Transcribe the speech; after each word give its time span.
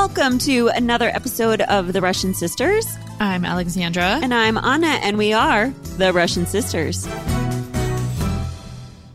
Welcome 0.00 0.36
to 0.40 0.68
another 0.68 1.08
episode 1.08 1.62
of 1.62 1.94
The 1.94 2.02
Russian 2.02 2.34
Sisters. 2.34 2.86
I'm 3.18 3.46
Alexandra. 3.46 4.20
And 4.22 4.34
I'm 4.34 4.58
Anna, 4.58 4.88
and 4.88 5.16
we 5.16 5.32
are 5.32 5.70
The 5.96 6.12
Russian 6.12 6.44
Sisters. 6.44 7.06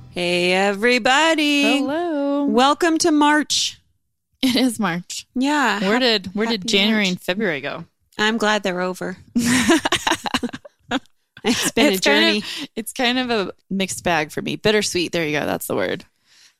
Hey, 0.09 0.53
everybody. 0.53 1.77
Hello. 1.77 2.45
Welcome 2.45 2.97
to 2.97 3.11
March. 3.11 3.79
It 4.41 4.55
is 4.55 4.79
March. 4.79 5.27
Yeah. 5.35 5.81
Where 5.81 5.99
did 5.99 6.33
where 6.33 6.47
did 6.47 6.67
January 6.67 7.03
March. 7.03 7.09
and 7.09 7.21
February 7.21 7.61
go? 7.61 7.85
I'm 8.17 8.39
glad 8.39 8.63
they're 8.63 8.81
over. 8.81 9.17
it's 9.35 9.81
been 10.23 10.25
a 10.95 10.99
It's 11.43 11.71
kind 11.75 12.01
journey. 12.01 12.37
of 12.39 12.67
it's 12.75 12.91
kind 12.91 13.19
of 13.19 13.29
a 13.29 13.53
mixed 13.69 14.03
bag 14.03 14.31
for 14.31 14.41
me. 14.41 14.55
Bittersweet. 14.55 15.11
There 15.11 15.27
you 15.27 15.39
go. 15.39 15.45
That's 15.45 15.67
the 15.67 15.75
word. 15.75 16.05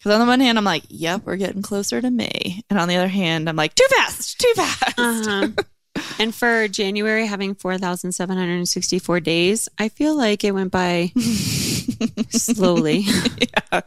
Because 0.02 0.16
on 0.16 0.20
the 0.20 0.26
one 0.26 0.40
hand, 0.40 0.58
I'm 0.58 0.64
like, 0.64 0.84
"Yep, 0.90 1.22
we're 1.26 1.36
getting 1.36 1.62
closer 1.62 2.02
to 2.02 2.10
May," 2.10 2.64
and 2.72 2.80
on 2.80 2.88
the 2.88 2.96
other 2.96 3.08
hand, 3.08 3.48
I'm 3.48 3.56
like, 3.56 3.76
"Too 3.76 3.86
fast, 3.96 4.40
too 4.40 4.52
fast." 4.56 4.98
Uh-huh. 4.98 5.50
and 6.20 6.34
for 6.34 6.68
January 6.68 7.28
having 7.28 7.54
4,764 7.54 9.20
days, 9.20 9.70
I 9.78 9.90
feel 9.90 10.18
like 10.18 10.44
it 10.44 10.56
went 10.56 10.72
by 10.72 11.12
slowly. 12.32 13.06
yeah. 13.38 13.82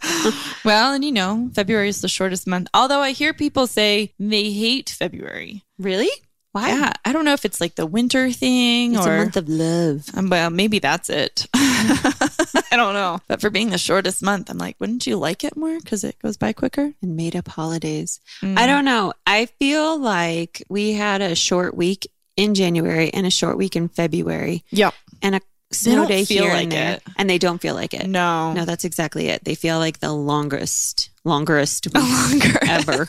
Well, 0.65 0.93
and 0.95 1.05
you 1.05 1.11
know, 1.11 1.51
February 1.53 1.89
is 1.89 2.01
the 2.01 2.09
shortest 2.09 2.47
month. 2.47 2.69
Although 2.73 3.01
I 3.01 3.11
hear 3.11 3.35
people 3.35 3.67
say 3.67 4.13
they 4.21 4.53
hate 4.53 4.91
February. 4.91 5.65
really? 5.81 6.11
Why? 6.55 6.69
Yeah, 6.71 6.93
I 7.05 7.13
don't 7.13 7.25
know 7.25 7.33
if 7.35 7.45
it's 7.45 7.61
like 7.61 7.75
the 7.75 7.85
winter 7.85 8.31
thing 8.31 8.95
It's 8.95 9.05
or 9.07 9.15
a 9.15 9.19
month 9.19 9.37
of 9.37 9.49
love. 9.49 10.07
Um, 10.15 10.31
well, 10.31 10.51
maybe 10.51 10.79
that's 10.79 11.11
it. 11.11 11.47
I 11.55 12.77
don't 12.77 12.95
know. 12.95 13.21
But 13.29 13.41
for 13.41 13.51
being 13.51 13.71
the 13.71 13.79
shortest 13.79 14.23
month, 14.23 14.49
I'm 14.51 14.59
like, 14.59 14.77
wouldn't 14.79 15.05
you 15.07 15.17
like 15.17 15.43
it 15.45 15.57
more 15.57 15.79
because 15.81 16.05
it 16.05 16.19
goes 16.21 16.37
by 16.37 16.53
quicker? 16.53 16.93
and 17.03 17.17
made 17.17 17.35
up 17.37 17.49
holidays. 17.49 18.21
Mm. 18.41 18.57
I 18.57 18.67
don't 18.67 18.85
know. 18.85 19.13
I 19.27 19.47
feel 19.59 19.99
like 19.99 20.63
we 20.69 20.93
had 20.93 21.21
a 21.23 21.35
short 21.35 21.77
week 21.77 22.07
in 22.37 22.55
January 22.55 23.13
and 23.13 23.27
a 23.27 23.31
short 23.31 23.57
week 23.59 23.75
in 23.77 23.89
February 23.89 24.63
Yep. 24.71 24.95
and 25.23 25.35
a 25.37 25.41
snow 25.73 26.07
day 26.07 26.25
feel 26.25 26.45
here 26.45 26.53
like 26.53 26.63
and 26.65 26.73
there. 26.73 26.93
it. 26.95 27.03
And 27.17 27.29
they 27.29 27.39
don't 27.39 27.61
feel 27.61 27.75
like 27.75 27.95
it. 27.95 28.07
No. 28.09 28.53
No, 28.53 28.65
that's 28.65 28.85
exactly 28.85 29.27
it. 29.29 29.45
They 29.45 29.55
feel 29.57 29.79
like 29.79 29.99
the 29.99 30.13
longest, 30.13 31.11
longest 31.25 31.87
week 31.95 32.03
longer 32.05 32.59
ever. 32.63 33.09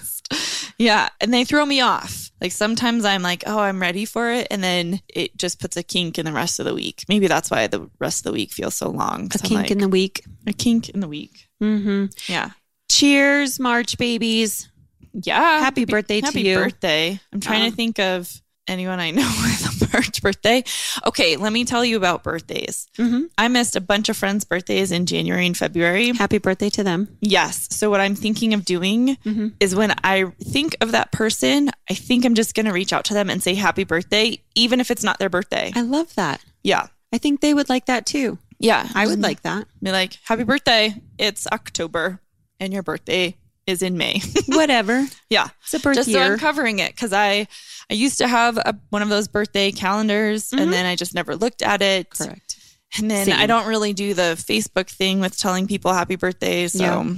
Yeah. 0.78 1.10
And 1.22 1.34
they 1.34 1.44
throw 1.44 1.66
me 1.66 1.82
off. 1.82 2.32
Like 2.42 2.52
sometimes 2.52 3.06
I'm 3.06 3.22
like, 3.22 3.44
oh, 3.48 3.60
I'm 3.60 3.82
ready 3.82 4.04
for 4.06 4.30
it. 4.32 4.48
And 4.52 4.64
then 4.64 5.00
it 5.08 5.38
just 5.38 5.60
puts 5.60 5.78
a 5.78 5.84
kink 5.84 6.20
in 6.20 6.26
the 6.26 6.34
rest 6.34 6.60
of 6.60 6.66
the 6.66 6.74
week. 6.76 7.04
Maybe 7.08 7.28
that's 7.28 7.50
why 7.50 7.68
the 7.68 7.90
rest 8.00 8.20
of 8.20 8.24
the 8.32 8.34
week 8.34 8.52
feels 8.52 8.76
so 8.76 8.90
long. 8.90 9.30
A 9.34 9.38
kink 9.40 9.72
in 9.72 9.78
the 9.78 9.88
week. 9.88 10.24
a 10.46 10.54
kink 10.54 10.90
in 10.90 11.00
the 11.00 11.08
week. 11.08 11.48
hmm 11.60 12.06
Yeah. 12.28 12.52
Cheers, 12.92 13.60
March 13.60 13.98
babies. 13.98 14.70
Yeah. 15.14 15.60
Happy 15.60 15.86
birthday 15.86 16.20
to 16.20 16.26
happy 16.26 16.42
you. 16.42 16.56
birthday. 16.56 17.20
I'm 17.32 17.40
trying 17.40 17.64
Um, 17.64 17.70
to 17.72 17.76
think 17.76 18.00
of 18.00 18.42
anyone 18.68 19.00
I 19.00 19.12
know 19.12 19.22
with 19.44 19.84
a 19.84 19.90
March 19.94 20.22
birthday. 20.22 20.64
Okay, 21.06 21.36
let 21.38 21.54
me 21.54 21.66
tell 21.66 21.86
you 21.86 21.98
about 21.98 22.24
birthdays. 22.24 22.88
Mhm. 22.98 23.30
I 23.38 23.48
missed 23.48 23.76
a 23.76 23.82
bunch 23.82 24.10
of 24.10 24.18
friends' 24.18 24.44
birthdays 24.46 24.92
in 24.92 25.06
January 25.06 25.46
and 25.46 25.56
February. 25.58 26.12
Happy 26.14 26.38
birthday 26.38 26.70
to 26.72 26.84
them. 26.84 27.08
Yes. 27.22 27.68
So 27.72 27.90
what 27.90 28.02
I'm 28.02 28.16
thinking 28.16 28.54
of 28.54 28.66
doing 28.66 29.18
Mhm. 29.26 29.54
is 29.60 29.76
when 29.76 29.94
I 30.04 30.26
think 30.44 30.76
of 30.82 30.92
that 30.92 31.12
person, 31.12 31.70
I 31.90 31.94
think 31.94 32.26
I'm 32.26 32.36
just 32.36 32.56
going 32.56 32.66
to 32.66 32.72
reach 32.74 32.94
out 32.94 33.06
to 33.06 33.14
them 33.14 33.30
and 33.30 33.42
say 33.42 33.54
happy 33.56 33.84
birthday, 33.84 34.40
even 34.56 34.80
if 34.80 34.90
it's 34.92 35.04
not 35.04 35.20
their 35.20 35.30
birthday. 35.30 35.72
I 35.76 35.82
love 35.82 36.14
that. 36.16 36.42
Yeah. 36.64 36.88
I 37.14 37.18
think 37.18 37.42
they 37.42 37.54
would 37.54 37.70
like 37.70 37.86
that 37.86 38.06
too. 38.06 38.40
Yeah. 38.60 38.88
I 38.96 39.06
would 39.08 39.22
like 39.22 39.42
that. 39.44 39.68
be 39.82 39.92
like, 39.92 40.18
happy 40.24 40.44
birthday. 40.44 40.96
It's 41.18 41.46
October 41.52 42.22
and 42.60 42.74
your 42.74 42.84
birthday 42.84 43.36
is 43.68 43.82
in 43.82 43.98
May. 43.98 44.22
Whatever. 44.48 45.06
yeah. 45.30 45.50
It's 45.64 45.74
a 45.74 45.80
birth 45.80 45.96
just 45.96 46.12
so. 46.12 46.20
I'm 46.20 46.38
covering 46.38 46.80
it 46.80 46.94
because 46.94 47.14
I 47.14 47.48
I 47.90 47.94
used 47.94 48.18
to 48.20 48.28
have 48.28 48.58
a, 48.58 48.76
one 48.90 49.02
of 49.02 49.10
those 49.10 49.28
birthday 49.28 49.72
calendars 49.72 50.52
and 50.52 50.62
mm-hmm. 50.62 50.72
then 50.72 50.86
I 50.86 50.96
just 50.96 51.14
never 51.14 51.36
looked 51.36 51.62
at 51.62 51.82
it. 51.82 52.10
Correct. 52.12 52.58
And 52.98 53.12
then 53.12 53.26
Same. 53.26 53.38
I 53.38 53.46
don't 53.46 53.68
really 53.68 53.94
do 53.94 54.14
the 54.14 54.36
Facebook 54.38 54.90
thing 54.90 55.20
with 55.20 55.38
telling 55.38 55.68
people 55.68 55.94
happy 55.94 56.16
birthday. 56.16 56.68
So 56.68 56.84
Yeah. 56.84 57.14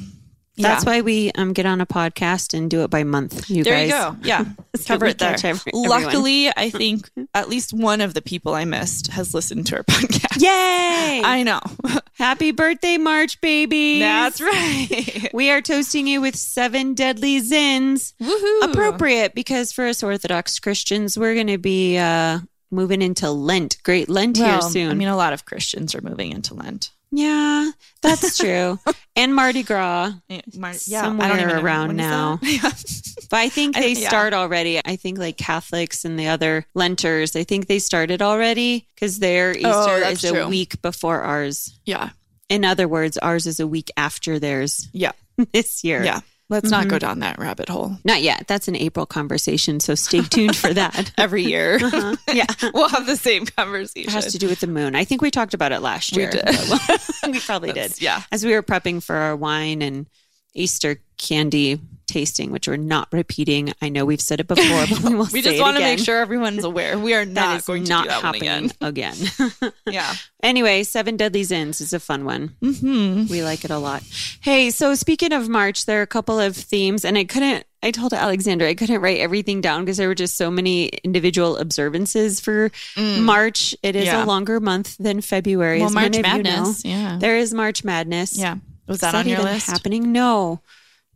Yeah. 0.58 0.68
That's 0.70 0.86
why 0.86 1.02
we 1.02 1.32
um, 1.34 1.54
get 1.54 1.66
on 1.66 1.80
a 1.82 1.86
podcast 1.86 2.54
and 2.54 2.70
do 2.70 2.84
it 2.84 2.90
by 2.90 3.04
month. 3.04 3.50
You 3.50 3.64
there 3.64 3.74
guys. 3.76 3.88
you 3.88 3.94
go. 3.94 4.16
Yeah. 4.24 4.46
So 4.78 4.94
Cover 4.94 5.08
it 5.08 5.18
there. 5.18 5.36
every- 5.42 5.72
Luckily, 5.74 6.50
I 6.56 6.70
think 6.70 7.10
at 7.34 7.50
least 7.50 7.74
one 7.74 8.00
of 8.00 8.14
the 8.14 8.22
people 8.22 8.54
I 8.54 8.64
missed 8.64 9.08
has 9.08 9.34
listened 9.34 9.66
to 9.68 9.78
our 9.78 9.84
podcast. 9.90 10.40
Yay! 10.40 11.24
I 11.26 11.42
know. 11.44 11.62
Happy 12.14 12.52
birthday, 12.52 12.98
March 12.98 13.42
baby. 13.42 13.98
That's 14.00 14.40
right. 14.40 15.30
We 15.34 15.50
are 15.50 15.62
toasting 15.64 16.06
you 16.06 16.22
with 16.22 16.36
seven 16.36 16.94
deadly 16.94 17.42
zins. 17.42 18.14
Woohoo. 18.22 18.72
Appropriate 18.72 19.34
because 19.34 19.72
for 19.72 19.88
us 19.88 20.04
Orthodox 20.04 20.60
Christians, 20.60 21.18
we're 21.18 21.34
going 21.34 21.48
to 21.48 21.58
be 21.58 21.98
uh, 21.98 22.38
moving 22.70 23.02
into 23.02 23.32
Lent. 23.32 23.78
Great 23.82 24.10
Lent 24.10 24.38
here 24.38 24.62
soon. 24.62 24.92
I 24.92 24.94
mean, 24.94 25.08
a 25.08 25.18
lot 25.18 25.34
of 25.34 25.46
Christians 25.46 25.96
are 25.96 26.02
moving 26.02 26.32
into 26.32 26.54
Lent. 26.54 26.92
Yeah, 27.12 27.72
that's 28.02 28.38
true. 28.40 28.80
and 29.16 29.34
Mardi 29.36 29.64
Gras. 29.64 30.14
Yeah, 30.30 30.42
Mar- 30.58 30.74
Somewhere 30.74 31.60
around 31.60 31.96
now. 31.96 32.40
that? 32.42 33.04
But 33.30 33.38
I 33.38 33.50
think 33.50 33.76
I- 33.76 33.82
they 33.82 33.94
yeah. 33.94 34.08
start 34.08 34.34
already. 34.34 34.80
I 34.86 34.96
think 34.96 35.18
like 35.18 35.38
Catholics 35.38 36.06
and 36.06 36.18
the 36.18 36.28
other 36.30 36.66
Lenters, 36.74 37.36
I 37.36 37.44
think 37.44 37.68
they 37.68 37.80
started 37.80 38.22
already 38.22 38.88
because 38.96 39.20
their 39.20 39.50
oh, 39.50 39.52
Easter 39.58 39.68
Oh, 40.06 40.10
is 40.10 40.24
a 40.24 40.32
true. 40.32 40.48
week 40.48 40.82
before 40.82 41.22
ours. 41.22 41.78
yeah. 41.86 42.12
In 42.50 42.64
other 42.64 42.88
words, 42.88 43.18
ours 43.18 43.46
is 43.46 43.60
a 43.60 43.68
week 43.68 43.92
after 43.98 44.40
theirs 44.40 44.88
Yeah. 44.94 45.12
this 45.52 45.84
year. 45.84 46.02
Yeah. 46.06 46.22
Let's 46.50 46.70
not 46.72 46.88
go 46.88 46.98
down 46.98 47.20
that 47.20 47.40
rabbit 47.40 47.68
hole. 47.68 47.98
Not 48.06 48.22
yet. 48.22 48.48
That's 48.48 48.70
an 48.70 48.76
April 48.78 49.06
conversation. 49.06 49.82
So 49.82 49.96
stay 49.96 50.22
tuned 50.22 50.56
for 50.56 50.74
that. 50.74 51.12
Every 51.18 51.44
year, 51.44 51.76
uh-huh. 51.84 52.16
yeah. 52.34 52.46
we'll 52.74 52.88
have 52.88 53.06
the 53.06 53.18
same 53.18 53.46
conversation. 53.46 54.10
It 54.10 54.14
has 54.14 54.32
to 54.32 54.38
do 54.38 54.48
with 54.48 54.62
the 54.62 54.68
moon. 54.68 54.96
I 54.96 55.04
think 55.04 55.22
we 55.22 55.30
talked 55.30 55.54
about 55.54 55.74
it 55.74 55.82
last 55.82 56.16
We 56.16 56.22
year. 56.22 56.32
did. 56.32 56.46
we 57.28 57.40
probably 57.42 57.74
did. 57.74 58.02
Yeah. 58.02 58.24
As 58.32 58.46
we 58.46 58.54
were 58.54 58.64
prepping 58.64 59.04
for 59.04 59.16
our 59.16 59.36
wine 59.36 59.82
and 59.82 60.08
Easter 60.54 61.02
candy 61.18 61.82
tasting, 62.08 62.52
which 62.52 62.68
we're 62.68 62.78
not 62.78 63.08
repeating. 63.12 63.74
I 63.82 63.90
know 63.90 64.06
we've 64.06 64.22
said 64.22 64.40
it 64.40 64.48
before, 64.48 64.86
but 64.90 65.00
we 65.02 65.14
will 65.16 65.28
we 65.32 65.42
just 65.42 65.60
want 65.62 65.78
to 65.78 65.84
make 65.84 66.00
sure 66.00 66.18
everyone's 66.20 66.64
aware. 66.64 66.98
We 66.98 67.14
are 67.14 67.26
not 67.26 67.66
going 67.66 67.84
to 67.84 67.90
not 67.90 68.04
do 68.04 68.10
that 68.10 68.24
one 68.24 68.36
again. 68.36 68.72
again. 68.82 69.16
Yeah. 69.86 70.14
anyway, 70.44 70.84
Seven 70.84 71.16
Deadly 71.18 71.42
Zins 71.44 71.80
is 71.82 71.94
a 71.94 72.00
fun 72.00 72.26
one. 72.26 72.56
hmm 72.62 73.26
We 73.30 73.44
like 73.44 73.64
it 73.66 73.72
a 73.72 73.78
lot. 73.78 74.04
Hey, 74.42 74.70
so 74.72 74.96
speaking 74.96 75.32
of 75.34 75.48
March, 75.50 75.86
there 75.86 76.00
are 76.00 76.04
a 76.04 76.08
couple 76.08 76.40
of 76.40 76.56
themes, 76.56 77.06
and 77.06 77.18
I 77.18 77.24
couldn't. 77.24 77.66
I 77.84 77.92
told 77.92 78.12
Alexandra 78.12 78.68
I 78.68 78.74
couldn't 78.74 79.02
write 79.02 79.20
everything 79.20 79.62
down 79.62 79.86
because 79.86 79.98
there 79.98 80.08
were 80.08 80.16
just 80.16 80.36
so 80.36 80.50
many 80.50 80.88
individual 81.04 81.58
observances 81.58 82.40
for 82.40 82.72
March. 82.98 83.76
It 83.84 83.96
is 83.96 84.04
Mm. 84.04 84.12
Yeah. 84.12 84.24
a 84.24 84.26
longer 84.26 84.60
month 84.60 84.98
than 84.98 85.22
February. 85.22 85.80
Well, 85.80 85.90
as 85.90 85.94
March 85.94 86.12
many 86.12 86.20
of 86.20 86.38
you 86.38 86.44
know. 86.44 86.52
Madness. 86.52 86.84
Yeah. 86.86 87.18
There 87.20 87.38
is 87.38 87.54
March 87.54 87.84
Madness. 87.84 88.38
Yeah. 88.38 88.56
Was 88.88 88.96
Is 88.98 89.02
that 89.02 89.16
on 89.16 89.28
your 89.28 89.42
list? 89.44 89.68
happening? 89.68 90.12
No. 90.12 90.60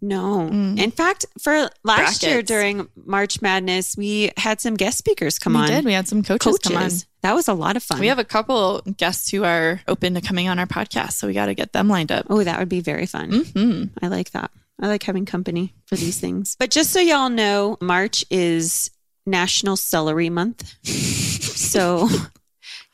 No. 0.02 0.48
In 0.48 0.90
fact, 0.92 1.26
for 1.40 1.70
last 1.84 2.24
year 2.24 2.42
during 2.42 2.88
March 3.06 3.42
Madness, 3.42 3.96
we 3.96 4.32
had 4.36 4.60
some 4.60 4.74
guest 4.76 4.98
speakers 4.98 5.38
come 5.38 5.54
We 5.54 5.60
on. 5.60 5.68
did. 5.68 5.86
We 5.86 5.94
had 5.94 6.08
some 6.08 6.24
coaches, 6.24 6.58
come 6.58 6.76
on. 6.78 6.90
That 7.22 7.36
was 7.36 7.48
a 7.48 7.54
lot 7.54 7.76
of 7.78 7.84
fun. 7.84 8.00
We 8.00 8.08
have 8.08 8.18
a 8.18 8.24
couple 8.24 8.82
guests 8.98 9.30
who 9.30 9.44
are 9.44 9.80
open 9.88 10.16
to 10.16 10.22
coming 10.22 10.48
on 10.50 10.58
our 10.58 10.66
podcast, 10.66 11.14
so 11.14 11.28
we 11.28 11.34
got 11.34 11.46
to 11.46 11.54
get 11.54 11.72
them 11.74 11.88
lined 11.88 12.12
up. 12.12 12.26
Oh, 12.32 12.44
that 12.44 12.58
would 12.58 12.70
be 12.70 12.82
very 12.82 13.06
fun. 13.06 13.32
hmm 13.46 13.84
I 14.02 14.08
like 14.08 14.32
that. 14.32 14.50
I 14.82 14.88
like 14.88 15.04
having 15.04 15.26
company 15.28 15.76
for 15.86 15.96
these 15.96 16.20
things. 16.20 16.56
But 16.60 16.72
just 16.72 16.90
so 16.92 17.00
y'all 17.00 17.30
know, 17.30 17.78
March 17.80 18.26
is 18.32 18.90
National 19.28 19.78
Celery 19.78 20.32
Month. 20.32 20.74
so 20.86 22.10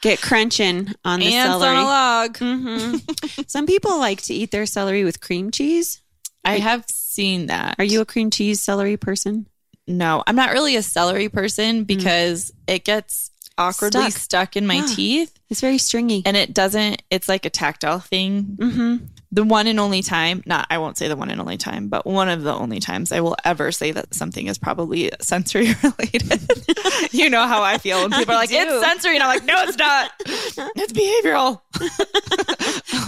get 0.01 0.22
crunching 0.22 0.94
on 1.06 1.22
the 1.22 1.31
celery. 1.31 1.75
log. 1.78 2.38
hmm 2.38 2.97
Some 3.47 3.66
people 3.66 3.97
like 3.97 4.22
to 4.24 4.34
eat 4.34 4.51
their 4.51 4.66
celery 4.66 5.06
with 5.06 5.22
cream 5.22 5.51
cheese. 5.51 6.01
I 6.47 6.59
have 6.59 6.85
seen 6.90 7.47
that. 7.47 7.75
Are 7.78 7.84
you 7.84 8.02
a 8.02 8.06
cream 8.06 8.30
cheese 8.31 8.62
celery 8.62 8.97
person? 8.97 9.47
No, 9.88 10.24
I'm 10.28 10.35
not 10.35 10.52
really 10.52 10.75
a 10.75 10.81
celery 10.81 11.30
person 11.30 11.83
because 11.83 12.51
it 12.68 12.83
gets 12.83 13.31
awkwardly 13.57 14.01
Mm. 14.01 14.12
Stuck. 14.12 14.22
stuck, 14.22 14.56
in 14.57 14.68
my 14.68 14.75
Yeah. 14.75 14.86
teeth 14.88 15.33
It's 15.50 15.62
very 15.62 15.77
stringy. 15.77 16.22
and 16.25 16.36
it 16.38 16.54
doesn't, 16.54 17.01
it's 17.10 17.27
like 17.30 17.45
a 17.45 17.50
tactile 17.50 18.00
thing. 18.00 18.57
hmm 18.60 18.98
The 19.31 19.44
one 19.44 19.66
and 19.68 19.80
only 19.80 20.01
time, 20.04 20.44
not, 20.45 20.68
I 20.69 20.77
won't 20.77 20.98
say 20.98 21.07
the 21.07 21.16
one 21.16 21.30
and 21.31 21.42
only 21.42 21.57
time, 21.57 21.88
but 21.89 22.06
one 22.06 22.30
of 22.30 22.44
the 22.44 22.54
only 22.54 22.80
times 22.80 23.12
I 23.12 23.19
will 23.22 23.36
ever 23.44 23.72
say 23.72 23.92
that 23.92 24.13
something 24.13 24.48
is 24.48 24.57
probably 24.57 25.12
sensory 25.22 25.74
related. 25.83 26.42
you 27.12 27.30
know 27.30 27.45
how 27.48 27.62
I 27.63 27.77
feel 27.77 28.01
when 28.01 28.12
people 28.12 28.33
are 28.36 28.38
like, 28.38 28.51
it's 28.51 28.86
sensory. 28.86 29.16
And 29.16 29.24
I'm 29.24 29.30
like, 29.30 29.44
no, 29.45 29.63
it's 29.63 29.77
not. 29.77 30.12
It's 30.80 30.94
behavioral. 30.94 31.62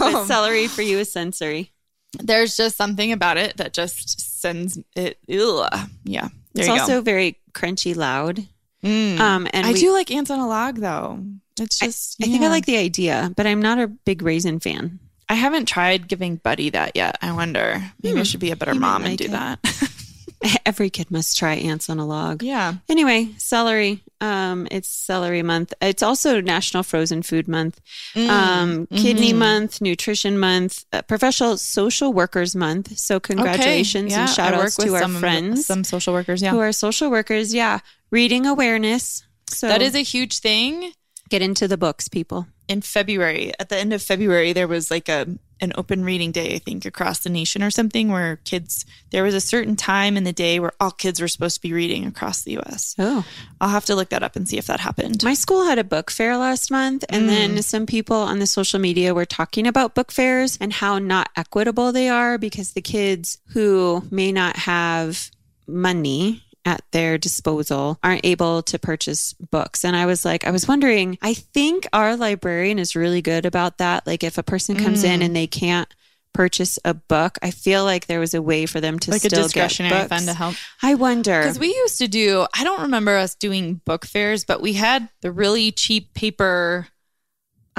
Um, 0.00 0.26
celery 0.26 0.66
for 0.66 0.82
you 0.82 0.98
is 0.98 1.12
sensory. 1.12 1.72
There's 2.18 2.56
just 2.56 2.76
something 2.76 3.12
about 3.12 3.36
it 3.36 3.56
that 3.58 3.72
just 3.72 4.40
sends 4.40 4.78
it. 4.96 5.18
Ugh. 5.32 5.88
Yeah. 6.04 6.28
There 6.54 6.64
It's 6.64 6.68
also 6.68 6.94
go. 6.98 7.00
very 7.02 7.38
crunchy 7.52 7.94
loud. 7.94 8.44
Mm. 8.82 9.18
Um, 9.20 9.48
and 9.52 9.66
I 9.66 9.72
we- 9.72 9.80
do 9.80 9.92
like 9.92 10.10
ants 10.10 10.30
on 10.30 10.40
a 10.40 10.48
log 10.48 10.76
though. 10.80 11.22
It's 11.60 11.82
I, 11.82 11.86
just 11.86 12.16
I 12.22 12.26
think 12.26 12.42
I 12.42 12.48
like 12.48 12.64
the 12.66 12.78
idea, 12.78 13.30
but 13.36 13.46
I'm 13.46 13.60
not 13.60 13.78
a 13.78 13.86
big 13.86 14.22
raisin 14.22 14.60
fan. 14.60 14.98
I 15.28 15.34
haven't 15.34 15.66
tried 15.66 16.08
giving 16.08 16.36
Buddy 16.36 16.70
that 16.70 16.96
yet. 16.96 17.18
I 17.22 17.32
wonder. 17.32 17.82
Maybe 18.02 18.18
I 18.18 18.22
should 18.24 18.40
be 18.40 18.50
a 18.50 18.56
better 18.56 18.72
Hmm. 18.72 18.76
He 18.78 18.80
mom 18.80 19.04
and 19.04 19.18
do 19.18 19.24
it. 19.26 19.30
that. 19.32 19.58
Every 20.66 20.90
kid 20.90 21.10
must 21.10 21.36
try 21.36 21.54
ants 21.54 21.90
on 21.90 21.98
a 21.98 22.06
log. 22.06 22.42
Yeah. 22.42 22.74
Anyway, 22.88 23.30
celery. 23.36 24.02
Um, 24.20 24.68
it's 24.70 24.88
celery 24.88 25.42
month. 25.42 25.72
It's 25.80 26.02
also 26.02 26.40
National 26.40 26.82
Frozen 26.82 27.22
Food 27.22 27.48
Month, 27.48 27.80
um, 28.14 28.86
Kidney 28.88 29.32
mhm. 29.32 29.38
Month, 29.38 29.80
Nutrition 29.80 30.38
Month, 30.38 30.84
uh, 30.92 31.02
Professional 31.02 31.56
Social 31.56 32.12
Workers 32.12 32.54
Month. 32.54 32.98
So 32.98 33.18
congratulations 33.18 34.12
Okay. 34.12 34.20
and 34.20 34.28
Yeah, 34.28 34.34
shout 34.34 34.54
I 34.54 34.62
outs 34.62 34.76
to 34.76 34.94
our 34.94 35.08
friends 35.08 35.66
some 35.66 35.84
social 35.84 36.12
workers. 36.12 36.42
Yeah. 36.42 36.50
who 36.50 36.58
are 36.58 36.72
social 36.72 37.10
workers. 37.10 37.54
Yeah, 37.54 37.80
reading 38.10 38.46
awareness. 38.46 39.24
So 39.48 39.68
that 39.68 39.82
is 39.82 39.94
a 39.94 40.02
huge 40.02 40.38
thing. 40.38 40.92
get 41.30 41.42
into 41.42 41.68
the 41.68 41.78
books, 41.78 42.08
people. 42.08 42.46
In 42.70 42.80
February, 42.82 43.52
at 43.58 43.68
the 43.68 43.76
end 43.76 43.92
of 43.92 44.00
February, 44.00 44.52
there 44.52 44.68
was 44.68 44.92
like 44.92 45.08
a 45.08 45.26
an 45.62 45.72
open 45.76 46.04
reading 46.04 46.32
day, 46.32 46.54
I 46.54 46.58
think, 46.58 46.86
across 46.86 47.18
the 47.18 47.28
nation 47.28 47.62
or 47.62 47.70
something 47.70 48.10
where 48.10 48.36
kids 48.44 48.86
there 49.10 49.24
was 49.24 49.34
a 49.34 49.40
certain 49.40 49.74
time 49.74 50.16
in 50.16 50.22
the 50.22 50.32
day 50.32 50.60
where 50.60 50.72
all 50.80 50.92
kids 50.92 51.20
were 51.20 51.28
supposed 51.28 51.56
to 51.56 51.60
be 51.60 51.72
reading 51.72 52.06
across 52.06 52.42
the 52.42 52.56
US. 52.58 52.94
Oh, 52.96 53.26
I'll 53.60 53.70
have 53.70 53.84
to 53.86 53.96
look 53.96 54.10
that 54.10 54.22
up 54.22 54.36
and 54.36 54.48
see 54.48 54.56
if 54.56 54.68
that 54.68 54.78
happened. 54.78 55.24
my 55.24 55.34
school 55.34 55.66
had 55.66 55.80
a 55.80 55.84
book 55.84 56.12
fair 56.12 56.36
last 56.36 56.70
month, 56.70 57.04
and 57.08 57.28
then 57.28 57.56
mm. 57.56 57.64
some 57.64 57.86
people 57.86 58.16
on 58.16 58.38
the 58.38 58.46
social 58.46 58.78
media 58.78 59.14
were 59.14 59.26
talking 59.26 59.66
about 59.66 59.96
book 59.96 60.12
fairs 60.12 60.56
and 60.60 60.72
how 60.72 61.00
not 61.00 61.28
equitable 61.36 61.90
they 61.90 62.08
are 62.08 62.38
because 62.38 62.72
the 62.72 62.80
kids 62.80 63.38
who 63.48 64.04
may 64.12 64.30
not 64.30 64.54
have 64.56 65.32
money 65.66 66.44
at 66.64 66.82
their 66.92 67.18
disposal 67.18 67.98
aren't 68.02 68.24
able 68.24 68.62
to 68.62 68.78
purchase 68.78 69.32
books. 69.34 69.84
And 69.84 69.96
I 69.96 70.06
was 70.06 70.24
like, 70.24 70.46
I 70.46 70.50
was 70.50 70.68
wondering, 70.68 71.18
I 71.22 71.34
think 71.34 71.86
our 71.92 72.16
librarian 72.16 72.78
is 72.78 72.94
really 72.94 73.22
good 73.22 73.46
about 73.46 73.78
that. 73.78 74.06
Like, 74.06 74.22
if 74.22 74.38
a 74.38 74.42
person 74.42 74.76
comes 74.76 75.04
in 75.04 75.20
mm. 75.20 75.24
and 75.24 75.36
they 75.36 75.46
can't 75.46 75.92
purchase 76.32 76.78
a 76.84 76.94
book, 76.94 77.38
I 77.42 77.50
feel 77.50 77.84
like 77.84 78.06
there 78.06 78.20
was 78.20 78.34
a 78.34 78.42
way 78.42 78.66
for 78.66 78.80
them 78.80 78.98
to 79.00 79.10
like 79.10 79.24
a 79.24 79.28
still 79.28 79.44
discretionary 79.44 79.94
get 79.94 80.08
books. 80.08 80.08
fund 80.08 80.28
to 80.28 80.34
help. 80.34 80.54
I 80.82 80.94
wonder. 80.94 81.40
Because 81.40 81.58
we 81.58 81.68
used 81.74 81.98
to 81.98 82.08
do, 82.08 82.46
I 82.54 82.64
don't 82.64 82.82
remember 82.82 83.16
us 83.16 83.34
doing 83.34 83.80
book 83.84 84.04
fairs, 84.04 84.44
but 84.44 84.60
we 84.60 84.74
had 84.74 85.08
the 85.22 85.32
really 85.32 85.72
cheap 85.72 86.14
paper 86.14 86.88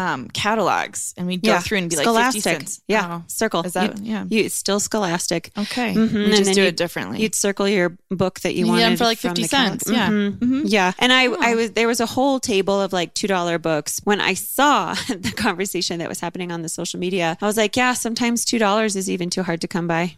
um, 0.01 0.27
catalogs 0.29 1.13
and 1.17 1.27
we'd 1.27 1.43
go 1.43 1.59
through 1.59 1.77
and 1.77 1.89
be 1.89 1.95
like 1.95 2.05
50 2.33 2.39
cents. 2.39 2.81
Yeah, 2.87 3.19
Oh. 3.19 3.23
circle. 3.27 3.61
Is 3.63 3.73
that- 3.73 3.97
You'd- 3.99 4.09
yeah. 4.09 4.25
You, 4.27 4.43
it's 4.45 4.55
still 4.55 4.79
Scholastic. 4.79 5.51
Okay. 5.57 5.93
Mm-hmm. 5.93 6.15
We 6.17 6.27
just 6.29 6.45
then 6.45 6.55
do 6.55 6.63
it 6.63 6.75
differently. 6.77 7.21
You'd 7.21 7.35
circle 7.35 7.67
your 7.67 7.95
book 8.09 8.39
that 8.41 8.55
you 8.55 8.65
You 8.65 8.71
wanted 8.71 8.97
for 8.97 9.03
like 9.05 9.19
from 9.19 9.29
50 9.35 9.41
the 9.43 9.47
catalog. 9.47 9.81
cents, 9.81 9.91
yeah. 9.91 10.09
Mhm. 10.09 10.39
Mhm. 10.39 10.61
yeah. 10.65 10.91
And 10.97 11.13
I, 11.13 11.27
Oh. 11.27 11.37
I 11.39 11.55
was 11.55 11.71
there 11.71 11.87
was 11.87 11.99
a 11.99 12.05
whole 12.07 12.39
table 12.39 12.81
of 12.81 12.91
like 12.93 13.13
two 13.13 13.27
dollar 13.27 13.59
books. 13.59 14.01
When 14.03 14.19
I 14.19 14.33
saw 14.33 14.93
the 15.09 15.33
conversation 15.35 15.99
that 15.99 16.09
was 16.09 16.19
happening 16.19 16.51
on 16.51 16.61
the 16.63 16.69
social 16.69 16.99
media, 16.99 17.37
I 17.41 17.45
was 17.45 17.57
like, 17.57 17.77
yeah, 17.77 17.93
sometimes 17.93 18.43
two 18.45 18.57
dollars 18.59 18.95
is 18.95 19.09
even 19.09 19.29
too 19.29 19.43
hard 19.43 19.61
to 19.61 19.67
come 19.67 19.87
by. 19.87 20.15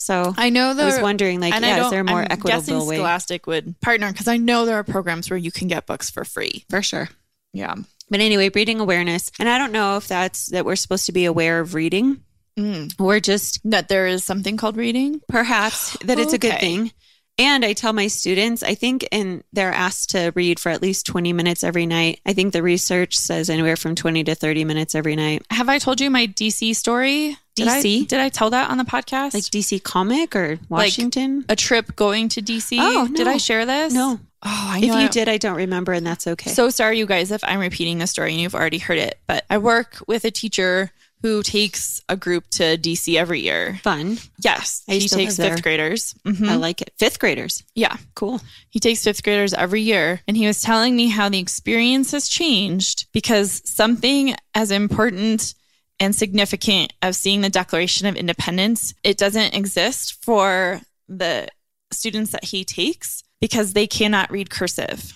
So 0.00 0.32
I 0.36 0.50
know 0.50 0.70
I 0.70 0.84
was 0.84 1.00
wondering, 1.00 1.40
like, 1.40 1.52
yeah, 1.60 1.84
is 1.84 1.90
there 1.90 2.00
a 2.02 2.04
more 2.04 2.20
I'm 2.20 2.28
equitable 2.30 2.86
way? 2.86 2.96
Scholastic 2.96 3.46
would 3.48 3.80
partner 3.80 4.12
because 4.12 4.28
I 4.28 4.36
know 4.36 4.64
there 4.64 4.76
are 4.76 4.84
programs 4.84 5.28
where 5.28 5.36
you 5.36 5.50
can 5.50 5.66
get 5.66 5.86
books 5.86 6.08
for 6.08 6.24
free. 6.24 6.64
For 6.70 6.82
sure. 6.82 7.08
Yeah. 7.52 7.74
But 8.10 8.20
anyway, 8.20 8.50
reading 8.54 8.80
awareness, 8.80 9.30
and 9.38 9.48
I 9.48 9.58
don't 9.58 9.72
know 9.72 9.96
if 9.96 10.08
that's 10.08 10.46
that 10.46 10.64
we're 10.64 10.76
supposed 10.76 11.06
to 11.06 11.12
be 11.12 11.24
aware 11.26 11.60
of 11.60 11.74
reading, 11.74 12.22
Mm. 12.58 12.92
or 12.98 13.20
just 13.20 13.60
That 13.70 13.88
there 13.88 14.06
is 14.08 14.24
something 14.24 14.56
called 14.56 14.76
reading. 14.76 15.20
perhaps 15.28 15.96
that 16.04 16.18
it's 16.18 16.32
a 16.32 16.38
good 16.38 16.58
thing. 16.58 16.90
And 17.38 17.64
I 17.64 17.72
tell 17.72 17.92
my 17.92 18.08
students, 18.08 18.62
I 18.64 18.74
think, 18.74 19.06
and 19.12 19.44
they're 19.52 19.72
asked 19.72 20.10
to 20.10 20.32
read 20.34 20.58
for 20.58 20.70
at 20.70 20.82
least 20.82 21.06
20 21.06 21.32
minutes 21.32 21.62
every 21.62 21.86
night. 21.86 22.20
I 22.26 22.32
think 22.32 22.52
the 22.52 22.62
research 22.64 23.16
says 23.16 23.48
anywhere 23.48 23.76
from 23.76 23.94
20 23.94 24.24
to 24.24 24.34
30 24.34 24.64
minutes 24.64 24.94
every 24.96 25.14
night. 25.14 25.42
Have 25.50 25.68
I 25.68 25.78
told 25.78 26.00
you 26.00 26.10
my 26.10 26.26
DC 26.26 26.74
story? 26.74 27.36
Did 27.54 27.68
I- 27.68 27.80
DC? 27.80 28.08
Did 28.08 28.18
I, 28.20 28.28
tell 28.28 28.50
that 28.50 28.70
on 28.70 28.78
the 28.78 28.84
podcast? 28.84 29.34
Like 29.34 29.44
DC 29.44 29.82
Comic 29.82 30.34
or 30.34 30.58
Washington? 30.68 31.44
a 31.48 31.54
trip 31.56 31.94
going 31.94 32.28
to 32.30 32.42
DC. 32.42 32.76
Oh, 32.80 33.06
Did. 33.08 33.26
I 33.28 33.36
share 33.36 33.64
this? 33.66 33.92
no. 33.92 34.18
Oh, 34.40 34.68
I 34.70 34.78
If 34.78 34.84
you 34.84 34.92
I- 34.92 35.08
did, 35.08 35.28
I 35.28 35.36
don't 35.36 35.56
remember, 35.56 35.92
and 35.92 36.06
that's 36.06 36.26
okay. 36.28 36.50
So 36.50 36.70
sorry, 36.70 36.98
you 36.98 37.06
guys, 37.06 37.32
if 37.32 37.42
I'm 37.42 37.58
repeating 37.58 37.98
the 37.98 38.06
story 38.06 38.30
and 38.32 38.40
you've 38.40 38.54
already 38.54 38.78
heard 38.78 38.98
it, 38.98 39.18
but 39.26 39.44
I 39.50 39.58
work 39.58 39.96
with 40.06 40.24
a 40.24 40.30
teacher 40.30 40.92
who 41.22 41.42
takes 41.42 42.00
a 42.08 42.16
group 42.16 42.44
to 42.50 42.76
DC 42.78 43.16
every 43.16 43.40
year. 43.40 43.80
fun. 43.82 44.18
Yes, 44.42 44.82
I 44.88 44.94
he 44.94 45.08
takes 45.08 45.36
fifth 45.36 45.62
graders. 45.62 46.14
Mhm. 46.24 46.48
I 46.48 46.54
like 46.54 46.80
it. 46.80 46.92
Fifth 46.98 47.18
graders. 47.18 47.62
Yeah, 47.74 47.96
Cool. 48.14 48.40
he 48.70 48.78
takes 48.80 49.02
fifth 49.02 49.22
graders 49.22 49.52
every 49.54 49.82
year. 49.82 50.20
And 50.28 50.36
he 50.36 50.46
was 50.46 50.60
telling 50.62 50.94
me 50.96 51.08
how 51.08 51.28
the 51.28 51.38
experience 51.38 52.12
has 52.12 52.28
changed 52.28 53.06
because 53.12 53.62
something 53.64 54.34
as 54.54 54.70
important 54.70 55.54
and 56.00 56.14
significant 56.14 56.92
as 57.02 57.18
seeing 57.18 57.40
the 57.40 57.50
Declaration 57.50 58.06
of 58.06 58.14
Independence, 58.14 58.94
it 59.02 59.18
doesn't 59.18 59.54
exist 59.54 60.22
for 60.22 60.80
the 61.08 61.48
students 61.90 62.30
that 62.30 62.44
he 62.44 62.64
takes 62.64 63.24
because 63.40 63.72
they 63.72 63.86
cannot 63.88 64.30
read 64.30 64.50
cursive. 64.50 65.12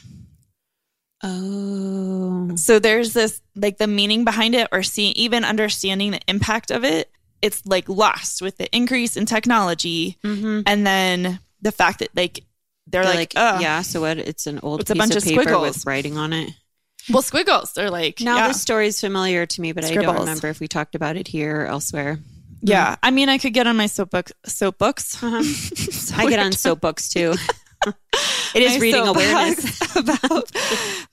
Oh. 1.23 2.57
So 2.57 2.79
there's 2.79 3.13
this 3.13 3.41
like 3.57 3.79
the 3.79 3.87
meaning 3.87 4.25
behind 4.25 4.55
it 4.55 4.69
or 4.73 4.83
seeing 4.83 5.13
even 5.15 5.45
understanding 5.45 6.11
the 6.13 6.21
impact 6.29 6.71
of 6.71 6.85
it, 6.85 7.11
it's 7.41 7.65
like 7.67 7.89
lost 7.89 8.43
with 8.43 8.57
the 8.59 8.75
increase 8.75 9.17
in 9.17 9.27
technology 9.27 10.19
Mm-hmm. 10.25 10.63
and 10.67 10.87
then 10.87 11.41
the 11.61 11.73
fact 11.73 12.01
that 12.01 12.09
like 12.17 12.45
they're, 12.89 13.05
They're 13.05 13.15
like, 13.15 13.35
like, 13.35 13.61
yeah. 13.63 13.83
So 13.83 14.01
what? 14.01 14.19
It's 14.19 14.47
an 14.47 14.59
old 14.63 14.81
It's 14.81 14.91
a 14.91 14.95
bunch 14.97 15.13
of 15.13 15.19
of 15.19 15.25
paper 15.25 15.43
squiggles. 15.43 15.77
with 15.77 15.87
writing 15.87 16.19
on 16.19 16.33
it. 16.33 16.51
well 17.11 17.23
squiggles. 17.23 17.73
They're 17.73 17.91
like 17.91 18.21
Now 18.21 18.37
yeah. 18.39 18.49
the 18.49 18.55
story's 18.55 19.01
familiar 19.01 19.47
to 19.47 19.61
me, 19.61 19.73
but 19.73 19.85
I 19.85 19.95
don't 19.95 20.19
remember 20.19 20.49
if 20.49 20.59
we 20.61 20.67
talked 20.69 20.95
about 20.95 21.17
it 21.17 21.29
here 21.29 21.63
or 21.63 21.67
elsewhere. 21.67 22.19
yeah. 22.61 22.97
I 23.03 23.11
mean 23.13 23.29
I 23.29 23.39
could 23.39 23.55
get 23.55 23.67
on 23.69 23.77
my 23.77 23.87
soapbook 23.87 24.31
soapbooks. 24.47 25.23
Uh-huh. 25.23 26.17
I 26.21 26.29
get 26.29 26.39
on 26.41 26.53
soapbooks 26.53 27.09
too. 27.09 27.35
it 28.55 28.63
is 28.63 28.81
reading 28.81 29.07
awareness. 29.07 29.97
about 29.97 30.51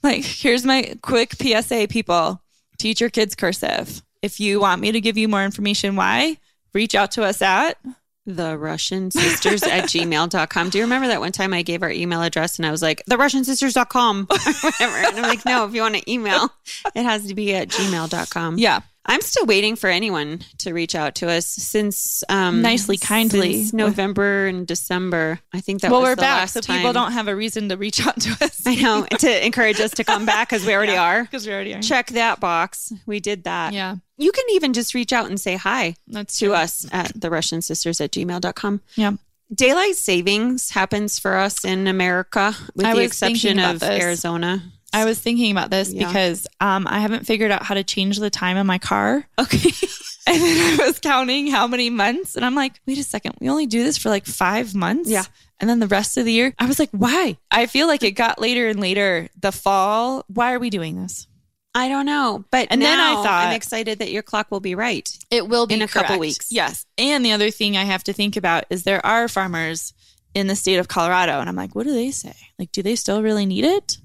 like 0.04 0.24
here's 0.24 0.66
my 0.66 0.96
quick 1.02 1.34
PSA 1.34 1.88
people. 1.90 2.42
Teach 2.78 3.02
your 3.02 3.10
kids 3.10 3.36
cursive. 3.36 4.02
If 4.22 4.40
you 4.40 4.60
want 4.60 4.82
me 4.82 4.92
to 4.92 5.02
give 5.02 5.18
you 5.18 5.28
more 5.28 5.44
information 5.44 5.96
why, 5.96 6.38
reach 6.74 6.96
out 6.96 7.12
to 7.12 7.24
us 7.24 7.42
at 7.42 7.78
The 8.26 8.58
Russian 8.58 9.12
sisters 9.12 9.64
at 9.64 9.86
gmail.com. 9.86 10.70
Do 10.70 10.78
you 10.78 10.84
remember 10.84 11.08
that 11.08 11.20
one 11.20 11.32
time 11.32 11.54
I 11.54 11.62
gave 11.62 11.84
our 11.84 11.90
email 11.92 12.22
address 12.22 12.58
and 12.58 12.66
I 12.66 12.72
was 12.72 12.82
like, 12.82 13.04
the 13.08 13.18
Russian 13.18 13.44
sisters.com 13.44 14.28
or 14.30 14.38
whatever? 14.62 14.96
And 14.98 15.18
I'm 15.18 15.24
like, 15.24 15.46
no, 15.46 15.66
if 15.66 15.74
you 15.74 15.82
want 15.82 15.96
to 15.96 16.12
email, 16.12 16.50
it 16.96 17.04
has 17.04 17.28
to 17.28 17.36
be 17.36 17.54
at 17.56 17.70
gmail.com. 17.70 18.58
yeah. 18.58 18.82
I'm 19.06 19.22
still 19.22 19.46
waiting 19.46 19.76
for 19.76 19.88
anyone 19.90 20.42
to 20.60 20.74
reach 20.74 20.94
out 20.94 21.16
to 21.16 21.30
us 21.30 21.48
since 21.48 22.24
um 22.30 22.62
Nicely, 22.62 22.98
kindly. 22.98 23.54
since 23.60 23.74
November 23.74 24.46
and 24.48 24.68
December. 24.68 25.40
I 25.54 25.62
think 25.62 25.82
that 25.82 25.90
well, 25.92 26.02
was 26.02 26.10
we're 26.10 26.16
back, 26.18 26.50
so 26.50 26.60
time. 26.62 26.78
people 26.80 26.94
don't 26.94 27.14
have 27.14 27.28
a 27.28 27.36
reason 27.36 27.70
to 27.70 27.78
reach 27.78 28.06
out 28.06 28.20
to 28.22 28.32
us. 28.44 28.62
I 28.68 28.76
know 28.76 29.06
to 29.06 29.46
encourage 29.46 29.80
us 29.80 29.92
to 29.92 30.04
come 30.04 30.26
back 30.26 30.50
because 30.50 30.66
we 30.66 30.74
already 30.76 30.98
are. 30.98 31.24
because 31.24 31.48
we 31.48 31.54
already 31.54 31.74
are. 31.74 31.82
Check 31.82 32.08
that 32.08 32.40
box. 32.40 32.92
We 33.06 33.20
did 33.20 33.46
that. 33.46 33.74
Yeah, 33.74 33.96
You 34.18 34.32
can 34.32 34.46
even 34.52 34.74
just 34.74 34.94
reach 34.94 35.14
out 35.14 35.28
and 35.28 35.40
say 35.40 35.56
hi 35.56 35.96
that's 36.08 36.38
to 36.40 36.48
true. 36.48 36.54
us 36.56 36.86
at 36.92 37.12
the 37.20 37.30
Russian 37.30 37.62
sisters 37.62 38.00
at 38.02 38.12
gmail.com. 38.12 38.82
Yeah, 38.96 39.14
Daylight 39.54 39.96
savings 39.96 40.70
happens 40.72 41.18
for 41.18 41.36
us 41.36 41.66
in 41.66 41.88
America, 41.88 42.54
with 42.76 42.86
I 42.86 42.94
the 42.94 43.02
exception 43.02 43.58
of 43.60 43.80
this. 43.80 44.04
Arizona. 44.04 44.62
I 44.94 45.06
was 45.06 45.20
thinking 45.20 45.52
about 45.52 45.70
this 45.70 45.92
Yeah. 45.94 46.08
because 46.08 46.48
um, 46.60 46.88
I 46.88 47.00
haven't 47.00 47.26
figured 47.26 47.52
out 47.52 47.64
how 47.64 47.76
to 47.76 47.84
change 47.84 48.18
the 48.18 48.30
time 48.30 48.58
in 48.58 48.66
my 48.68 48.78
car. 48.78 49.26
Okay. 49.38 49.72
And 50.28 50.40
then 50.44 50.80
I 50.80 50.86
was 50.86 51.00
counting 51.00 51.48
how 51.48 51.66
many 51.66 51.90
months, 51.90 52.36
and 52.36 52.46
I'm 52.46 52.54
like, 52.54 52.80
wait 52.86 53.00
a 53.00 53.04
second, 53.04 53.34
we 53.42 53.50
only 53.50 53.66
do 53.66 53.84
this 53.84 53.98
for 53.98 54.10
like 54.10 54.28
five 54.28 54.76
months. 54.76 55.10
Yeah. 55.10 55.24
And 55.60 55.68
then 55.68 55.80
the 55.80 55.88
rest 55.88 56.18
of 56.18 56.26
the 56.26 56.32
year, 56.32 56.54
I 56.60 56.68
was 56.68 56.78
like, 56.78 56.92
why? 56.92 57.38
I 57.50 57.66
feel 57.66 57.88
like 57.88 58.04
it 58.04 58.12
got 58.12 58.40
later 58.40 58.68
and 58.68 58.80
later. 58.80 59.30
The 59.42 59.52
fall, 59.52 60.26
why 60.28 60.54
are 60.54 60.60
we 60.60 60.70
doing 60.70 61.02
this? 61.02 61.26
I 61.74 61.90
don't 61.90 62.06
know. 62.06 62.46
But 62.52 62.68
And 62.70 62.80
then 62.80 63.00
I 63.00 63.14
thought- 63.16 63.48
I'm 63.48 63.56
excited 63.56 63.98
that 64.00 64.12
your 64.12 64.22
clock 64.22 64.52
will 64.52 64.60
be 64.60 64.76
right. 64.76 65.10
It 65.32 65.48
will 65.48 65.66
be 65.66 65.74
In 65.74 65.82
a 65.82 65.88
couple 65.88 66.20
weeks. 66.20 66.52
Yes. 66.52 66.86
And 67.00 67.26
the 67.26 67.32
other 67.32 67.50
thing 67.50 67.76
I 67.76 67.86
have 67.86 68.04
to 68.04 68.14
think 68.14 68.38
about 68.38 68.66
is 68.70 68.84
there 68.84 69.04
are 69.04 69.28
farmers 69.28 69.94
in 70.36 70.46
the 70.46 70.56
state 70.56 70.78
of 70.78 70.88
Colorado, 70.88 71.40
and 71.40 71.50
I'm 71.50 71.56
like, 71.56 71.74
what 71.74 71.88
do 71.88 71.94
they 71.94 72.12
say? 72.12 72.36
Like, 72.60 72.72
do 72.72 72.84
they 72.84 72.96
still 72.96 73.24
really 73.24 73.48
need 73.48 73.64
it, 73.64 73.98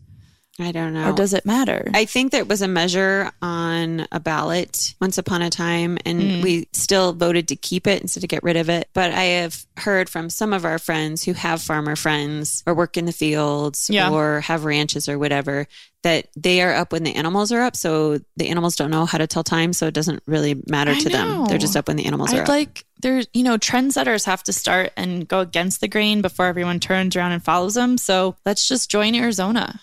I 0.61 0.71
don't 0.71 0.95
know. 0.95 1.11
or 1.11 1.13
does 1.13 1.35
it 1.35 1.45
matter? 1.45 1.91
I 1.95 2.05
think 2.05 2.31
there 2.31 2.45
was 2.45 2.63
a 2.63 2.69
measure 2.69 3.33
on 3.43 4.07
a 4.13 4.21
ballot 4.21 4.95
once 5.01 5.19
upon 5.19 5.43
a 5.43 5.51
time, 5.51 5.99
and 6.05 6.21
Mm. 6.23 6.43
we 6.45 6.69
still 6.73 7.13
voted 7.13 7.49
to 7.49 7.57
keep 7.57 7.89
it 7.89 8.01
instead 8.03 8.23
of 8.23 8.29
get 8.29 8.45
rid 8.45 8.57
of 8.57 8.69
it. 8.69 8.89
But 8.95 9.11
I 9.11 9.25
have 9.25 9.67
heard 9.79 10.09
from 10.09 10.31
some 10.31 10.53
of 10.53 10.65
our 10.65 10.79
friends 10.79 11.25
who 11.25 11.33
have 11.33 11.61
farmer 11.61 11.97
friends 11.97 12.63
or 12.67 12.75
work 12.75 12.97
in 12.97 13.05
the 13.05 13.13
fields 13.13 13.89
Yeah. 13.91 14.11
or 14.11 14.43
have 14.43 14.65
ranches 14.65 15.09
or 15.09 15.19
whatever 15.19 15.67
that 16.05 16.29
they 16.37 16.63
are 16.63 16.73
up 16.75 16.93
when 16.93 17.03
the 17.03 17.17
animals 17.17 17.51
are 17.51 17.63
up. 17.63 17.75
So 17.75 18.21
the 18.37 18.49
animals 18.49 18.77
don't 18.77 18.91
know 18.93 19.07
how 19.07 19.19
to 19.19 19.27
tell 19.27 19.43
time. 19.43 19.73
So 19.73 19.87
it 19.89 19.95
doesn't 19.95 20.23
really 20.27 20.55
matter 20.69 20.93
I 20.93 21.01
to 21.01 21.09
them. 21.09 21.47
They're 21.47 21.59
just 21.59 21.77
up 21.77 21.89
when 21.89 21.97
the 21.97 22.05
animals 22.07 22.33
are 22.33 22.37
I'd 22.37 22.43
up. 22.43 22.49
like 22.49 22.85
there's 23.01 23.27
you 23.35 23.43
know 23.43 23.59
trendsetters 23.59 24.25
have 24.27 24.43
to 24.45 24.53
start 24.53 24.93
and 24.97 25.27
go 25.27 25.41
against 25.41 25.81
the 25.81 25.89
grain 25.89 26.23
before 26.23 26.47
everyone 26.47 26.79
turns 26.79 27.17
around 27.17 27.33
and 27.33 27.43
follows 27.45 27.75
them. 27.75 27.99
So 27.99 28.37
let's 28.47 28.69
just 28.69 28.89
join 28.89 29.15
Arizona. 29.17 29.81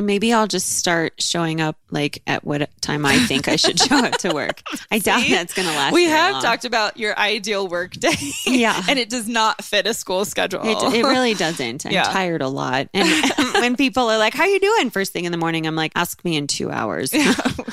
Maybe 0.00 0.32
I'll 0.32 0.46
just 0.46 0.78
start 0.78 1.20
showing 1.20 1.60
up 1.60 1.76
like 1.90 2.22
at 2.26 2.44
what 2.44 2.70
time 2.80 3.04
I 3.04 3.18
think 3.26 3.46
I 3.46 3.56
should 3.56 3.78
show 3.78 3.96
up 3.98 4.16
to 4.18 4.32
work. 4.32 4.62
I 4.90 4.98
doubt 4.98 5.22
that's 5.28 5.52
going 5.52 5.68
to 5.68 5.74
last. 5.74 5.92
we 5.92 6.04
have 6.04 6.32
long. 6.32 6.42
talked 6.42 6.64
about 6.64 6.96
your 6.96 7.16
ideal 7.18 7.68
work 7.68 7.92
day. 7.92 8.14
Yeah. 8.46 8.82
and 8.88 8.98
it 8.98 9.10
does 9.10 9.28
not 9.28 9.62
fit 9.62 9.86
a 9.86 9.92
school 9.92 10.24
schedule. 10.24 10.62
It, 10.64 10.94
it 10.94 11.04
really 11.04 11.34
doesn't. 11.34 11.84
I'm 11.84 11.92
Yeah. 11.92 12.04
tired 12.04 12.40
a 12.40 12.48
lot. 12.48 12.88
And 12.94 13.52
when 13.60 13.76
people 13.76 14.08
are 14.10 14.16
like, 14.16 14.32
How 14.32 14.46
you 14.46 14.58
doing 14.60 14.88
first 14.88 15.12
thing 15.12 15.26
in 15.26 15.30
the 15.32 15.38
morning? 15.38 15.66
I'm 15.66 15.76
like, 15.76 15.92
Ask 15.94 16.24
me 16.24 16.36
in 16.36 16.46
two 16.46 16.70
hours. 16.70 17.12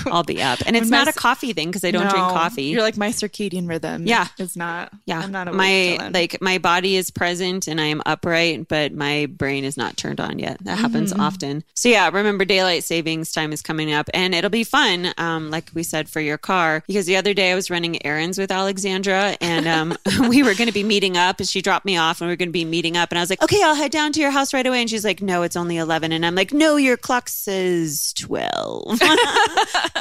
I'll 0.06 0.24
be 0.24 0.42
up. 0.42 0.60
And 0.66 0.76
it's 0.76 0.90
my 0.90 0.98
not 0.98 1.08
a 1.08 1.14
coffee 1.14 1.54
thing 1.54 1.70
because 1.70 1.86
I 1.86 1.92
don't 1.92 2.02
drink 2.10 2.16
coffee. 2.28 2.64
You're 2.64 2.82
like 2.82 2.98
my 2.98 3.10
circadian 3.10 3.68
rhythm. 3.70 4.06
Yeah. 4.06 4.28
It's 4.38 4.58
not. 4.58 4.92
yeah. 5.06 5.20
I'm 5.22 5.32
not 5.32 5.48
awake 5.48 5.58
my 6.00 6.10
like 6.10 6.42
my 6.42 6.58
body 6.58 6.98
is 6.98 7.12
present 7.12 7.68
and 7.70 7.80
I 7.80 7.86
am 7.86 8.02
upright, 8.06 8.68
but 8.68 8.92
my 8.94 9.28
brain 9.28 9.64
is 9.64 9.78
not 9.78 9.96
turned 9.96 10.20
on 10.20 10.38
yet. 10.38 10.58
That 10.66 10.78
happens 10.78 11.14
Mm-hmm. 11.14 11.22
often. 11.22 11.64
So 11.76 11.88
yeah, 11.90 12.09
remember 12.14 12.46
daylight 12.46 12.84
savings 12.84 13.32
time 13.32 13.52
is 13.54 13.62
coming 13.62 13.92
up 13.94 14.10
and 14.14 14.34
it'll 14.36 14.50
be 14.50 14.64
fun. 14.64 15.14
Um, 15.18 15.50
like 15.50 15.70
we 15.74 15.84
said 15.84 16.10
for 16.10 16.20
your 16.22 16.38
car, 16.38 16.84
because 16.88 17.06
the 17.06 17.16
other 17.18 17.34
day 17.34 17.52
I 17.52 17.56
was 17.56 17.70
running 17.70 18.06
errands 18.06 18.38
with 18.38 18.52
Alexandra 18.52 19.38
and 19.42 19.68
um 19.68 19.98
we 20.30 20.44
were 20.44 20.54
gonna 20.56 20.72
be 20.72 20.84
meeting 20.84 21.18
up 21.18 21.40
and 21.40 21.48
she 21.50 21.62
dropped 21.62 21.86
me 21.86 21.98
off 21.98 22.22
and 22.22 22.28
we 22.28 22.32
were 22.34 22.38
gonna 22.38 22.52
be 22.52 22.66
meeting 22.66 22.98
up 22.98 23.12
and 23.12 23.20
I 23.20 23.22
was 23.22 23.30
like, 23.30 23.42
Okay, 23.44 23.62
I'll 23.64 23.76
head 23.76 23.92
down 23.92 24.12
to 24.14 24.20
your 24.20 24.32
house 24.32 24.54
right 24.54 24.66
away. 24.66 24.82
And 24.82 24.90
she's 24.90 25.06
like, 25.06 25.22
No, 25.22 25.44
it's 25.44 25.56
only 25.56 25.78
eleven. 25.78 26.12
And 26.12 26.26
I'm 26.26 26.36
like, 26.36 26.54
No, 26.54 26.76
your 26.78 26.98
clock 26.98 27.30
says 27.30 28.14
twelve. 28.14 29.00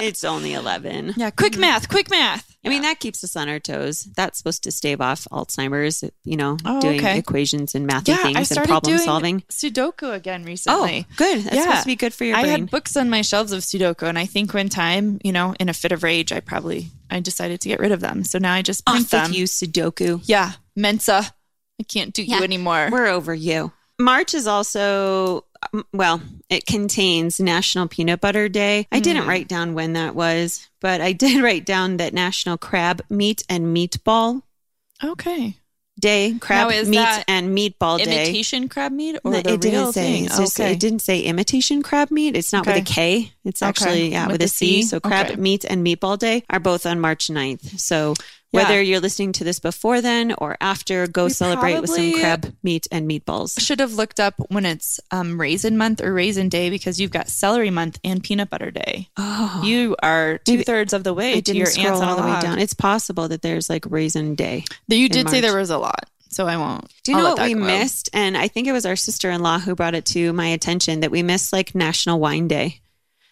it's 0.00 0.24
only 0.24 0.54
eleven. 0.54 1.14
Yeah. 1.16 1.30
Quick 1.30 1.56
math. 1.56 1.88
Quick 1.88 2.10
math. 2.10 2.56
I 2.64 2.70
mean, 2.70 2.82
that 2.82 2.98
keeps 3.00 3.22
us 3.22 3.36
on 3.36 3.48
our 3.48 3.60
toes. 3.60 4.04
That's 4.16 4.36
supposed 4.38 4.64
to 4.64 4.72
stave 4.72 5.00
off 5.00 5.26
Alzheimer's, 5.30 6.02
you 6.24 6.36
know, 6.36 6.56
Oh, 6.64 6.80
doing 6.80 6.98
okay. 6.98 7.18
equations 7.18 7.74
and 7.74 7.88
mathy 7.88 8.08
Yeah. 8.08 8.16
things 8.24 8.50
and 8.50 8.66
problem 8.66 8.94
doing 8.96 9.04
solving. 9.06 9.40
Sudoku 9.48 10.12
again 10.12 10.42
recently. 10.44 11.06
Oh, 11.08 11.14
good. 11.16 11.44
That's 11.44 11.56
Yeah. 11.56 11.62
supposed 11.62 11.82
to 11.82 11.86
be 11.86 11.96
good 11.98 12.14
for 12.14 12.24
your 12.24 12.36
I 12.36 12.42
brain. 12.42 12.52
had 12.52 12.70
books 12.70 12.96
on 12.96 13.10
my 13.10 13.22
shelves 13.22 13.52
of 13.52 13.60
Sudoku, 13.62 14.08
and 14.08 14.18
I 14.18 14.26
think 14.26 14.54
one 14.54 14.68
time, 14.68 15.18
you 15.24 15.32
know, 15.32 15.54
in 15.60 15.68
a 15.68 15.74
fit 15.74 15.92
of 15.92 16.02
rage, 16.02 16.32
I 16.32 16.40
probably 16.40 16.88
I 17.10 17.20
decided 17.20 17.60
to 17.62 17.68
get 17.68 17.80
rid 17.80 17.92
of 17.92 18.00
them. 18.00 18.24
So 18.24 18.38
now 18.38 18.52
I 18.54 18.62
just 18.62 18.84
print 18.86 19.04
Off 19.06 19.10
them. 19.10 19.30
with 19.30 19.38
you, 19.38 19.44
Sudoku. 19.44 20.20
Yeah, 20.24 20.52
Mensa. 20.76 21.22
I 21.80 21.84
can't 21.84 22.12
do 22.12 22.22
Yeah. 22.22 22.38
you 22.38 22.44
anymore. 22.44 22.88
We're 22.90 23.06
over 23.06 23.32
you. 23.34 23.72
March 24.00 24.32
is 24.34 24.46
also, 24.46 25.44
um, 25.72 25.84
well, 25.92 26.20
it 26.48 26.66
contains 26.66 27.40
National 27.40 27.88
Peanut 27.88 28.20
Butter 28.20 28.48
Day. 28.48 28.86
I 28.92 29.00
didn't 29.00 29.22
Hmm. 29.24 29.28
write 29.28 29.48
down 29.48 29.74
when 29.74 29.94
that 29.94 30.14
was, 30.14 30.68
but 30.80 31.00
I 31.00 31.12
did 31.24 31.42
write 31.42 31.64
down 31.66 31.96
that 31.96 32.14
National 32.14 32.56
Crab 32.58 33.02
Meat 33.10 33.42
and 33.48 33.76
Meatball 33.76 34.42
okay. 35.02 35.56
Day, 35.98 36.34
Crab 36.40 36.70
Now, 36.70 36.82
Meat 36.84 37.24
and 37.28 37.56
Meatball 37.56 37.98
Day. 37.98 38.24
Imitation 38.24 38.68
crab 38.68 38.92
meat 38.92 39.16
or 39.24 39.32
No, 39.32 39.40
the 39.42 39.54
it 39.54 39.60
didn't 39.60 39.80
real 39.80 39.92
say. 39.92 40.02
thing? 40.02 40.26
Just- 40.28 40.60
okay. 40.60 40.72
It 40.72 40.80
didn't 40.80 41.00
say 41.00 41.20
imitation 41.22 41.82
crab 41.82 42.10
meat. 42.10 42.36
It's 42.36 42.52
not 42.52 42.66
with 42.66 42.76
a 42.76 42.82
K. 42.82 43.32
It's 43.44 43.62
Okay. 43.62 43.68
actually 43.68 44.08
yeah, 44.12 44.26
With 44.26 44.34
with, 44.40 44.42
a 44.42 44.48
C. 44.48 44.82
C? 44.82 44.88
So 44.88 45.00
crab 45.00 45.26
Okay. 45.26 45.36
meat 45.36 45.64
and 45.64 45.84
meatball 45.86 46.18
day 46.18 46.44
are 46.50 46.60
both 46.60 46.86
on 46.86 47.00
March 47.00 47.28
9th. 47.28 47.80
So 47.80 48.14
Yeah. 48.52 48.62
whether 48.62 48.80
you're 48.80 49.00
listening 49.00 49.32
to 49.32 49.44
this 49.44 49.60
before 49.60 50.00
then 50.00 50.32
or 50.38 50.56
after, 50.60 51.06
go 51.06 51.24
We 51.24 51.30
celebrate 51.30 51.80
with 51.80 51.90
some 51.90 52.12
crab 52.14 52.54
meat 52.62 52.86
and 52.90 53.08
meatballs. 53.08 53.60
Should 53.60 53.80
have 53.80 53.92
looked 53.94 54.18
up 54.18 54.34
when 54.48 54.64
it's 54.64 55.00
um, 55.10 55.38
raisin 55.38 55.76
month 55.76 56.00
or 56.00 56.12
raisin 56.14 56.48
day 56.48 56.70
because 56.70 56.98
you've 56.98 57.10
got 57.10 57.28
celery 57.28 57.68
month 57.70 58.00
and 58.02 58.22
peanut 58.24 58.48
butter 58.48 58.70
day. 58.70 59.08
Oh, 59.18 59.62
You 59.64 59.96
are 60.02 60.38
two 60.38 60.62
thirds 60.62 60.94
of 60.94 61.04
the 61.04 61.12
way 61.12 61.34
I 61.34 61.40
to 61.40 61.54
your 61.54 61.66
ants 61.66 61.78
on 62.00 62.08
all 62.08 62.16
the 62.16 62.22
way 62.22 62.40
down. 62.40 62.58
It's 62.58 62.74
possible 62.74 63.28
that 63.28 63.42
there's 63.42 63.68
like 63.68 63.84
raisin 63.88 64.34
day. 64.34 64.64
You 64.86 65.08
did 65.10 65.28
say 65.28 65.40
there 65.42 65.56
was 65.56 65.70
a 65.70 65.78
lot, 65.78 66.08
so 66.30 66.46
I 66.46 66.56
won't. 66.56 66.90
Do 67.04 67.12
you 67.12 67.18
I'll 67.18 67.24
know 67.24 67.34
what 67.34 67.46
we 67.46 67.54
go. 67.54 67.60
missed? 67.60 68.08
And 68.14 68.36
I 68.36 68.48
think 68.48 68.66
it 68.66 68.72
was 68.72 68.86
our 68.86 68.96
sister 68.96 69.30
in 69.30 69.42
law 69.42 69.58
who 69.58 69.74
brought 69.74 69.94
it 69.94 70.06
to 70.06 70.32
my 70.32 70.46
attention 70.48 71.00
that 71.00 71.10
we 71.10 71.22
missed 71.22 71.52
like 71.52 71.74
National 71.74 72.18
Wine 72.18 72.48
Day. 72.48 72.80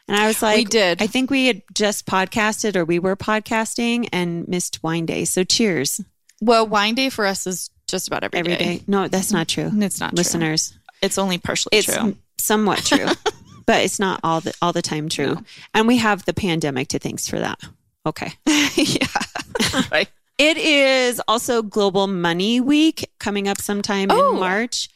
And 0.09 0.17
I 0.17 0.27
was 0.29 0.41
like, 0.43 0.57
We 0.57 0.65
did. 0.65 1.03
I 1.03 1.07
think 1.07 1.31
we 1.31 1.47
had 1.47 1.63
just 1.75 2.07
podcasted 2.07 2.77
or 2.77 2.85
we 2.85 2.99
were 2.99 3.17
podcasting 3.17 4.09
and 4.13 4.47
missed 4.49 4.83
Wine 4.83 5.07
Day. 5.07 5.25
So 5.25 5.43
cheers 5.45 6.01
Well, 6.41 6.67
wine 6.67 6.95
day 6.95 7.09
for 7.11 7.27
us 7.27 7.47
is 7.47 7.71
just 7.89 8.07
about 8.09 8.23
every, 8.25 8.39
every 8.39 8.57
day. 8.57 8.83
No, 8.87 9.09
that's 9.09 9.33
not 9.33 9.49
true. 9.49 9.71
It's 9.75 10.01
not 10.01 10.11
true. 10.11 10.17
Listeners, 10.17 10.77
It's 11.03 11.19
only 11.19 11.39
partially 11.39 11.79
it's 11.79 11.93
true. 11.93 12.17
somewhat 12.39 12.79
true, 12.85 13.07
but 13.67 13.83
it's 13.85 13.99
not 13.99 14.21
all 14.23 14.41
the 14.41 14.55
all 14.63 14.73
the 14.73 14.83
time 14.83 15.09
true. 15.09 15.35
No. 15.35 15.43
And 15.75 15.87
we 15.89 15.97
have 15.99 16.25
the 16.25 16.35
pandemic 16.35 16.89
to 16.89 16.99
thanks 16.99 17.29
for 17.29 17.39
that. 17.41 17.59
Okay. 18.05 18.33
yeah. 18.77 19.07
right. 19.91 20.09
It 20.39 20.57
is 20.59 21.21
also 21.27 21.63
Global 21.63 22.07
Money 22.07 22.61
Week 22.61 23.09
coming 23.19 23.49
up 23.49 23.59
sometime 23.61 24.09
Oh. 24.11 24.35
in 24.35 24.41
March. 24.41 24.89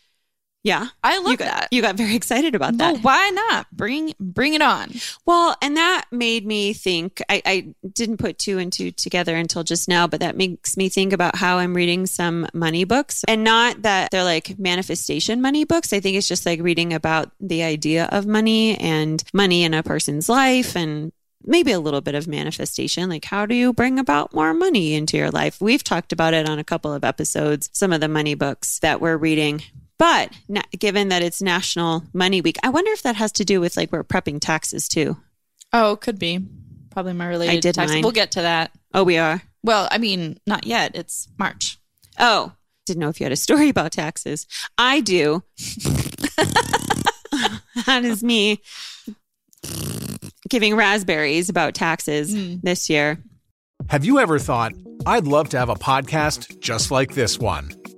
Yeah. 0.63 0.89
I 1.03 1.19
love 1.19 1.31
you 1.31 1.37
got, 1.39 1.45
that. 1.45 1.69
You 1.71 1.81
got 1.81 1.97
very 1.97 2.15
excited 2.15 2.55
about 2.55 2.77
that. 2.77 2.93
Well, 2.93 3.03
why 3.03 3.31
not? 3.31 3.67
Bring 3.73 4.13
bring 4.21 4.53
it 4.53 4.61
on. 4.61 4.93
Well, 5.25 5.57
and 5.63 5.77
that 5.79 6.05
made 6.13 6.45
me 6.45 6.75
think. 6.75 7.23
I, 7.31 7.41
I 7.47 7.75
didn't 7.91 8.19
put 8.19 8.39
two 8.39 8.59
and 8.59 8.71
two 8.71 8.91
together 8.91 9.35
until 9.37 9.65
just 9.65 9.89
now, 9.89 10.07
but 10.07 10.21
that 10.21 10.37
makes 10.37 10.77
me 10.77 10.91
think 10.91 11.15
about 11.15 11.37
how 11.37 11.57
I'm 11.59 11.75
reading 11.75 12.07
some 12.07 12.47
money 12.53 12.85
books, 12.85 13.25
and 13.27 13.43
not 13.43 13.83
that 13.83 14.11
they're 14.11 14.23
like 14.23 14.59
manifestation 14.59 15.41
money 15.41 15.65
books. 15.65 15.95
I 15.95 16.01
think 16.01 16.19
it's 16.19 16.29
just 16.29 16.45
like 16.45 16.61
reading 16.61 16.93
about 16.93 17.31
the 17.41 17.63
idea 17.63 18.07
of 18.13 18.27
money 18.27 18.77
and 18.77 19.25
money 19.33 19.65
in 19.65 19.73
a 19.73 19.83
person's 19.83 20.29
life, 20.29 20.77
and 20.77 21.11
maybe 21.43 21.73
a 21.73 21.81
little 21.81 22.03
bit 22.03 22.15
of 22.15 22.29
manifestation. 22.29 23.09
Like, 23.09 23.25
how 23.25 23.47
do 23.47 23.55
you 23.55 23.73
bring 23.73 23.99
about 23.99 24.35
more 24.35 24.53
money 24.53 24.93
into 24.93 25.17
your 25.17 25.31
life? 25.31 25.59
We've 25.59 25.83
talked 25.83 26.13
about 26.13 26.35
it 26.35 26.47
on 26.47 26.59
a 26.59 26.65
couple 26.65 26.93
of 26.93 27.03
episodes. 27.03 27.71
Some 27.73 27.95
of 27.95 28.03
the 28.03 28.09
money 28.09 28.35
books 28.35 28.79
that 28.81 29.01
we're 29.01 29.17
reading. 29.17 29.63
But 30.01 30.33
na- 30.49 30.63
given 30.79 31.11
that 31.11 31.23
it's 31.23 31.43
National 31.43 32.03
Money 32.15 32.41
Week, 32.41 32.57
I 32.63 32.71
wonder 32.71 32.91
if 32.91 33.03
that 33.03 33.17
has 33.17 33.33
to 33.33 33.45
do 33.45 33.61
with 33.61 33.77
like 33.77 33.93
we're 33.93 34.03
prepping 34.03 34.41
taxes 34.41 34.89
too. 34.89 35.19
Oh, 35.75 35.97
could 35.97 36.19
be. 36.19 36.41
Probably 36.91 37.13
my 37.13 37.27
related 37.27 37.57
I 37.59 37.61
did 37.61 37.75
tax. 37.75 37.93
mine. 37.93 38.03
We'll 38.03 38.13
get 38.13 38.33
to 38.33 38.41
that. 38.41 38.71
Oh, 38.95 39.05
we 39.05 39.19
are. 39.19 39.43
Well, 39.63 39.89
I 39.91 39.99
mean, 39.99 40.41
not 40.47 40.65
yet. 40.67 40.93
It's 40.95 41.29
March. 41.39 41.79
Oh, 42.19 42.53
didn't 42.87 43.01
know 43.01 43.11
if 43.11 43.21
you 43.21 43.25
had 43.27 43.33
a 43.33 43.37
story 43.37 43.69
about 43.69 43.93
taxes. 43.93 44.47
I 44.79 45.01
do. 45.01 45.43
that 47.87 48.01
is 48.03 48.25
me 48.25 48.63
giving 50.49 50.75
raspberries 50.77 51.51
about 51.51 51.75
taxes 51.75 52.35
Mm. 52.35 52.63
this 52.63 52.89
year. 52.89 53.23
Have 53.91 54.07
you 54.07 54.19
ever 54.19 54.39
thought, 54.39 54.73
I'd 55.05 55.27
love 55.27 55.51
to 55.51 55.59
have 55.59 55.69
a 55.69 55.75
podcast 55.75 56.59
just 56.61 56.91
like 56.91 57.13
this 57.15 57.39
one? 57.39 57.71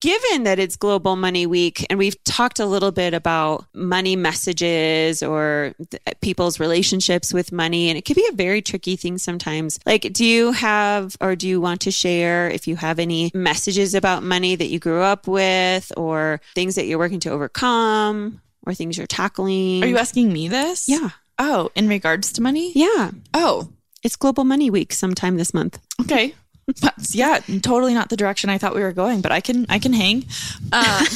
Given 0.00 0.44
that 0.44 0.60
it's 0.60 0.76
Global 0.76 1.16
Money 1.16 1.44
Week, 1.44 1.84
and 1.90 1.98
we've 1.98 2.22
talked 2.22 2.60
a 2.60 2.66
little 2.66 2.92
bit 2.92 3.14
about 3.14 3.64
money 3.74 4.14
messages 4.14 5.24
or 5.24 5.74
th- 5.90 6.00
people's 6.20 6.60
relationships 6.60 7.34
with 7.34 7.50
money, 7.50 7.88
and 7.88 7.98
it 7.98 8.04
can 8.04 8.14
be 8.14 8.24
a 8.30 8.34
very 8.36 8.62
tricky 8.62 8.94
thing 8.94 9.18
sometimes. 9.18 9.80
Like, 9.84 10.12
do 10.12 10.24
you 10.24 10.52
have 10.52 11.16
or 11.20 11.34
do 11.34 11.48
you 11.48 11.60
want 11.60 11.80
to 11.80 11.90
share 11.90 12.48
if 12.48 12.68
you 12.68 12.76
have 12.76 13.00
any 13.00 13.32
messages 13.34 13.92
about 13.96 14.22
money 14.22 14.54
that 14.54 14.68
you 14.68 14.78
grew 14.78 15.02
up 15.02 15.26
with, 15.26 15.90
or 15.96 16.40
things 16.54 16.76
that 16.76 16.86
you're 16.86 16.98
working 17.00 17.18
to 17.20 17.30
overcome, 17.30 18.40
or 18.64 18.74
things 18.74 18.98
you're 18.98 19.06
tackling? 19.08 19.82
Are 19.82 19.88
you 19.88 19.98
asking 19.98 20.32
me 20.32 20.46
this? 20.46 20.88
Yeah. 20.88 21.08
Oh, 21.40 21.70
in 21.74 21.88
regards 21.88 22.32
to 22.34 22.40
money? 22.40 22.70
Yeah. 22.72 23.10
Oh, 23.34 23.68
It's 24.04 24.14
Global 24.14 24.44
Money 24.44 24.70
Week 24.70 24.92
sometime 24.92 25.38
this 25.38 25.52
month. 25.52 25.80
okay. 26.02 26.34
That's- 26.80 27.14
yeah, 27.14 27.40
totally 27.62 27.94
not 27.94 28.10
the 28.10 28.16
direction 28.16 28.50
I 28.50 28.58
thought 28.58 28.74
we 28.74 28.82
were 28.82 28.92
going, 28.92 29.20
but 29.22 29.32
I 29.32 29.40
can 29.40 29.66
I 29.68 29.78
can 29.78 29.92
hang. 29.92 30.26
Um, 30.70 30.82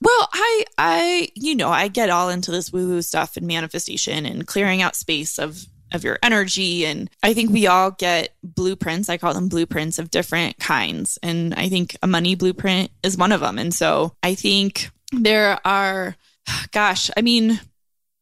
well, 0.00 0.28
I 0.32 0.64
I 0.76 1.28
you 1.34 1.54
know 1.54 1.68
I 1.68 1.88
get 1.88 2.10
all 2.10 2.28
into 2.28 2.50
this 2.50 2.72
woo 2.72 2.88
woo 2.88 3.02
stuff 3.02 3.36
and 3.36 3.46
manifestation 3.46 4.26
and 4.26 4.46
clearing 4.46 4.82
out 4.82 4.96
space 4.96 5.38
of 5.38 5.64
of 5.92 6.02
your 6.02 6.18
energy 6.20 6.84
and 6.84 7.08
I 7.22 7.32
think 7.32 7.50
we 7.50 7.68
all 7.68 7.92
get 7.92 8.34
blueprints. 8.42 9.08
I 9.08 9.18
call 9.18 9.32
them 9.34 9.48
blueprints 9.48 10.00
of 10.00 10.10
different 10.10 10.58
kinds, 10.58 11.18
and 11.22 11.54
I 11.54 11.68
think 11.68 11.96
a 12.02 12.08
money 12.08 12.34
blueprint 12.34 12.90
is 13.04 13.16
one 13.16 13.30
of 13.30 13.40
them. 13.40 13.56
And 13.56 13.72
so 13.72 14.16
I 14.20 14.34
think 14.34 14.90
there 15.12 15.60
are, 15.64 16.16
gosh, 16.72 17.10
I 17.16 17.22
mean. 17.22 17.60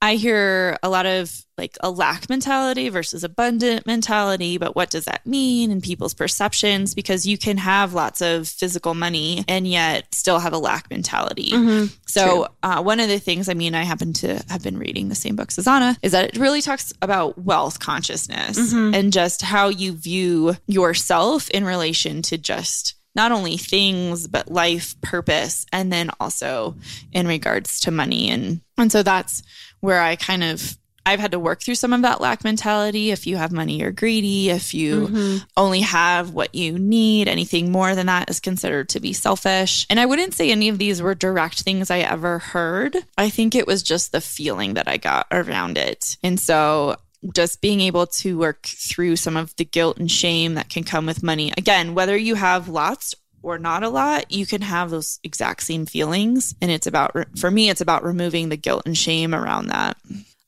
I 0.05 0.17
hear 0.17 0.77
a 0.83 0.91
lot 0.91 1.07
of 1.07 1.33
like 1.57 1.79
a 1.81 1.91
lack 1.91 2.29
mentality 2.29 2.91
versus 2.91 3.25
abundant 3.25 3.87
mentality, 3.87 4.59
but 4.59 4.77
what 4.77 4.91
does 4.91 5.07
that 5.07 5.25
mean 5.27 5.71
in 5.71 5.81
people's 5.81 6.13
perceptions? 6.13 6.95
Because 6.95 7.27
you 7.27 7.39
can 7.39 7.57
have 7.57 7.95
lots 7.95 8.21
of 8.21 8.47
physical 8.47 8.95
money 8.95 9.47
and 9.49 9.67
yet 9.67 10.15
still 10.15 10.41
have 10.41 10.53
a 10.53 10.59
lack 10.59 10.91
mentality. 10.91 11.53
Mm-hmm. 11.53 11.87
So, 12.07 12.49
uh, 12.63 12.83
one 12.83 13.01
of 13.01 13.09
the 13.09 13.19
things, 13.19 13.49
I 13.49 13.55
mean, 13.55 13.75
I 13.75 13.85
happen 13.85 14.13
to 14.15 14.45
have 14.51 14.63
been 14.63 14.77
reading 14.77 15.09
the 15.09 15.15
same 15.15 15.37
books 15.37 15.57
as 15.59 15.67
Anna, 15.67 15.97
is 16.03 16.13
that 16.13 16.35
it 16.35 16.37
really 16.37 16.61
talks 16.61 16.93
about 17.01 17.39
wealth 17.39 17.79
consciousness 17.81 18.59
Mm-hmm. 18.59 18.95
and 18.95 19.13
just 19.13 19.41
how 19.41 19.69
you 19.69 19.93
view 19.93 20.57
yourself 20.67 21.49
in 21.51 21.65
relation 21.65 22.21
to 22.23 22.37
just 22.37 22.95
not 23.15 23.33
only 23.33 23.57
things 23.57 24.27
but 24.27 24.51
life 24.51 25.01
purpose 25.01 25.67
and 25.73 25.93
then 25.93 26.11
also 26.21 26.75
in 27.13 27.27
regards 27.29 27.81
to 27.81 27.91
money 27.91 28.29
and 28.31 28.61
and 28.77 28.91
so 28.91 29.03
that's 29.03 29.43
where 29.85 30.01
I 30.01 30.17
kind 30.17 30.43
of 30.43 30.77
I've 31.07 31.21
had 31.21 31.33
to 31.33 31.39
work 31.39 31.63
through 31.63 31.75
some 31.75 31.93
of 31.93 32.03
that 32.03 32.23
lack 32.23 32.45
mentality. 32.45 33.11
If 33.11 33.27
you 33.27 33.37
have 33.37 33.53
money, 33.53 33.79
you're 33.79 33.93
greedy. 33.93 34.49
If 34.49 34.73
you 34.73 35.09
mm-hmm. 35.09 35.37
only 35.55 35.83
have 35.83 36.31
what 36.31 36.55
you 36.55 36.79
need, 36.79 37.29
anything 37.29 37.71
more 37.71 37.95
than 37.95 38.07
that 38.07 38.31
is 38.31 38.41
considered 38.41 38.89
to 38.91 39.01
be 39.01 39.13
selfish. 39.13 39.87
And 39.91 40.01
I 40.01 40.07
wouldn't 40.07 40.33
say 40.33 40.51
any 40.51 40.71
of 40.71 40.79
these 40.79 41.03
were 41.03 41.15
direct 41.15 41.61
things 41.61 41.91
I 41.91 41.99
ever 41.99 42.39
heard. 42.39 42.97
I 43.19 43.29
think 43.29 43.55
it 43.55 43.67
was 43.67 43.83
just 43.83 44.13
the 44.13 44.23
feeling 44.23 44.75
that 44.75 44.89
I 44.89 44.97
got 44.97 45.27
around 45.31 45.77
it. 45.77 46.17
And 46.23 46.41
so 46.41 46.97
just 47.35 47.61
being 47.61 47.81
able 47.83 48.07
to 48.07 48.39
work 48.39 48.65
through 48.67 49.17
some 49.17 49.37
of 49.37 49.55
the 49.57 49.65
guilt 49.65 49.99
and 49.99 50.11
shame 50.11 50.55
that 50.55 50.71
can 50.71 50.85
come 50.85 51.05
with 51.05 51.23
money. 51.23 51.53
Again, 51.57 51.95
whether 51.95 52.17
you 52.17 52.35
have 52.35 52.69
lots 52.69 53.15
or 53.45 53.59
not 53.59 53.83
a 53.83 53.89
lot, 53.89 54.33
you 54.33 54.47
can 54.47 54.63
have 54.63 54.91
those 54.91 55.21
exact 55.23 55.63
same 55.63 55.87
feelings. 55.87 56.55
And 56.61 56.71
it's 56.71 56.87
about, 56.87 57.15
for 57.39 57.51
me, 57.51 57.71
it's 57.71 57.81
about 57.81 58.03
removing 58.03 58.49
the 58.49 58.57
guilt 58.57 58.83
and 58.87 58.97
shame 58.97 59.35
around 59.35 59.69
that. 59.69 59.97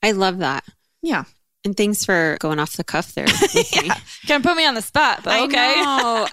I 0.02 0.12
love 0.12 0.38
that. 0.38 0.64
Yeah. 1.02 1.24
And 1.64 1.76
thanks 1.76 2.04
for 2.04 2.36
going 2.40 2.58
off 2.58 2.76
the 2.76 2.84
cuff 2.84 3.14
there. 3.14 3.26
Can't 4.26 4.44
put 4.44 4.56
me 4.56 4.66
on 4.66 4.74
the 4.74 4.82
spot, 4.82 5.20
but 5.24 5.42
okay. 5.44 6.26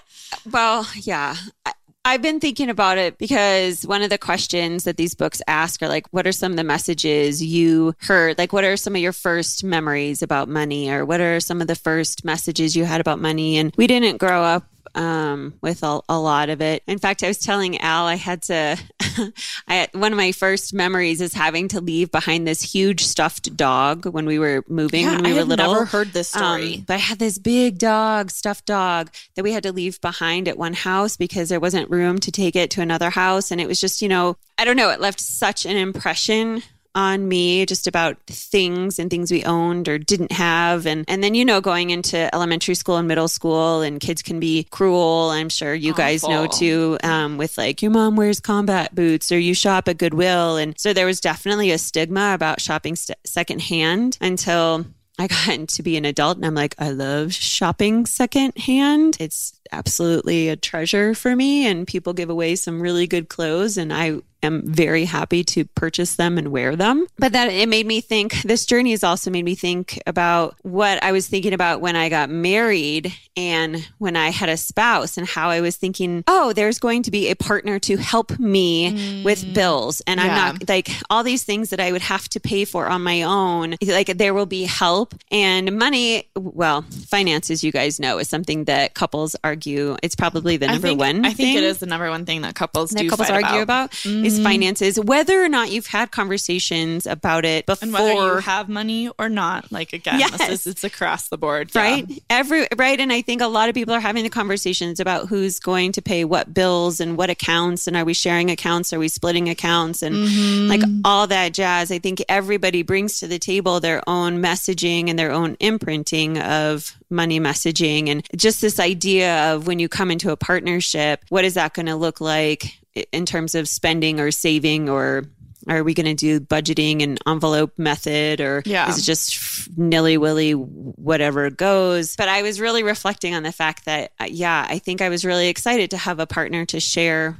Well, 0.50 0.88
yeah. 0.94 1.36
I, 1.66 1.72
I've 2.06 2.22
been 2.22 2.38
thinking 2.38 2.68
about 2.68 2.98
it 2.98 3.16
because 3.16 3.86
one 3.86 4.02
of 4.02 4.10
the 4.10 4.18
questions 4.18 4.84
that 4.84 4.98
these 4.98 5.14
books 5.14 5.40
ask 5.48 5.82
are 5.82 5.88
like, 5.88 6.06
what 6.10 6.26
are 6.26 6.32
some 6.32 6.52
of 6.52 6.56
the 6.56 6.64
messages 6.64 7.42
you 7.42 7.94
heard? 8.00 8.36
Like, 8.36 8.52
what 8.52 8.62
are 8.62 8.76
some 8.76 8.94
of 8.94 9.00
your 9.00 9.12
first 9.12 9.64
memories 9.64 10.22
about 10.22 10.48
money? 10.48 10.90
Or 10.90 11.06
what 11.06 11.20
are 11.20 11.40
some 11.40 11.62
of 11.62 11.66
the 11.66 11.74
first 11.74 12.22
messages 12.22 12.76
you 12.76 12.84
had 12.84 13.00
about 13.00 13.20
money? 13.20 13.56
And 13.56 13.74
we 13.78 13.86
didn't 13.86 14.18
grow 14.18 14.42
up 14.42 14.66
um, 14.94 15.54
with 15.60 15.82
a, 15.82 16.00
a 16.08 16.18
lot 16.18 16.48
of 16.50 16.60
it. 16.60 16.82
In 16.86 16.98
fact, 16.98 17.22
I 17.22 17.28
was 17.28 17.38
telling 17.38 17.78
Al 17.78 18.06
I 18.06 18.14
had 18.16 18.42
to. 18.42 18.78
I 19.68 19.88
one 19.92 20.12
of 20.12 20.16
my 20.16 20.32
first 20.32 20.74
memories 20.74 21.20
is 21.20 21.34
having 21.34 21.68
to 21.68 21.80
leave 21.80 22.10
behind 22.10 22.46
this 22.46 22.62
huge 22.62 23.04
stuffed 23.04 23.56
dog 23.56 24.06
when 24.06 24.26
we 24.26 24.38
were 24.38 24.64
moving 24.68 25.06
when 25.06 25.22
we 25.22 25.30
I 25.30 25.34
were 25.34 25.44
little. 25.44 25.72
never 25.72 25.84
heard 25.84 26.08
this 26.08 26.30
story. 26.30 26.76
Um, 26.76 26.84
but 26.86 26.94
I 26.94 26.98
had 26.98 27.18
this 27.18 27.38
big 27.38 27.78
dog, 27.78 28.30
stuffed 28.30 28.66
dog, 28.66 29.10
that 29.36 29.42
we 29.42 29.52
had 29.52 29.62
to 29.64 29.72
leave 29.72 30.00
behind 30.00 30.48
at 30.48 30.58
one 30.58 30.74
house 30.74 31.16
because 31.16 31.48
there 31.48 31.60
wasn't 31.60 31.90
room 31.90 32.18
to 32.18 32.32
take 32.32 32.56
it 32.56 32.70
to 32.72 32.80
another 32.80 33.10
house. 33.10 33.50
And 33.50 33.60
it 33.60 33.68
was 33.68 33.80
just, 33.80 34.02
you 34.02 34.08
know, 34.08 34.36
I 34.58 34.64
don't 34.64 34.76
know, 34.76 34.90
it 34.90 35.00
left 35.00 35.20
such 35.20 35.64
an 35.66 35.76
impression 35.76 36.62
on 36.94 37.26
me 37.28 37.66
just 37.66 37.86
about 37.86 38.16
things 38.26 38.98
and 38.98 39.10
things 39.10 39.30
we 39.30 39.44
owned 39.44 39.88
or 39.88 39.98
didn't 39.98 40.32
have. 40.32 40.86
And 40.86 41.04
and 41.08 41.22
then 41.22 41.34
you 41.34 41.44
know 41.44 41.60
going 41.60 41.90
into 41.90 42.32
elementary 42.34 42.74
school 42.74 42.96
and 42.96 43.08
middle 43.08 43.28
school 43.28 43.82
and 43.82 44.00
kids 44.00 44.22
can 44.22 44.40
be 44.40 44.64
cruel. 44.70 45.30
I'm 45.30 45.48
sure 45.48 45.74
you 45.74 45.94
guys 45.94 46.22
know 46.26 46.46
too 46.46 46.98
um, 47.02 47.36
with 47.36 47.58
like 47.58 47.82
your 47.82 47.90
mom 47.90 48.16
wears 48.16 48.40
combat 48.40 48.94
boots 48.94 49.32
or 49.32 49.38
you 49.38 49.54
shop 49.54 49.88
at 49.88 49.98
goodwill. 49.98 50.56
And 50.56 50.78
so 50.78 50.92
there 50.92 51.06
was 51.06 51.20
definitely 51.20 51.70
a 51.70 51.78
stigma 51.78 52.32
about 52.34 52.60
shopping 52.60 52.96
st- 52.96 53.18
secondhand 53.24 54.18
until 54.20 54.86
I 55.18 55.28
got 55.28 55.68
to 55.68 55.82
be 55.82 55.96
an 55.96 56.04
adult 56.04 56.36
and 56.36 56.46
I'm 56.46 56.54
like, 56.54 56.74
I 56.78 56.90
love 56.90 57.32
shopping 57.32 58.06
secondhand. 58.06 59.16
It's 59.20 59.58
absolutely 59.74 60.48
a 60.48 60.56
treasure 60.56 61.14
for 61.14 61.34
me. 61.34 61.66
And 61.66 61.86
people 61.86 62.12
give 62.12 62.30
away 62.30 62.56
some 62.56 62.80
really 62.80 63.06
good 63.06 63.28
clothes, 63.28 63.76
and 63.76 63.92
I 63.92 64.20
am 64.42 64.60
very 64.66 65.06
happy 65.06 65.42
to 65.42 65.64
purchase 65.64 66.16
them 66.16 66.36
and 66.36 66.48
wear 66.48 66.76
them. 66.76 67.06
But 67.18 67.32
that 67.32 67.48
it 67.48 67.66
made 67.66 67.86
me 67.86 68.02
think, 68.02 68.42
this 68.42 68.66
journey 68.66 68.90
has 68.90 69.02
also 69.02 69.30
made 69.30 69.44
me 69.44 69.54
think 69.54 69.98
about 70.06 70.56
what 70.62 71.02
I 71.02 71.12
was 71.12 71.26
thinking 71.26 71.54
about 71.54 71.80
when 71.80 71.96
I 71.96 72.10
got 72.10 72.28
married 72.28 73.14
and 73.38 73.88
when 73.96 74.16
I 74.16 74.28
had 74.28 74.50
a 74.50 74.58
spouse, 74.58 75.16
and 75.16 75.26
how 75.26 75.48
I 75.48 75.60
was 75.60 75.76
thinking, 75.76 76.22
oh, 76.26 76.52
there's 76.52 76.78
going 76.78 77.02
to 77.04 77.10
be 77.10 77.30
a 77.30 77.34
partner 77.34 77.78
to 77.80 77.96
help 77.96 78.38
me 78.38 79.22
with 79.24 79.44
mm. 79.44 79.54
bills. 79.54 80.02
And 80.06 80.20
I'm 80.20 80.28
not 80.28 80.68
like 80.68 80.90
all 81.10 81.24
these 81.24 81.42
things 81.42 81.70
that 81.70 81.80
I 81.80 81.90
would 81.90 82.02
have 82.02 82.28
to 82.28 82.38
pay 82.38 82.64
for 82.64 82.86
on 82.86 83.02
my 83.02 83.22
own, 83.22 83.76
like 83.82 84.18
there 84.18 84.34
will 84.34 84.46
be 84.46 84.64
help 84.64 85.14
and 85.30 85.76
money. 85.76 86.28
Well, 86.36 86.82
finances, 87.06 87.64
you 87.64 87.72
guys 87.72 87.98
know, 87.98 88.18
is 88.18 88.28
something 88.28 88.64
that 88.64 88.94
couples 88.94 89.34
argue. 89.66 89.96
It's 90.02 90.14
probably 90.14 90.56
the 90.56 90.66
number 90.66 90.86
I 90.88 90.90
think, 90.90 91.00
one. 91.00 91.24
I 91.24 91.32
think 91.32 91.56
it 91.56 91.60
thing 91.60 91.64
is 91.64 91.78
the 91.78 91.86
number 91.86 92.08
one 92.10 92.24
thing 92.26 92.42
that 92.42 92.54
couples 92.54 92.90
that 92.90 93.00
do 93.02 93.10
couples 93.10 93.28
fight 93.28 93.44
argue 93.44 93.62
about. 93.62 93.94
about, 94.04 94.24
is 94.24 94.40
finances. 94.42 94.98
Whether 95.00 95.42
or 95.42 95.48
not 95.48 95.70
you've 95.70 95.86
had 95.86 96.10
conversations 96.10 97.06
about 97.06 97.44
it 97.44 97.66
before, 97.66 97.84
And 97.84 97.92
whether 97.92 98.12
you 98.12 98.36
have 98.40 98.68
money 98.68 99.10
or 99.18 99.28
not, 99.28 99.70
like 99.72 99.92
again, 99.92 100.18
this 100.18 100.30
Yes. 100.38 100.50
is, 100.50 100.66
it's 100.66 100.84
across 100.84 101.28
the 101.28 101.38
board, 101.38 101.70
yeah. 101.74 101.80
right 101.82 102.22
every 102.30 102.66
right 102.76 102.98
and 103.00 103.12
i 103.12 103.20
think 103.22 103.40
a 103.40 103.46
lot 103.46 103.68
of 103.68 103.74
people 103.74 103.92
are 103.94 104.00
having 104.00 104.24
the 104.24 104.30
conversations 104.30 105.00
about 105.00 105.28
who's 105.28 105.58
going 105.60 105.92
to 105.92 106.02
pay 106.02 106.24
what 106.24 106.52
bills 106.54 107.00
and 107.00 107.16
what 107.16 107.30
accounts 107.30 107.86
and 107.86 107.96
are 107.96 108.04
we 108.04 108.14
sharing 108.14 108.50
accounts 108.50 108.92
are 108.92 108.98
we 108.98 109.08
splitting 109.08 109.48
accounts 109.48 110.02
and 110.02 110.14
Mm-hmm. 110.14 110.68
like 110.68 110.80
all 111.04 111.26
that 111.26 111.52
jazz 111.52 111.90
i 111.90 111.98
think 111.98 112.22
everybody 112.28 112.82
brings 112.82 113.18
to 113.20 113.26
the 113.26 113.38
table 113.38 113.80
their 113.80 114.02
own 114.08 114.40
messaging 114.40 115.10
and 115.10 115.18
their 115.18 115.32
own 115.32 115.56
imprinting 115.60 116.38
of 116.38 116.96
money 117.14 117.40
messaging 117.40 118.08
and 118.10 118.26
just 118.36 118.60
this 118.60 118.78
idea 118.78 119.54
of 119.54 119.66
when 119.66 119.78
you 119.78 119.88
come 119.88 120.10
into 120.10 120.30
a 120.30 120.36
partnership 120.36 121.24
what 121.30 121.44
is 121.44 121.54
that 121.54 121.72
going 121.72 121.86
to 121.86 121.96
look 121.96 122.20
like 122.20 122.78
in 123.12 123.24
terms 123.24 123.54
of 123.54 123.68
spending 123.68 124.20
or 124.20 124.30
saving 124.30 124.88
or 124.90 125.24
are 125.66 125.82
we 125.82 125.94
going 125.94 126.04
to 126.04 126.14
do 126.14 126.40
budgeting 126.40 127.02
and 127.02 127.18
envelope 127.26 127.78
method 127.78 128.40
or 128.40 128.62
Yeah. 128.66 128.90
is 128.90 128.98
it 128.98 129.02
just 129.02 129.78
nilly 129.78 130.18
willy 130.18 130.52
whatever 130.52 131.48
goes 131.50 132.16
but 132.16 132.28
i 132.28 132.42
was 132.42 132.60
really 132.60 132.82
reflecting 132.82 133.34
on 133.34 133.42
the 133.44 133.52
fact 133.52 133.86
that 133.86 134.12
uh, 134.20 134.26
yeah 134.28 134.66
i 134.68 134.78
think 134.78 135.00
i 135.00 135.08
was 135.08 135.24
really 135.24 135.48
excited 135.48 135.90
to 135.92 135.96
have 135.96 136.20
a 136.20 136.26
partner 136.26 136.66
to 136.66 136.80
share 136.80 137.38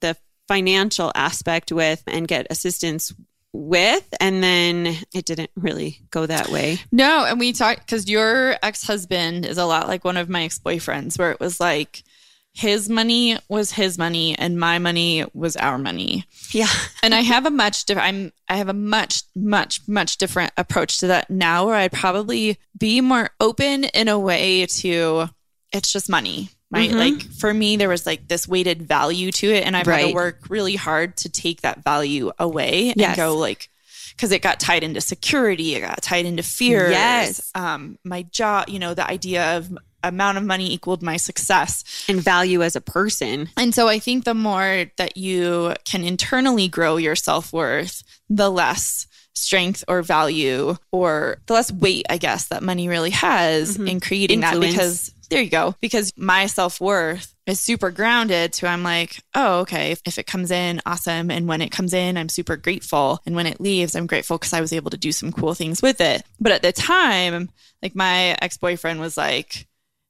the 0.00 0.16
financial 0.48 1.12
aspect 1.14 1.70
with 1.70 2.02
and 2.08 2.26
get 2.26 2.46
assistance 2.50 3.12
with 3.52 4.06
and 4.20 4.42
then 4.42 4.96
it 5.12 5.24
didn't 5.24 5.50
really 5.56 6.00
go 6.10 6.24
that 6.26 6.50
way 6.50 6.78
No, 6.92 7.24
and 7.24 7.38
we 7.40 7.52
talked 7.52 7.80
because 7.80 8.08
your 8.08 8.56
ex 8.62 8.84
husband 8.86 9.44
is 9.44 9.58
a 9.58 9.64
lot 9.64 9.88
like 9.88 10.04
one 10.04 10.16
of 10.16 10.28
my 10.28 10.44
ex 10.44 10.58
boyfriends, 10.58 11.18
where 11.18 11.32
it 11.32 11.40
was 11.40 11.58
like 11.58 12.04
his 12.52 12.88
money 12.88 13.38
was 13.48 13.72
his 13.72 13.96
money 13.96 14.36
and 14.36 14.58
my 14.58 14.78
money 14.78 15.24
was 15.34 15.56
our 15.56 15.78
money. 15.78 16.24
yeah 16.52 16.66
And 17.02 17.14
I 17.14 17.20
have 17.20 17.46
a 17.46 17.50
much 17.50 17.86
different. 17.86 18.08
I'm 18.08 18.32
I 18.48 18.56
have 18.56 18.68
a 18.68 18.74
much 18.74 19.22
much 19.34 19.80
much 19.88 20.16
different 20.18 20.52
approach 20.56 20.98
to 20.98 21.06
that 21.08 21.30
now, 21.30 21.66
where 21.66 21.76
I'd 21.76 21.92
probably 21.92 22.58
be 22.76 23.00
more 23.00 23.30
open 23.40 23.84
in 23.84 24.08
a 24.08 24.18
way 24.18 24.66
to 24.66 25.28
it's 25.72 25.92
just 25.92 26.08
money. 26.08 26.50
Right. 26.72 26.90
Mhm. 26.90 26.94
Like 26.98 27.22
for 27.34 27.52
me, 27.52 27.76
there 27.76 27.88
was 27.88 28.06
like 28.06 28.28
this 28.28 28.46
weighted 28.46 28.82
value 28.86 29.32
to 29.32 29.46
it. 29.50 29.64
And 29.66 29.76
I've 29.76 29.86
had 29.86 30.08
to 30.08 30.12
work 30.14 30.44
really 30.48 30.76
hard 30.76 31.16
to 31.18 31.28
take 31.28 31.62
that 31.62 31.82
value 31.82 32.30
away 32.38 32.92
Yes. 32.96 33.08
and 33.08 33.16
go 33.16 33.36
like, 33.36 33.68
because 34.16 34.30
it 34.32 34.40
got 34.42 34.60
tied 34.60 34.84
into 34.84 35.00
security, 35.00 35.74
it 35.74 35.80
got 35.80 36.00
tied 36.02 36.26
into 36.26 36.42
fears. 36.42 36.92
Yes. 36.92 37.50
Um, 37.54 37.98
my 38.04 38.22
job, 38.22 38.68
you 38.68 38.78
know, 38.78 38.94
the 38.94 39.08
idea 39.08 39.56
of 39.56 39.76
amount 40.02 40.38
of 40.38 40.44
money 40.44 40.72
equaled 40.72 41.02
my 41.02 41.16
success. 41.16 41.84
and 42.08 42.20
value 42.22 42.62
as 42.62 42.74
a 42.76 42.80
person 42.80 43.50
And 43.56 43.74
so 43.74 43.86
I 43.88 43.98
think 43.98 44.24
the 44.24 44.32
more 44.34 44.86
that 44.96 45.16
you 45.16 45.74
can 45.84 46.04
internally 46.04 46.68
grow 46.68 46.96
your 46.98 47.16
self 47.16 47.52
worth, 47.52 48.02
the 48.28 48.48
less 48.50 49.06
strength 49.34 49.84
or 49.88 50.02
value 50.02 50.76
or 50.92 51.38
the 51.46 51.54
less 51.54 51.72
weight, 51.72 52.06
I 52.08 52.16
guess, 52.18 52.48
that 52.48 52.62
money 52.62 52.88
really 52.88 53.10
has 53.10 53.76
in 53.76 54.00
creating 54.00 54.40
that. 54.40 54.58
Because 54.60 55.12
there 55.30 55.42
you 55.42 55.50
go. 55.50 55.74
Because 55.80 56.12
my 56.16 56.46
self 56.46 56.80
worth 56.80 57.34
is 57.46 57.60
super 57.60 57.90
grounded 57.90 58.52
to 58.54 58.66
I'm 58.66 58.82
like, 58.82 59.22
oh, 59.34 59.60
okay, 59.60 59.92
if, 59.92 60.02
if 60.04 60.18
it 60.18 60.26
comes 60.26 60.50
in, 60.50 60.80
awesome. 60.84 61.30
And 61.30 61.48
when 61.48 61.62
it 61.62 61.72
comes 61.72 61.94
in, 61.94 62.16
I'm 62.16 62.28
super 62.28 62.56
grateful. 62.56 63.20
And 63.24 63.34
when 63.34 63.46
it 63.46 63.60
leaves, 63.60 63.94
I'm 63.94 64.06
grateful 64.06 64.38
because 64.38 64.52
I 64.52 64.60
was 64.60 64.72
able 64.72 64.90
to 64.90 64.98
do 64.98 65.12
some 65.12 65.32
cool 65.32 65.54
things 65.54 65.80
with 65.80 66.00
it. 66.00 66.22
But 66.38 66.52
at 66.52 66.62
the 66.62 66.72
time, 66.72 67.50
like 67.82 67.94
my 67.94 68.36
ex 68.42 68.56
boyfriend 68.56 69.00
was 69.00 69.16
like, 69.16 69.66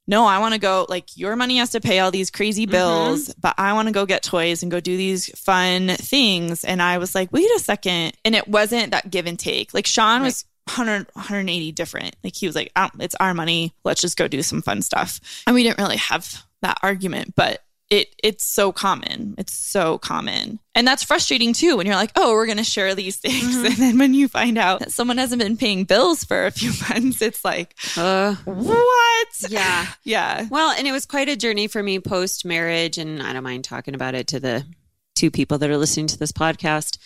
no, 0.07 0.25
I 0.25 0.39
want 0.39 0.53
to 0.53 0.59
go, 0.59 0.85
like, 0.89 1.15
your 1.15 1.35
money 1.35 1.57
has 1.57 1.69
to 1.69 1.79
pay 1.79 1.99
all 1.99 2.11
these 2.11 2.31
crazy 2.31 2.63
mm-hmm. 2.63 2.71
bills, 2.71 3.33
but 3.35 3.53
I 3.57 3.73
want 3.73 3.87
to 3.87 3.93
go 3.93 4.05
get 4.05 4.23
toys 4.23 4.61
and 4.63 4.71
go 4.71 4.79
do 4.79 4.97
these 4.97 5.29
fun 5.39 5.89
things. 5.89 6.63
And 6.63 6.81
I 6.81 6.97
was 6.97 7.13
like, 7.15 7.31
wait 7.31 7.49
a 7.55 7.59
second. 7.59 8.13
And 8.25 8.35
it 8.35 8.47
wasn't 8.47 8.91
that 8.91 9.11
give 9.11 9.27
and 9.27 9.39
take. 9.39 9.73
Like, 9.73 9.85
Sean 9.85 10.23
was 10.23 10.43
100, 10.77 11.07
180 11.13 11.71
different. 11.71 12.15
Like, 12.23 12.35
he 12.35 12.47
was 12.47 12.55
like, 12.55 12.71
oh, 12.75 12.89
it's 12.99 13.15
our 13.15 13.33
money. 13.33 13.73
Let's 13.83 14.01
just 14.01 14.17
go 14.17 14.27
do 14.27 14.41
some 14.43 14.61
fun 14.61 14.81
stuff. 14.81 15.19
And 15.45 15.53
we 15.53 15.63
didn't 15.63 15.79
really 15.79 15.97
have 15.97 16.43
that 16.61 16.77
argument, 16.81 17.35
but 17.35 17.63
it 17.89 18.15
it's 18.23 18.45
so 18.45 18.71
common. 18.71 19.35
It's 19.37 19.51
so 19.51 19.97
common. 19.97 20.59
And 20.73 20.87
that's 20.87 21.03
frustrating 21.03 21.51
too 21.51 21.75
when 21.75 21.85
you're 21.85 21.97
like, 21.97 22.13
"Oh, 22.15 22.31
we're 22.31 22.45
going 22.45 22.57
to 22.57 22.63
share 22.63 22.95
these 22.95 23.17
things." 23.17 23.57
And 23.65 23.75
then 23.75 23.97
when 23.97 24.13
you 24.13 24.29
find 24.29 24.57
out 24.57 24.79
that 24.79 24.93
someone 24.93 25.17
hasn't 25.17 25.41
been 25.41 25.57
paying 25.57 25.83
bills 25.83 26.23
for 26.23 26.45
a 26.45 26.51
few 26.51 26.71
months, 26.89 27.21
it's 27.21 27.43
like, 27.43 27.75
Uh, 27.97 28.35
"What?" 28.45 29.27
yeah. 29.49 29.87
Yeah. 30.05 30.47
Well, 30.49 30.71
and 30.71 30.87
it 30.87 30.93
was 30.93 31.05
quite 31.05 31.27
a 31.27 31.35
journey 31.35 31.67
for 31.67 31.83
me 31.83 31.99
post 31.99 32.45
marriage, 32.45 32.97
and 32.97 33.21
I 33.21 33.33
don't 33.33 33.43
mind 33.43 33.65
talking 33.65 33.93
about 33.93 34.15
it 34.15 34.27
to 34.27 34.39
the 34.39 34.65
two 35.21 35.29
people 35.31 35.57
that 35.59 35.69
are 35.69 35.77
listening 35.77 36.07
to 36.07 36.17
this 36.17 36.31
podcast. 36.31 36.97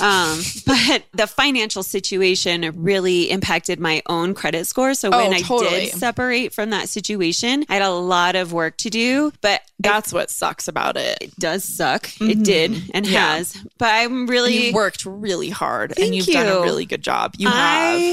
Um, 0.00 0.38
but 0.66 1.04
the 1.12 1.26
financial 1.26 1.82
situation 1.82 2.70
really 2.76 3.30
impacted 3.30 3.80
my 3.80 4.00
own 4.06 4.32
credit 4.34 4.66
score. 4.66 4.94
So 4.94 5.10
when 5.10 5.32
Oh, 5.48 5.56
I 5.58 5.68
did 5.70 5.92
separate 5.94 6.52
from 6.54 6.70
that 6.70 6.88
situation, 6.88 7.64
I 7.68 7.74
had 7.74 7.82
a 7.82 7.90
lot 7.90 8.36
of 8.36 8.52
work 8.52 8.76
to 8.78 8.90
do, 8.90 9.32
but 9.40 9.60
That's 9.80 10.12
what 10.12 10.30
sucks 10.30 10.68
about 10.68 10.96
it. 10.96 11.18
it 11.20 11.36
does 11.36 11.64
suck. 11.64 12.08
It 12.20 12.44
did 12.44 12.70
and 12.94 13.04
Mm-hmm. 13.04 13.12
Yeah. 13.12 13.36
has. 13.36 13.56
But 13.78 13.88
I'm 13.92 14.26
really 14.28 14.68
You 14.68 14.72
worked 14.74 15.04
really 15.04 15.50
hard 15.50 15.98
and 15.98 16.14
you've 16.14 16.26
done 16.26 16.46
a 16.46 16.60
really 16.62 16.84
good 16.86 17.02
job. 17.02 17.34
You 17.38 17.48
I 17.50 17.54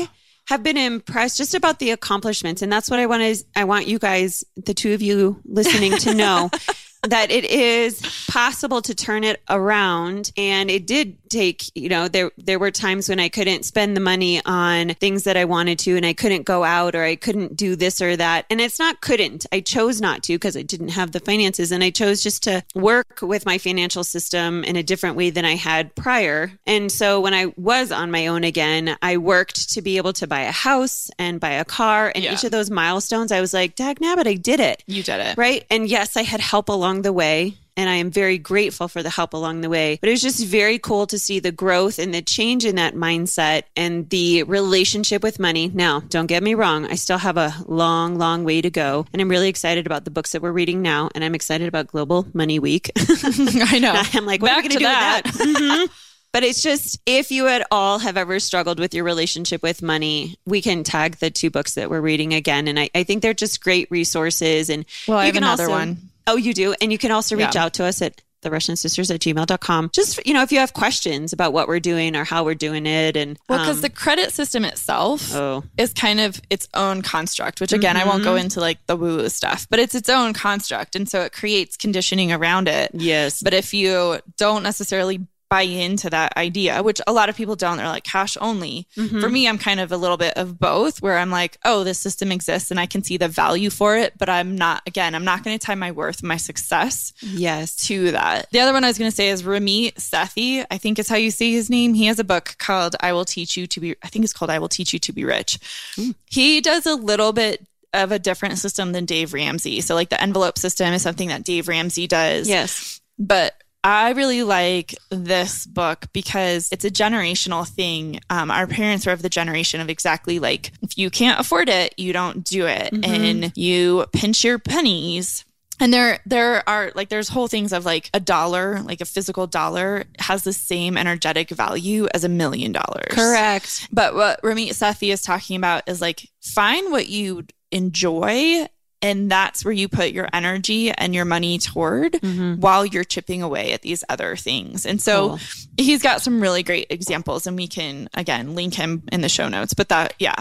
have. 0.02 0.10
have 0.48 0.64
been 0.64 0.78
impressed 0.78 1.38
just 1.38 1.54
about 1.54 1.78
the 1.80 1.92
accomplishments, 1.92 2.62
and 2.64 2.72
that's 2.74 2.90
what 2.90 3.00
I 3.00 3.06
want 3.06 3.22
to. 3.22 3.46
I 3.56 3.64
want 3.66 3.88
you 3.88 4.00
guys, 4.00 4.44
the 4.58 4.74
two 4.74 4.94
of 4.94 5.02
you 5.02 5.40
listening, 5.46 5.98
to 6.00 6.14
know 6.16 6.50
that 7.04 7.32
it 7.32 7.46
is 7.46 8.00
possible 8.30 8.82
to 8.84 8.94
turn 8.94 9.24
it 9.24 9.42
around. 9.50 10.32
And 10.38 10.70
it 10.70 10.86
did 10.86 11.18
take, 11.30 11.72
you 11.76 11.90
know, 11.90 12.08
there 12.08 12.32
there 12.38 12.60
were 12.60 12.72
times 12.72 13.10
when 13.10 13.20
I 13.20 13.30
couldn't 13.30 13.64
spend 13.66 13.96
the 13.96 14.02
money 14.02 14.42
on 14.46 14.90
things 14.96 15.24
that 15.24 15.38
I 15.38 15.46
wanted 15.46 15.80
to, 15.80 15.96
and 15.98 16.06
I 16.06 16.14
couldn't 16.14 16.44
go 16.44 16.64
out 16.64 16.94
or 16.94 17.04
I 17.04 17.16
couldn't 17.16 17.56
do 17.56 17.76
this 17.76 18.02
or 18.02 18.16
that. 18.18 18.46
And 18.50 18.62
it's 18.62 18.78
not 18.80 19.02
couldn't. 19.02 19.46
I 19.52 19.62
chose 19.62 20.02
not 20.02 20.24
to 20.24 20.34
because 20.34 20.56
I 20.58 20.62
didn't 20.62 20.90
have 20.90 21.12
the 21.12 21.20
finances, 21.20 21.72
and 21.72 21.84
I 21.84 21.90
chose 21.90 22.22
just 22.22 22.44
to 22.44 22.64
work 22.76 23.20
with 23.22 23.46
my 23.46 23.58
financial 23.58 24.04
system 24.04 24.64
in 24.64 24.76
a 24.76 24.84
different 24.84 25.16
way 25.16 25.30
than 25.30 25.46
I 25.46 25.56
had 25.56 25.96
prior. 25.96 26.52
And 26.68 26.92
so 26.92 27.20
when 27.20 27.34
I 27.34 27.54
was 27.58 27.92
on 27.92 28.12
my 28.12 28.28
own 28.28 28.44
again, 28.44 28.98
I 29.02 29.18
worked 29.18 29.70
to 29.74 29.82
be 29.82 29.98
able 29.98 30.14
to 30.14 30.28
buy 30.28 30.42
a 30.42 30.52
house 30.52 31.10
and 31.18 31.40
buy 31.40 31.52
a 31.52 31.66
car. 31.66 32.12
And 32.14 32.24
Yeah. 32.24 32.34
each 32.34 32.44
of 32.44 32.52
those 32.52 32.70
milestones, 32.70 33.32
I 33.32 33.42
was 33.42 33.54
like, 33.54 33.76
dag 33.76 34.00
nabbit, 34.00 34.28
I 34.28 34.36
did 34.36 34.60
it. 34.60 34.84
You 34.86 35.02
did 35.02 35.20
it. 35.22 35.38
Right. 35.38 35.66
And 35.70 35.88
yes, 35.88 36.16
I 36.18 36.24
had 36.24 36.42
help 36.42 36.70
along 36.70 36.91
the 37.02 37.14
way. 37.14 37.56
And 37.78 37.90
I 37.90 37.96
am 37.96 38.12
very 38.12 38.38
grateful 38.38 38.90
for 38.90 39.02
the 39.02 39.10
help 39.10 39.34
along 39.34 39.62
the 39.62 39.70
way. 39.70 39.98
But 40.02 40.10
it 40.10 40.12
was 40.12 40.22
just 40.22 40.46
very 40.46 40.78
cool 40.78 41.08
to 41.08 41.18
see 41.18 41.40
the 41.40 41.54
growth 41.54 42.00
and 42.00 42.14
the 42.14 42.22
change 42.22 42.66
in 42.66 42.76
that 42.76 42.96
mindset 42.96 43.64
and 43.78 44.10
the 44.10 44.44
relationship 44.44 45.24
with 45.24 45.40
money. 45.40 45.72
Now, 45.74 46.02
don't 46.10 46.28
get 46.28 46.44
me 46.44 46.54
wrong, 46.54 46.86
I 46.86 46.96
still 46.96 47.18
have 47.18 47.38
a 47.38 47.54
long, 47.68 48.18
long 48.18 48.44
way 48.44 48.62
to 48.62 48.70
go. 48.70 49.06
And 49.14 49.22
I'm 49.22 49.30
really 49.30 49.48
excited 49.48 49.86
about 49.86 50.04
the 50.04 50.12
books 50.12 50.34
that 50.34 50.42
we're 50.42 50.52
reading 50.52 50.82
now. 50.82 51.10
And 51.16 51.24
I'm 51.24 51.34
excited 51.34 51.68
about 51.70 51.88
Global 51.88 52.28
Money 52.34 52.60
Week. 52.60 52.92
I 52.98 53.80
know. 53.80 53.94
I'm 54.14 54.26
like, 54.26 54.42
what 54.42 54.50
Back 54.50 54.58
are 54.60 54.62
we 54.64 54.68
going 54.68 54.72
to 54.72 54.78
do 54.80 54.84
that. 54.86 55.22
with 55.26 55.34
that? 55.38 55.58
Mhm. 55.88 55.90
But 56.34 56.44
it's 56.44 56.62
just 56.64 56.98
if 57.06 57.30
you 57.30 57.50
at 57.50 57.68
all 57.72 58.00
have 58.00 58.16
ever 58.16 58.40
struggled 58.40 58.80
with 58.80 58.94
your 58.94 59.04
relationship 59.04 59.62
with 59.62 59.82
money, 59.82 60.38
we 60.46 60.62
can 60.62 60.86
tag 60.86 61.18
the 61.18 61.30
two 61.30 61.50
books 61.50 61.74
that 61.74 61.90
we're 61.90 62.00
reading 62.00 62.34
again. 62.34 62.70
And 62.70 62.80
I, 62.80 62.90
I 62.96 63.04
think 63.04 63.22
they're 63.22 63.34
just 63.34 63.62
great 63.62 63.92
resources. 63.92 64.70
And 64.70 64.86
Well, 65.10 65.18
I 65.18 65.26
have 65.26 65.36
another 65.36 65.64
also- 65.64 65.74
one. 65.76 65.98
Oh, 66.28 66.36
you 66.38 66.54
do? 66.54 66.74
And 66.82 66.92
you 66.92 66.98
can 66.98 67.12
also 67.12 67.36
reach 67.36 67.56
Yeah. 67.56 67.66
out 67.66 67.74
to 67.76 67.86
us 67.86 68.02
at 68.02 68.22
the 68.42 68.50
Russian 68.50 68.76
sisters 68.76 69.12
at 69.12 69.20
gmail.com. 69.20 69.92
Just, 69.94 70.20
you 70.26 70.34
know, 70.34 70.42
if 70.42 70.52
you 70.52 70.58
have 70.58 70.74
questions 70.74 71.32
about 71.32 71.54
what 71.54 71.68
we're 71.68 71.80
doing 71.80 72.16
or 72.16 72.24
how 72.24 72.44
we're 72.44 72.56
doing 72.56 72.88
it. 72.88 73.16
And 73.16 73.38
Well, 73.48 73.60
because 73.60 73.76
um, 73.78 73.82
the 73.82 73.90
credit 73.92 74.34
system 74.34 74.66
itself 74.66 75.32
Oh. 75.36 75.64
is 75.78 75.94
kind 75.94 76.20
of 76.20 76.42
its 76.50 76.68
own 76.74 77.04
construct, 77.04 77.62
which 77.62 77.72
again, 77.72 77.98
I 77.98 78.04
won't 78.04 78.24
go 78.24 78.36
into 78.36 78.60
like 78.60 78.80
the 78.88 78.96
woo 78.96 79.18
woo 79.18 79.30
stuff, 79.30 79.68
but 79.70 79.78
it's 79.80 79.94
its 79.94 80.10
own 80.10 80.34
construct. 80.34 80.96
And 80.96 81.08
so 81.08 81.22
it 81.22 81.34
creates 81.34 81.78
conditioning 81.78 82.32
around 82.32 82.68
it. 82.68 82.90
yes. 82.96 83.44
But 83.44 83.54
if 83.54 83.76
you 83.76 84.20
don't 84.38 84.64
necessarily 84.64 85.20
buy 85.52 85.64
into 85.64 86.10
that 86.10 86.36
idea, 86.38 86.82
which 86.82 87.02
a 87.06 87.12
lot 87.12 87.28
of 87.28 87.36
people 87.36 87.58
don't, 87.58 87.76
they're 87.76 87.86
like 87.86 88.06
cash 88.06 88.38
only. 88.40 88.88
For 88.96 89.02
mm-hmm. 89.02 89.34
me, 89.34 89.50
I'm 89.50 89.58
kind 89.58 89.82
of 89.82 89.92
a 89.92 89.98
little 89.98 90.16
bit 90.16 90.38
of 90.38 90.58
both 90.58 91.02
where 91.02 91.18
I'm 91.18 91.30
like, 91.30 91.58
oh, 91.66 91.84
this 91.84 92.00
system 92.00 92.32
exists 92.32 92.72
and 92.72 92.80
I 92.80 92.86
can 92.86 93.04
see 93.04 93.18
the 93.18 93.28
value 93.28 93.70
for 93.70 93.98
it, 93.98 94.18
but 94.18 94.30
I'm 94.30 94.56
not, 94.56 94.82
again, 94.88 95.14
I'm 95.14 95.26
not 95.26 95.44
going 95.44 95.60
to 95.60 95.64
tie 95.64 95.76
my 95.76 95.92
worth, 95.92 96.24
my 96.24 96.38
success 96.38 97.12
yes. 97.22 97.76
to 97.88 98.12
that. 98.12 98.50
The 98.52 98.62
other 98.62 98.72
one 98.72 98.86
I 98.86 98.88
was 98.88 98.98
going 98.98 99.12
to 99.12 99.16
say 99.16 99.28
is 99.28 99.44
Ramit 99.44 99.96
Sethi. 99.96 100.66
I 100.72 100.78
think 100.78 100.98
is 100.98 101.10
how 101.10 101.18
you 101.18 101.32
say 101.32 101.52
his 101.52 101.70
name. 101.70 101.96
He 101.96 102.06
has 102.06 102.18
a 102.18 102.24
book 102.24 102.56
called 102.58 102.96
I 103.02 103.12
Will 103.12 103.26
Teach 103.26 103.58
You 103.58 103.68
to 103.68 103.80
Be, 103.82 103.98
I 104.04 104.08
think 104.08 104.24
it's 104.24 104.34
called 104.34 104.52
I 104.52 104.60
Will 104.60 104.70
Teach 104.70 104.94
You 104.94 105.00
to 105.00 105.12
Be 105.12 105.26
Rich. 105.26 105.60
Hmm. 105.98 106.12
He 106.30 106.62
does 106.62 106.86
a 106.86 106.96
little 106.96 107.34
bit 107.34 107.68
of 107.94 108.14
a 108.14 108.20
different 108.20 108.58
system 108.58 108.94
than 108.94 109.04
Dave 109.04 109.34
Ramsey. 109.34 109.82
So, 109.82 109.96
like 109.96 110.08
the 110.08 110.22
envelope 110.22 110.58
system 110.58 110.94
is 110.94 111.02
something 111.02 111.28
that 111.28 111.44
Dave 111.44 111.68
Ramsey 111.68 112.08
does. 112.08 112.48
Yes. 112.48 113.02
But 113.20 113.62
I 113.84 114.12
really 114.12 114.44
like 114.44 114.96
this 115.10 115.66
book 115.66 116.06
because 116.14 116.70
it's 116.72 116.86
a 116.86 116.92
generational 116.92 117.68
thing. 117.68 118.20
Um, 118.30 118.52
our 118.52 118.68
parents 118.68 119.06
were 119.06 119.12
of 119.12 119.22
the 119.22 119.30
generation 119.30 119.82
of 119.82 119.90
exactly 119.90 120.40
like, 120.40 120.72
if 120.82 120.98
you 120.98 121.10
can't 121.10 121.40
afford 121.40 121.68
it, 121.68 121.96
you 121.98 122.14
don't 122.14 122.44
do 122.44 122.68
it. 122.68 122.94
And 123.04 123.52
you 123.58 124.06
pinch 124.14 124.44
your 124.44 124.60
pennies. 124.60 125.46
And 125.80 125.92
there, 125.92 126.20
there 126.28 126.68
are 126.70 126.92
like, 126.94 127.10
there's 127.10 127.28
whole 127.28 127.48
things 127.48 127.74
of 127.74 127.84
like 127.84 128.12
a 128.14 128.20
dollar, 128.20 128.82
like 128.82 129.02
a 129.02 129.06
physical 129.06 129.48
dollar 129.48 130.04
has 130.20 130.44
the 130.44 130.54
same 130.54 130.96
energetic 130.96 131.50
value 131.50 132.08
as 132.14 132.24
a 132.24 132.30
million 132.30 132.72
dollars. 132.72 133.10
Correct. 133.10 133.88
But 133.92 134.14
what 134.14 134.40
Ramit 134.44 134.70
Sethi 134.70 135.12
is 135.12 135.24
talking 135.24 135.56
about 135.56 135.90
is 135.90 136.00
like 136.00 136.30
find 136.40 136.92
what 136.92 137.10
you 137.10 137.46
enjoy 137.72 138.68
and 139.02 139.30
that's 139.32 139.66
where 139.66 139.72
you 139.72 139.88
put 139.88 140.12
your 140.12 140.28
energy 140.34 140.92
and 140.92 141.16
your 141.16 141.26
money 141.26 141.58
toward 141.58 142.14
mm-hmm. 142.14 142.60
while 142.60 142.86
you're 142.86 143.04
chipping 143.04 143.42
away 143.42 143.74
at 143.74 143.82
these 143.82 144.04
other 144.10 144.36
things. 144.36 144.86
And 144.86 145.02
so 145.02 145.30
Cool. 145.30 145.40
he's 145.78 146.02
got 146.02 146.22
some 146.22 146.42
really 146.42 146.64
great 146.64 146.88
examples 146.90 147.48
and 147.48 147.58
we 147.58 147.68
can 147.68 148.10
again 148.14 148.56
link 148.56 148.74
him 148.74 149.04
in 149.12 149.22
the 149.22 149.30
show 149.30 149.48
notes. 149.48 149.74
But 149.74 149.90
that 149.90 150.14
yeah. 150.20 150.36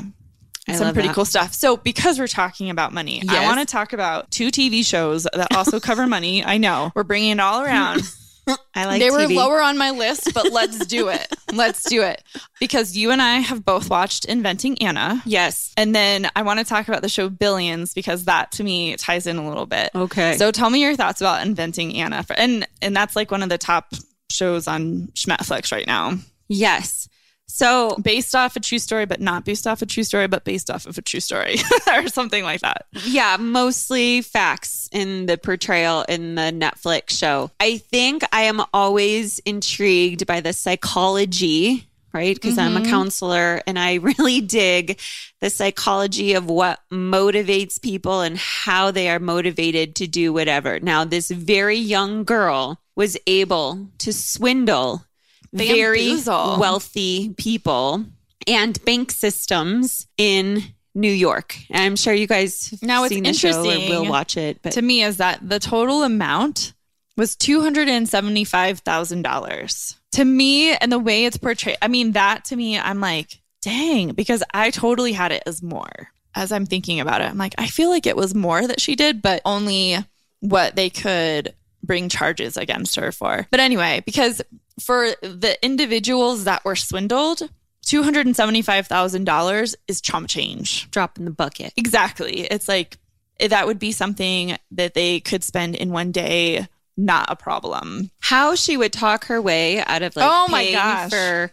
I 0.69 0.75
some 0.75 0.93
pretty 0.93 1.09
that. 1.09 1.15
cool 1.15 1.25
stuff. 1.25 1.53
So, 1.53 1.77
because 1.77 2.19
we're 2.19 2.29
talking 2.29 2.71
about 2.71 2.93
money, 2.93 3.23
I 3.29 3.45
want 3.45 3.59
to 3.59 3.67
talk 3.67 3.93
about 3.93 4.31
two 4.31 4.49
TV 4.51 4.85
shows 4.85 5.25
that 5.25 5.49
also 5.57 5.81
cover 5.81 6.07
money. 6.07 6.45
I 6.45 6.59
know 6.59 6.93
we're 6.95 7.03
bringing 7.03 7.33
it 7.33 7.41
all 7.41 7.63
around 7.63 8.03
I 8.75 8.87
like 8.87 9.01
they 9.01 9.11
were 9.11 9.21
TV. 9.21 9.37
lower 9.37 9.61
on 9.61 9.79
my 9.79 9.91
list, 9.91 10.33
but 10.35 10.53
let's 10.53 10.87
do 10.87 11.09
it. 11.09 11.27
Let's 11.53 11.83
do 11.83 12.03
it. 12.03 12.23
Because 12.61 12.97
you 12.97 13.11
and 13.11 13.21
I 13.21 13.39
have 13.39 13.65
both 13.65 13.91
watched 13.91 14.25
Inventing 14.25 14.81
Anna. 14.83 15.21
Yes. 15.27 15.73
And 15.77 15.93
then 15.93 16.31
I 16.37 16.43
want 16.43 16.61
to 16.61 16.65
talk 16.65 16.87
about 16.87 17.03
the 17.03 17.09
show 17.09 17.29
Billions 17.29 17.93
because 17.93 18.27
that 18.27 18.53
to 18.53 18.63
me 18.63 18.95
ties 18.97 19.27
in 19.27 19.37
a 19.37 19.49
little 19.49 19.67
bit. 19.67 19.91
Okay. 19.93 20.37
So 20.37 20.53
tell 20.53 20.71
me 20.71 20.81
your 20.81 20.95
thoughts 20.95 21.21
about 21.21 21.45
Inventing 21.45 21.97
Anna. 21.97 22.25
And 22.37 22.69
and 22.81 22.95
that's 22.95 23.17
like 23.17 23.33
one 23.33 23.43
of 23.43 23.49
the 23.49 23.59
top 23.59 23.93
shows 24.31 24.69
on 24.69 25.09
Schmetflix 25.15 25.73
right 25.73 25.89
now. 25.89 26.19
Yes. 26.49 27.09
So 27.51 27.97
Based 28.01 28.35
off 28.35 28.57
a 28.57 28.61
true 28.61 28.79
story, 28.79 29.07
but 29.07 29.21
not 29.21 29.45
based 29.45 29.67
off 29.67 29.83
a 29.83 29.87
true 29.87 30.05
story, 30.05 30.29
but 30.29 30.45
based 30.45 30.71
off 30.71 30.87
of 30.87 30.97
a 30.97 31.03
true 31.03 31.21
story 31.21 31.57
or 31.93 32.09
something 32.09 32.45
like 32.45 32.61
that. 32.61 32.87
Yeah, 33.05 33.37
mostly 33.39 34.23
facts 34.23 34.89
in 34.93 35.27
the 35.27 35.37
portrayal 35.37 36.03
in 36.09 36.37
the 36.37 36.53
Netflix 36.53 37.11
show. 37.11 37.51
I 37.61 37.79
think 37.79 38.23
I 38.33 38.43
am 38.43 38.63
always 38.73 39.41
intrigued 39.41 40.27
by 40.27 40.41
the 40.41 40.53
psychology, 40.53 41.89
right? 42.13 42.35
Because 42.35 42.57
I'm 42.57 42.77
a 42.77 42.81
mm-hmm. 42.81 42.91
counselor 42.91 43.61
and 43.67 43.79
I 43.79 43.95
really 44.19 44.41
dig 44.41 45.01
the 45.41 45.51
psychology 45.51 46.35
of 46.35 46.47
what 46.47 46.81
motivates 46.91 47.81
people 47.81 48.21
and 48.21 48.39
how 48.39 48.91
they 48.91 49.09
are 49.09 49.19
motivated 49.19 49.97
to 49.97 50.07
do 50.07 50.33
whatever. 50.33 50.81
Now, 50.81 51.05
this 51.05 51.31
very 51.31 51.77
young 51.77 52.25
girl 52.25 52.81
was 52.97 53.17
able 53.27 53.89
to 53.99 54.13
swindle 54.13 55.05
very 55.53 56.17
wealthy 56.27 57.35
people 57.37 58.05
and 58.47 58.83
bank 58.85 59.11
systems 59.11 60.07
in 60.17 60.63
New 60.95 61.13
York. 61.13 61.57
And 61.71 61.83
I'm 61.83 61.97
sure 61.97 62.15
you 62.15 62.27
guys 62.27 62.71
have 62.71 62.83
Now, 62.83 63.05
it's 63.05 63.15
seen 63.15 63.25
the 63.25 63.33
show 63.33 63.49
or 63.49 63.65
interesting 63.65 63.91
will 63.91 64.11
watch 64.11 64.37
it. 64.37 64.61
But 64.63 64.73
to 64.73 64.83
me 64.83 65.03
is 65.03 65.19
that 65.19 65.47
the 65.47 65.59
total 65.59 66.03
amount 66.03 66.73
was 67.17 67.37
$275,000. 67.37 69.97
To 70.13 70.25
me, 70.25 70.75
and 70.75 70.91
the 70.91 70.99
way 70.99 71.25
it's 71.25 71.37
portrayed, 71.37 71.77
I 71.81 71.89
mean, 71.89 72.13
that 72.13 72.47
to 72.47 72.57
me, 72.57 72.79
I'm 72.79 73.01
like, 73.01 73.41
dang, 73.63 74.13
because 74.13 74.43
I 74.53 74.71
totally 74.71 75.13
had 75.13 75.31
it 75.31 75.43
as 75.47 75.63
more 75.63 76.09
as 76.35 76.51
I'm 76.51 76.67
thinking 76.67 77.01
about 77.01 77.21
it. 77.21 77.25
I'm 77.25 77.39
like, 77.39 77.55
I 77.59 77.67
feel 77.67 77.91
like 77.91 78.07
it 78.07 78.17
was 78.17 78.35
more 78.35 78.67
that 78.67 78.81
she 78.81 78.97
did, 78.97 79.23
but 79.23 79.43
only 79.45 79.99
what 80.41 80.77
they 80.77 80.91
could 80.91 81.55
bring 81.83 82.09
charges 82.09 82.57
against 82.57 82.97
her 82.97 83.13
for. 83.13 83.47
But 83.51 83.61
anyway, 83.61 84.03
because 84.05 84.43
for 84.81 85.11
the 85.23 85.57
individuals 85.63 86.45
that 86.45 86.65
were 86.65 86.77
swindled, 86.77 87.43
$275,000 87.87 89.75
is 89.89 90.01
chump 90.01 90.29
change. 90.29 90.91
drop 90.91 91.19
in 91.19 91.25
the 91.25 91.31
bucket. 91.31 91.73
Exactly. 91.77 92.41
It's 92.43 92.69
like 92.69 92.99
that 93.39 93.67
would 93.67 93.79
be 93.79 93.93
something 93.93 94.57
that 94.73 94.95
they 94.95 95.21
could 95.21 95.43
spend 95.45 95.75
in 95.75 95.91
one 95.93 96.13
day, 96.13 96.69
not 96.97 97.27
a 97.31 97.37
problem. 97.37 98.11
How 98.21 98.55
she 98.55 98.77
would 98.77 98.93
talk 98.93 99.27
her 99.27 99.41
way 99.41 99.83
out 99.83 100.03
of 100.03 100.15
like 100.17 100.29
Oh 100.29 100.49
my 100.49 100.71
gosh. 100.73 101.11
for 101.11 101.53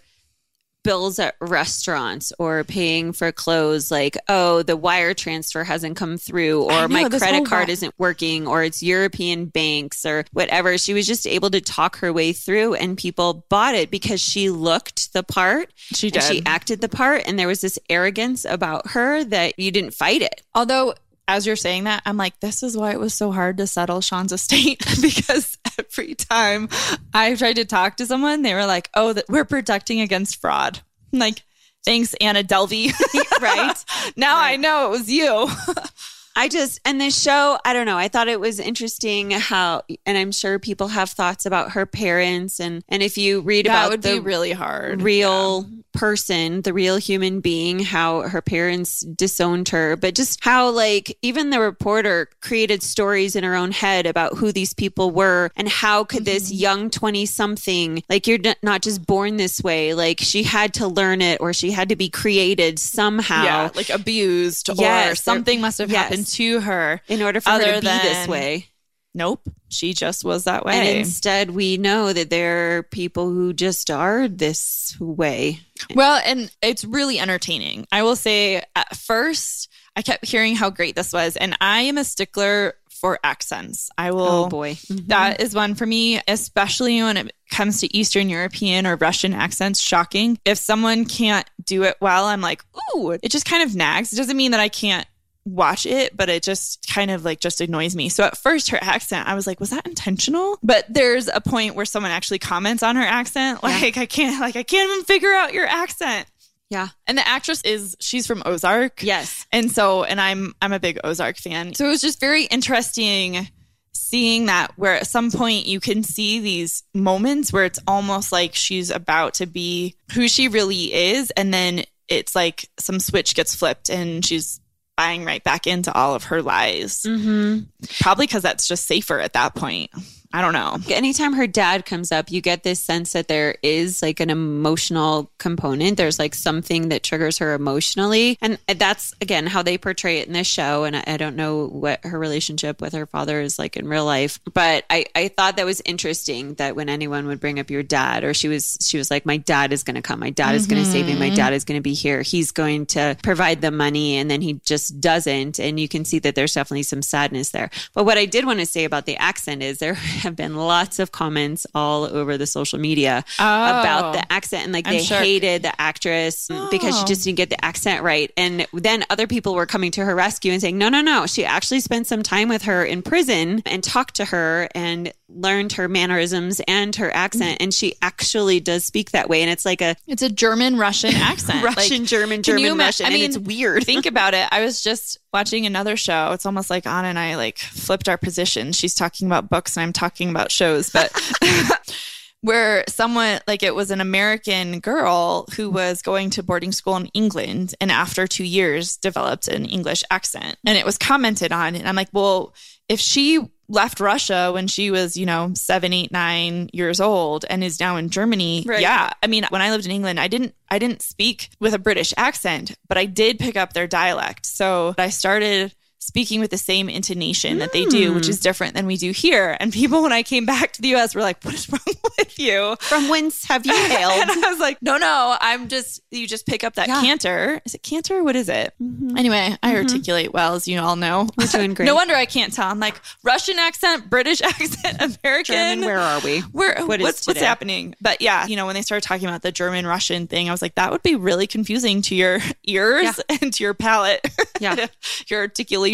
bills 0.87 1.19
at 1.19 1.35
restaurants 1.41 2.31
or 2.39 2.63
paying 2.63 3.11
for 3.11 3.29
clothes 3.33 3.91
like, 3.91 4.17
oh, 4.29 4.63
the 4.63 4.77
wire 4.77 5.13
transfer 5.13 5.65
hasn't 5.65 5.97
come 5.97 6.17
through 6.17 6.63
or 6.63 6.69
know, 6.69 6.87
my 6.87 7.09
credit 7.09 7.45
card 7.45 7.67
isn't 7.67 7.93
working 7.97 8.47
or 8.47 8.63
it's 8.63 8.81
European 8.81 9.47
banks 9.47 10.05
or 10.05 10.23
whatever. 10.31 10.77
She 10.77 10.93
was 10.93 11.05
just 11.05 11.27
able 11.27 11.49
to 11.49 11.59
talk 11.59 11.97
her 11.97 12.13
way 12.13 12.31
through 12.31 12.75
and 12.75 12.97
people 12.97 13.45
bought 13.49 13.75
it 13.75 13.91
because 13.91 14.21
she 14.21 14.49
looked 14.49 15.11
the 15.11 15.23
part. 15.23 15.73
She 15.75 16.09
did. 16.09 16.23
she 16.23 16.41
acted 16.45 16.79
the 16.79 16.87
part 16.87 17.23
and 17.27 17.37
there 17.37 17.49
was 17.49 17.59
this 17.59 17.77
arrogance 17.89 18.45
about 18.45 18.91
her 18.91 19.25
that 19.25 19.59
you 19.59 19.71
didn't 19.71 19.91
fight 19.91 20.21
it. 20.21 20.41
Although, 20.55 20.93
as 21.27 21.45
you're 21.45 21.57
saying 21.57 21.83
that, 21.83 22.01
I'm 22.05 22.15
like, 22.15 22.39
this 22.39 22.63
is 22.63 22.77
why 22.77 22.91
it 22.91 22.99
was 23.01 23.13
so 23.13 23.33
hard 23.33 23.57
to 23.57 23.67
settle 23.67 23.99
Sean's 23.99 24.31
estate 24.31 24.79
because 25.01 25.57
every 25.91 26.15
time 26.15 26.69
I 27.13 27.35
tried 27.35 27.57
to 27.57 27.65
talk 27.65 27.97
to 27.97 28.05
someone, 28.05 28.41
they 28.41 28.53
were 28.53 28.65
like, 28.65 28.89
oh, 28.93 29.13
that 29.13 29.25
we're 29.29 29.45
protecting 29.45 30.01
against 30.01 30.39
fraud. 30.41 30.79
I'm 31.13 31.19
like, 31.19 31.43
thanks, 31.85 32.13
Anna 32.15 32.43
Delvey. 32.43 32.93
Right. 33.39 33.77
now 34.15 34.39
I 34.39 34.55
know 34.55 34.87
it 34.87 34.89
was 34.89 35.11
you. 35.11 35.47
I 36.35 36.49
just, 36.49 36.79
and 36.85 36.99
this 36.99 37.19
show, 37.19 37.59
I 37.63 37.73
don't 37.73 37.85
know. 37.85 37.97
I 37.97 38.07
thought 38.07 38.27
it 38.27 38.39
was 38.39 38.59
interesting 38.59 39.29
how, 39.31 39.83
and 40.05 40.17
I'm 40.17 40.31
sure 40.31 40.57
people 40.57 40.87
have 40.87 41.09
thoughts 41.09 41.45
about 41.45 41.71
her 41.71 41.85
parents. 41.85 42.59
And, 42.59 42.83
and 42.89 43.03
if 43.03 43.17
you 43.17 43.41
read 43.41 43.67
about 43.67 43.73
that 43.73 43.79
about 43.79 43.91
would 43.91 44.01
the 44.01 44.13
be 44.13 44.19
really 44.19 44.51
hard. 44.53 45.03
real 45.03 45.69
person, 45.97 46.61
the 46.61 46.73
real 46.73 46.97
human 46.97 47.39
being, 47.41 47.79
how 47.79 48.21
her 48.21 48.41
parents 48.41 49.01
disowned 49.01 49.69
her, 49.69 49.95
but 49.97 50.13
just 50.15 50.43
how, 50.43 50.69
like, 50.69 51.17
even 51.21 51.49
the 51.49 51.59
reporter 51.59 52.29
created 52.41 52.83
stories 52.83 53.35
in 53.35 53.43
her 53.43 53.55
own 53.55 53.71
head 53.71 54.05
about 54.05 54.37
who 54.37 54.51
these 54.51 54.73
people 54.73 55.09
were 55.11 55.49
and 55.55 55.67
how 55.67 56.03
could 56.03 56.23
this 56.25 56.37
Mm-hmm. 56.51 56.61
young 56.61 56.89
20 56.91 57.25
something, 57.25 58.03
like, 58.09 58.27
you're 58.27 58.37
not 58.61 58.81
just 58.83 59.05
born 59.07 59.37
this 59.37 59.61
way, 59.61 59.93
like, 59.95 60.19
she 60.21 60.43
had 60.43 60.73
to 60.75 60.87
learn 60.87 61.21
it 61.21 61.41
or 61.41 61.51
she 61.51 61.71
had 61.71 61.89
to 61.89 61.95
be 61.95 62.09
created 62.09 62.77
somehow. 62.77 63.43
Yeah, 63.43 63.69
like 63.73 63.89
abused 63.89 64.69
or 64.69 64.75
Yes, 64.77 65.05
there- 65.05 65.15
something 65.15 65.59
must 65.61 65.79
have 65.79 65.89
yes. 65.89 66.03
happened 66.03 66.27
to 66.27 66.59
her. 66.61 67.01
in 67.07 67.21
order 67.23 67.41
for 67.41 67.49
her 67.49 67.59
to 67.59 67.81
be 67.81 67.87
this 67.87 68.27
way. 68.27 68.67
Nope, 69.13 69.49
she 69.69 69.93
just 69.93 70.23
was 70.23 70.43
that 70.43 70.63
way. 70.63 70.75
And 70.75 70.99
instead, 70.99 71.49
we 71.49 71.77
know 71.77 72.13
that 72.13 72.29
there 72.29 72.77
are 72.77 72.83
people 72.83 73.29
who 73.29 73.51
just 73.51 73.89
are 73.89 74.27
this 74.27 74.95
way. 74.99 75.59
Well, 75.95 76.21
and 76.23 76.51
it's 76.61 76.85
really 76.85 77.19
entertaining. 77.19 77.87
I 77.91 78.03
will 78.03 78.15
say 78.15 78.61
at 78.75 78.95
first, 78.95 79.69
I 79.95 80.03
kept 80.03 80.25
hearing 80.25 80.55
how 80.55 80.69
great 80.69 80.95
this 80.95 81.13
was, 81.13 81.35
and 81.35 81.57
I 81.59 81.81
am 81.81 81.97
a 81.97 82.03
stickler 82.03 82.75
for 83.01 83.19
accents. 83.23 83.89
I 83.97 84.11
will. 84.11 84.21
Oh 84.21 84.49
boy. 84.49 84.73
Mm-hmm. 84.73 85.07
That 85.07 85.41
is 85.41 85.55
one 85.55 85.75
for 85.75 85.85
me, 85.85 86.21
especially 86.27 87.01
when 87.01 87.17
it 87.17 87.31
comes 87.49 87.79
to 87.81 87.97
Eastern 87.97 88.29
European 88.29 88.85
or 88.85 88.95
Russian 88.95 89.33
accents. 89.33 89.81
Shocking. 89.81 90.39
If 90.45 90.57
someone 90.57 91.05
can't 91.05 91.49
do 91.63 91.83
it 91.83 91.97
well, 92.01 92.25
I'm 92.25 92.41
like, 92.41 92.63
ooh, 92.95 93.11
it 93.11 93.29
just 93.29 93.45
kind 93.45 93.63
of 93.63 93.75
nags. 93.75 94.13
It 94.13 94.17
doesn't 94.17 94.37
mean 94.37 94.51
that 94.51 94.59
I 94.59 94.69
can't 94.69 95.07
watch 95.47 95.85
it, 95.85 96.15
but 96.15 96.29
it 96.29 96.43
just 96.43 96.85
kind 96.91 97.09
of 97.09 97.23
like 97.23 97.39
just 97.39 97.61
annoys 97.61 97.95
me. 97.95 98.09
So 98.09 98.23
at 98.23 98.37
first, 98.37 98.69
her 98.69 98.79
accent, 98.81 99.27
I 99.27 99.35
was 99.35 99.47
like, 99.47 99.59
was 99.59 99.69
that 99.69 99.87
intentional? 99.87 100.59
But 100.61 100.85
there's 100.89 101.27
a 101.27 101.41
point 101.41 101.75
where 101.75 101.85
someone 101.85 102.11
actually 102.11 102.39
comments 102.39 102.83
on 102.83 102.95
her 102.95 103.03
accent. 103.03 103.63
Like, 103.67 103.97
I 103.97 104.05
can't, 104.05 104.39
like, 104.39 104.55
I 104.55 104.63
can't 104.63 104.89
even 104.89 105.03
figure 105.03 105.33
out 105.33 105.53
your 105.53 105.65
accent. 105.65 106.27
Yeah. 106.69 106.87
And 107.05 107.17
the 107.17 107.27
actress 107.27 107.61
is, 107.63 107.95
she's 107.99 108.25
from 108.25 108.43
Ozark. 108.45 109.03
Yes. 109.03 109.45
And 109.51 109.71
so, 109.71 110.03
and 110.03 110.19
I'm 110.19 110.53
I'm 110.61 110.73
a 110.73 110.79
big 110.79 110.99
Ozark 111.03 111.37
fan. 111.37 111.73
So 111.73 111.85
it 111.85 111.89
was 111.89 112.01
just 112.01 112.19
very 112.19 112.45
interesting 112.45 113.47
seeing 113.93 114.45
that 114.45 114.71
where 114.77 114.95
at 114.95 115.07
some 115.07 115.31
point 115.31 115.65
you 115.65 115.79
can 115.79 116.03
see 116.03 116.39
these 116.39 116.83
moments 116.93 117.51
where 117.51 117.65
it's 117.65 117.79
almost 117.87 118.31
like 118.31 118.55
she's 118.55 118.89
about 118.89 119.35
to 119.35 119.45
be 119.45 119.95
who 120.13 120.27
she 120.27 120.47
really 120.47 120.93
is 120.93 121.31
and 121.31 121.53
then 121.53 121.83
it's 122.07 122.35
like 122.35 122.69
some 122.79 122.99
switch 122.99 123.35
gets 123.35 123.55
flipped 123.55 123.89
and 123.89 124.25
she's 124.25 124.61
buying 124.97 125.23
right 125.23 125.43
back 125.43 125.67
into 125.67 125.93
all 125.93 126.15
of 126.15 126.25
her 126.25 126.41
lies. 126.41 127.03
Mm-hmm. 127.03 127.65
Probably 128.01 128.25
because 128.25 128.43
that's 128.43 128.67
just 128.67 128.85
safer 128.85 129.19
at 129.19 129.33
that 129.33 129.55
point. 129.55 129.91
I 130.33 130.41
don't 130.41 130.53
know. 130.53 130.77
Anytime 130.89 131.33
her 131.33 131.47
dad 131.47 131.85
comes 131.85 132.11
up, 132.11 132.29
you 132.29 132.41
get 132.41 132.63
this 132.63 132.81
sense 132.81 133.13
that 133.13 133.27
there 133.27 133.55
is 133.63 134.01
like 134.01 134.19
an 134.19 134.29
emotional 134.29 135.31
component. 135.37 135.97
There's 135.97 136.19
like 136.19 136.35
something 136.35 136.89
that 136.89 137.01
triggers 137.01 137.37
her 137.37 137.53
emotionally. 137.53 138.37
And 138.41 138.59
that's, 138.67 139.15
again, 139.21 139.47
how 139.47 139.63
they 139.63 139.77
portray 139.77 140.19
it 140.19 140.27
in 140.27 140.33
this 140.33 140.47
show. 140.47 140.83
And 140.83 140.97
I, 140.97 141.03
I 141.07 141.17
don't 141.17 141.37
know 141.37 141.67
what 141.67 142.03
her 142.03 142.19
relationship 142.19 142.81
with 142.81 142.93
her 142.93 143.05
father 143.05 143.39
is 143.39 143.57
like 143.57 143.77
in 143.77 143.87
real 143.87 144.05
life. 144.05 144.39
But 144.53 144.83
I, 144.89 145.05
I 145.15 145.29
thought 145.29 145.55
that 145.55 145.65
was 145.65 145.81
interesting 145.85 146.55
that 146.55 146.75
when 146.75 146.89
anyone 146.89 147.27
would 147.27 147.39
bring 147.39 147.59
up 147.59 147.69
your 147.69 147.83
dad, 147.83 148.23
or 148.23 148.33
she 148.33 148.49
was, 148.49 148.77
she 148.81 148.97
was 148.97 149.09
like, 149.09 149.25
my 149.25 149.37
dad 149.37 149.71
is 149.71 149.83
going 149.83 149.95
to 149.95 150.01
come. 150.01 150.19
My 150.19 150.29
dad 150.29 150.55
is 150.55 150.67
going 150.67 150.83
to 150.83 150.89
save 150.89 151.05
me. 151.05 151.15
My 151.15 151.27
mm-hmm. 151.27 151.35
dad 151.35 151.53
is 151.53 151.63
going 151.63 151.79
to 151.79 151.83
be 151.83 151.93
here. 151.93 152.21
He's 152.21 152.51
going 152.51 152.85
to 152.87 153.17
provide 153.23 153.61
the 153.61 153.71
money. 153.71 154.17
And 154.17 154.29
then 154.29 154.41
he 154.41 154.55
just 154.65 154.99
doesn't. 154.99 155.59
And 155.59 155.79
you 155.79 155.87
can 155.87 156.03
see 156.03 156.19
that 156.19 156.35
there's 156.35 156.53
definitely 156.53 156.83
some 156.83 157.01
sadness 157.01 157.51
there. 157.51 157.69
But 157.93 158.03
what 158.03 158.17
I 158.17 158.25
did 158.25 158.45
want 158.45 158.59
to 158.59 158.65
say 158.65 158.83
about 158.83 159.05
the 159.05 159.15
accent 159.17 159.63
is 159.63 159.79
there 159.79 159.97
have 160.23 160.35
been 160.35 160.55
lots 160.55 160.99
of 160.99 161.11
comments 161.11 161.65
all 161.73 162.03
over 162.03 162.37
the 162.37 162.47
social 162.47 162.79
media 162.79 163.23
about 163.39 164.13
the 164.13 164.19
oh. 164.19 164.27
accent 164.29 164.63
and 164.63 164.73
like 164.73 164.87
I'm 164.87 164.93
they 164.93 165.03
sure. 165.03 165.19
hated 165.19 165.63
the 165.63 165.81
actress 165.81 166.47
because 166.71 166.95
she 166.97 167.03
Oh. 167.03 167.05
just 167.05 167.23
didn't 167.23 167.37
get 167.37 167.49
the 167.49 167.63
accent 167.63 168.03
right. 168.03 168.31
And 168.37 168.65
then 168.73 169.05
other 169.09 169.27
people 169.27 169.53
were 169.55 169.65
coming 169.65 169.91
to 169.91 170.05
her 170.05 170.15
rescue 170.15 170.51
and 170.51 170.61
saying, 170.61 170.77
no, 170.77 170.89
no, 170.89 171.01
no. 171.01 171.25
She 171.27 171.45
actually 171.45 171.79
spent 171.79 172.07
some 172.07 172.23
time 172.23 172.49
with 172.49 172.63
her 172.63 172.83
in 172.83 173.01
prison 173.01 173.61
and 173.65 173.83
talked 173.83 174.15
to 174.15 174.25
her 174.25 174.69
and 174.73 175.11
learned 175.29 175.73
her 175.73 175.87
mannerisms 175.89 176.61
and 176.67 176.95
her 176.95 177.13
accent. 177.13 177.57
And 177.59 177.73
she 177.73 177.95
actually 178.01 178.59
does 178.59 178.85
speak 178.85 179.11
that 179.11 179.27
way. 179.29 179.41
And 179.41 179.51
it's 179.51 179.65
like 179.65 179.81
a 179.81 179.95
It's 180.07 180.21
a 180.21 180.29
German 180.29 180.77
Russian 180.77 181.13
accent. 181.15 181.63
Russian, 181.63 181.99
Like, 182.01 182.07
German, 182.09 182.43
can 182.43 182.57
you 182.57 182.65
German, 182.67 182.71
ima- 182.79 182.83
Russian. 182.85 183.05
I 183.05 183.09
and 183.09 183.15
mean, 183.15 183.25
it's 183.25 183.37
weird. 183.37 183.83
think 183.83 184.05
about 184.13 184.33
it. 184.33 184.47
I 184.51 184.63
was 184.63 184.81
just 184.81 185.19
watching 185.33 185.65
another 185.65 185.97
show. 185.97 186.31
It's 186.31 186.45
almost 186.45 186.69
like 186.69 186.85
Anna 186.87 187.09
and 187.09 187.19
I 187.19 187.35
like 187.35 187.57
flipped 187.57 188.07
our 188.07 188.17
position. 188.17 188.71
She's 188.71 188.95
talking 188.95 189.27
about 189.27 189.49
books 189.49 189.75
and 189.75 189.83
I'm 189.83 189.93
talking 189.93 190.29
about 190.29 190.51
shows, 190.51 190.89
but 190.89 191.11
where 192.41 192.83
someone 192.87 193.39
like 193.47 193.63
it 193.63 193.75
was 193.75 193.91
an 193.91 193.99
American 193.99 194.79
girl 194.79 195.45
who 195.55 195.69
was 195.69 196.01
going 196.01 196.29
to 196.31 196.43
boarding 196.43 196.71
school 196.71 196.95
in 196.95 197.07
England 197.07 197.73
and 197.81 197.91
after 197.91 198.27
2 198.27 198.43
years 198.43 198.95
developed 198.97 199.47
an 199.47 199.65
English 199.65 200.03
accent 200.11 200.55
and 200.65 200.77
it 200.77 200.85
was 200.85 200.97
commented 200.97 201.51
on 201.51 201.75
and 201.75 201.87
I'm 201.89 201.95
like, 201.95 202.09
"Well, 202.13 202.53
if 202.87 202.99
she 202.99 203.39
left 203.69 203.99
Russia 203.99 204.51
when 204.53 204.67
she 204.67 204.91
was, 204.91 205.17
you 205.17 205.25
know, 205.25 205.51
seven, 205.53 205.93
eight, 205.93 206.11
nine 206.11 206.69
years 206.73 206.99
old 206.99 207.45
and 207.49 207.63
is 207.63 207.79
now 207.79 207.97
in 207.97 208.09
Germany. 208.09 208.63
Right. 208.65 208.81
Yeah. 208.81 209.11
I 209.21 209.27
mean, 209.27 209.45
when 209.49 209.61
I 209.61 209.71
lived 209.71 209.85
in 209.85 209.91
England, 209.91 210.19
I 210.19 210.27
didn't 210.27 210.55
I 210.69 210.79
didn't 210.79 211.01
speak 211.01 211.49
with 211.59 211.73
a 211.73 211.79
British 211.79 212.13
accent, 212.17 212.75
but 212.87 212.97
I 212.97 213.05
did 213.05 213.39
pick 213.39 213.55
up 213.55 213.73
their 213.73 213.87
dialect. 213.87 214.45
So 214.45 214.95
I 214.97 215.09
started 215.09 215.73
speaking 215.99 216.39
with 216.39 216.51
the 216.51 216.57
same 216.57 216.89
intonation 216.89 217.57
that 217.59 217.73
they 217.73 217.85
do, 217.85 218.13
which 218.13 218.25
hmm. 218.25 218.31
is 218.31 218.39
different 218.39 218.75
than 218.75 218.85
we 218.85 218.97
do 218.97 219.11
here. 219.11 219.57
And 219.59 219.73
people 219.73 220.03
when 220.03 220.13
I 220.13 220.23
came 220.23 220.45
back 220.45 220.73
to 220.73 220.81
the 220.81 220.95
US 220.95 221.15
were 221.15 221.21
like, 221.21 221.43
What 221.43 221.53
is 221.53 221.69
wrong 221.71 221.79
with 222.17 222.39
you? 222.39 222.75
From 222.79 223.09
whence 223.09 223.43
have 223.45 223.65
you 223.65 223.73
hailed? 223.87 224.29
and? 224.29 224.45
I 224.45 224.49
was 224.49 224.59
like, 224.59 224.77
no, 224.81 224.97
no, 224.97 225.37
I'm 225.39 225.67
just, 225.67 226.01
you 226.11 226.27
just 226.27 226.45
pick 226.45 226.63
up 226.63 226.75
that 226.75 226.87
Yeah. 226.87 227.01
canter. 227.01 227.61
Is 227.65 227.73
it 227.75 227.83
canter? 227.83 228.23
What 228.23 228.35
is 228.35 228.49
it? 228.49 228.73
Mm-hmm. 228.81 229.17
Anyway, 229.17 229.57
I 229.61 229.73
mm-hmm. 229.73 229.77
articulate 229.77 230.33
well, 230.33 230.55
as 230.55 230.67
you 230.67 230.79
all 230.79 230.95
know. 230.95 231.27
We're 231.37 231.47
doing 231.47 231.73
great. 231.75 231.85
no 231.85 231.95
wonder 231.95 232.15
I 232.15 232.25
can't 232.25 232.53
tell. 232.53 232.69
I'm 232.69 232.79
like 232.79 233.01
Russian 233.23 233.57
accent, 233.57 234.09
British 234.09 234.41
accent, 234.41 235.19
American. 235.23 235.55
German, 235.55 235.85
where 235.85 235.99
are 235.99 236.19
we? 236.21 236.41
Where, 236.41 236.85
What 236.85 236.99
is 236.99 237.03
what's, 237.03 237.27
what's 237.27 237.41
happening? 237.41 237.95
But 237.99 238.21
yeah, 238.21 238.45
you 238.45 238.55
know, 238.55 238.65
when 238.65 238.75
they 238.75 238.81
started 238.81 239.05
talking 239.05 239.27
about 239.27 239.41
the 239.41 239.51
German 239.51 239.87
Russian 239.87 240.27
thing, 240.27 240.47
I 240.47 240.51
was 240.51 240.61
like, 240.61 240.75
that 240.75 240.91
would 240.91 241.03
be 241.03 241.15
really 241.15 241.47
confusing 241.47 242.01
to 242.03 242.15
your 242.15 242.39
ears 242.65 243.19
and 243.41 243.53
to 243.53 243.63
your 243.63 243.73
palate. 243.73 244.27
Yeah. 244.59 244.87
your 245.27 245.41
articulation. 245.41 245.86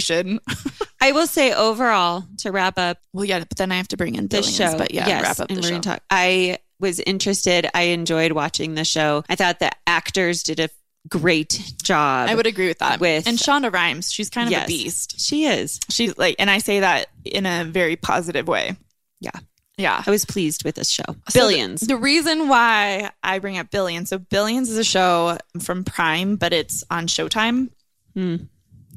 I 1.01 1.11
will 1.11 1.27
say 1.27 1.53
overall, 1.53 2.23
to 2.39 2.51
wrap 2.51 2.77
up 2.77 2.97
Well, 3.13 3.25
yeah, 3.25 3.39
but 3.39 3.57
then 3.57 3.71
I 3.71 3.77
have 3.77 3.87
to 3.89 3.97
bring 3.97 4.15
in 4.15 4.27
the 4.27 4.41
show. 4.43 4.77
But 4.77 4.93
yeah, 4.93 5.07
yes, 5.07 5.23
wrap 5.23 5.39
up 5.39 5.49
and 5.49 5.57
the 5.57 5.61
we're 5.67 5.75
show. 5.75 5.81
talk. 5.81 6.03
I 6.09 6.59
was 6.79 6.99
interested. 6.99 7.69
I 7.73 7.83
enjoyed 7.83 8.31
watching 8.33 8.75
the 8.75 8.85
show. 8.85 9.23
I 9.29 9.35
thought 9.35 9.59
the 9.59 9.71
actors 9.87 10.43
did 10.43 10.59
a 10.59 10.69
great 11.09 11.73
job. 11.83 12.29
I 12.29 12.35
would 12.35 12.47
agree 12.47 12.67
with 12.67 12.79
that. 12.79 12.99
With- 12.99 13.27
and 13.27 13.37
Shonda 13.37 13.71
Rhimes, 13.71 14.11
she's 14.11 14.29
kind 14.29 14.47
of 14.47 14.51
Yes. 14.51 14.63
a 14.63 14.67
beast. 14.67 15.19
She 15.19 15.45
is. 15.45 15.79
She's 15.89 16.17
like, 16.17 16.37
and 16.39 16.49
I 16.49 16.59
say 16.59 16.79
that 16.79 17.07
in 17.25 17.45
a 17.45 17.65
very 17.65 17.95
positive 17.97 18.47
way. 18.47 18.75
Yeah. 19.19 19.31
Yeah. 19.77 20.01
I 20.05 20.09
was 20.11 20.23
pleased 20.25 20.63
with 20.63 20.75
this 20.75 20.89
show. 20.89 21.03
So 21.07 21.15
the- 21.33 21.39
Billions. 21.39 21.81
The, 21.81 21.97
reason 21.97 22.47
why 22.47 23.11
I 23.21 23.39
bring 23.39 23.57
up 23.57 23.69
Billions, 23.71 24.09
so 24.09 24.17
Billions 24.17 24.69
is 24.69 24.77
a 24.77 24.83
show 24.83 25.37
from 25.61 25.83
Prime, 25.83 26.35
but 26.37 26.53
it's 26.53 26.83
on 26.89 27.07
Showtime. 27.07 27.69
Hmm. 28.13 28.35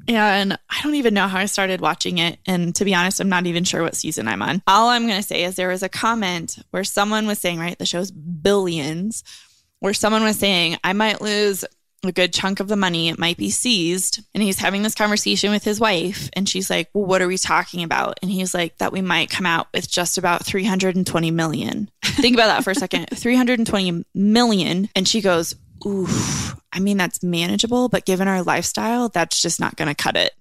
And 0.08 0.52
I 0.70 0.82
don't 0.82 0.94
even 0.94 1.14
know 1.14 1.28
how 1.28 1.38
I 1.38 1.46
started 1.46 1.80
watching 1.80 2.18
it. 2.18 2.38
And 2.46 2.74
to 2.76 2.84
be 2.84 2.94
honest, 2.94 3.20
I'm 3.20 3.28
not 3.28 3.46
even 3.46 3.64
sure 3.64 3.82
what 3.82 3.96
season 3.96 4.28
I'm 4.28 4.42
on. 4.42 4.62
All 4.66 4.88
I'm 4.88 5.06
going 5.06 5.20
to 5.20 5.26
say 5.26 5.44
is 5.44 5.56
there 5.56 5.68
was 5.68 5.82
a 5.82 5.88
comment 5.88 6.58
where 6.70 6.84
someone 6.84 7.26
was 7.26 7.38
saying, 7.38 7.58
right, 7.58 7.78
the 7.78 7.86
show's 7.86 8.10
Billions, 8.10 9.24
where 9.80 9.94
someone 9.94 10.22
was 10.22 10.38
saying, 10.38 10.76
I 10.84 10.92
might 10.92 11.20
lose 11.20 11.64
a 12.04 12.12
good 12.12 12.32
chunk 12.32 12.60
of 12.60 12.68
the 12.68 12.76
money. 12.76 13.08
It 13.08 13.18
might 13.18 13.36
be 13.36 13.50
seized. 13.50 14.20
And 14.34 14.42
he's 14.42 14.58
having 14.58 14.82
this 14.82 14.94
conversation 14.94 15.50
with 15.50 15.64
his 15.64 15.80
wife. 15.80 16.30
And 16.34 16.48
she's 16.48 16.70
like, 16.70 16.88
Well, 16.94 17.04
what 17.04 17.22
are 17.22 17.28
we 17.28 17.38
talking 17.38 17.82
about? 17.82 18.18
And 18.22 18.30
he's 18.30 18.54
like, 18.54 18.78
That 18.78 18.92
we 18.92 19.02
might 19.02 19.30
come 19.30 19.46
out 19.46 19.68
with 19.74 19.90
just 19.90 20.18
about 20.18 20.44
320 20.44 21.30
million. 21.30 21.90
Think 22.04 22.34
about 22.34 22.48
that 22.48 22.64
for 22.64 22.70
a 22.70 22.74
second 22.74 23.06
320 23.14 24.04
million. 24.14 24.88
And 24.94 25.06
she 25.08 25.20
goes, 25.20 25.54
oof, 25.86 26.56
I 26.72 26.80
mean, 26.80 26.96
that's 26.96 27.22
manageable, 27.22 27.88
but 27.88 28.04
given 28.04 28.28
our 28.28 28.42
lifestyle, 28.42 29.08
that's 29.08 29.40
just 29.40 29.60
not 29.60 29.76
going 29.76 29.88
to 29.88 29.94
cut 29.94 30.16
it. 30.16 30.32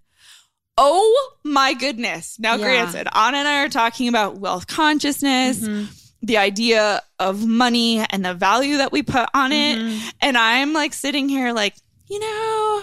Oh 0.78 1.32
my 1.44 1.74
goodness. 1.74 2.36
Now, 2.40 2.56
Yeah. 2.56 2.64
granted, 2.64 3.08
Anna 3.16 3.38
and 3.38 3.48
I 3.48 3.64
are 3.64 3.70
talking 3.70 4.08
about 4.10 4.38
wealth 4.40 4.68
consciousness, 4.68 5.60
Mhm. 5.60 5.88
the 6.22 6.38
idea 6.38 7.02
of 7.20 7.46
money 7.46 8.00
and 8.10 8.26
the 8.26 8.34
value 8.34 8.78
that 8.78 8.92
we 8.92 9.02
put 9.04 9.30
on 9.34 9.52
it. 9.54 9.78
Mhm. 9.78 10.00
And 10.22 10.38
I'm 10.38 10.74
like 10.74 10.94
sitting 10.94 11.30
here 11.30 11.54
like, 11.54 11.76
you 12.10 12.20
know, 12.20 12.82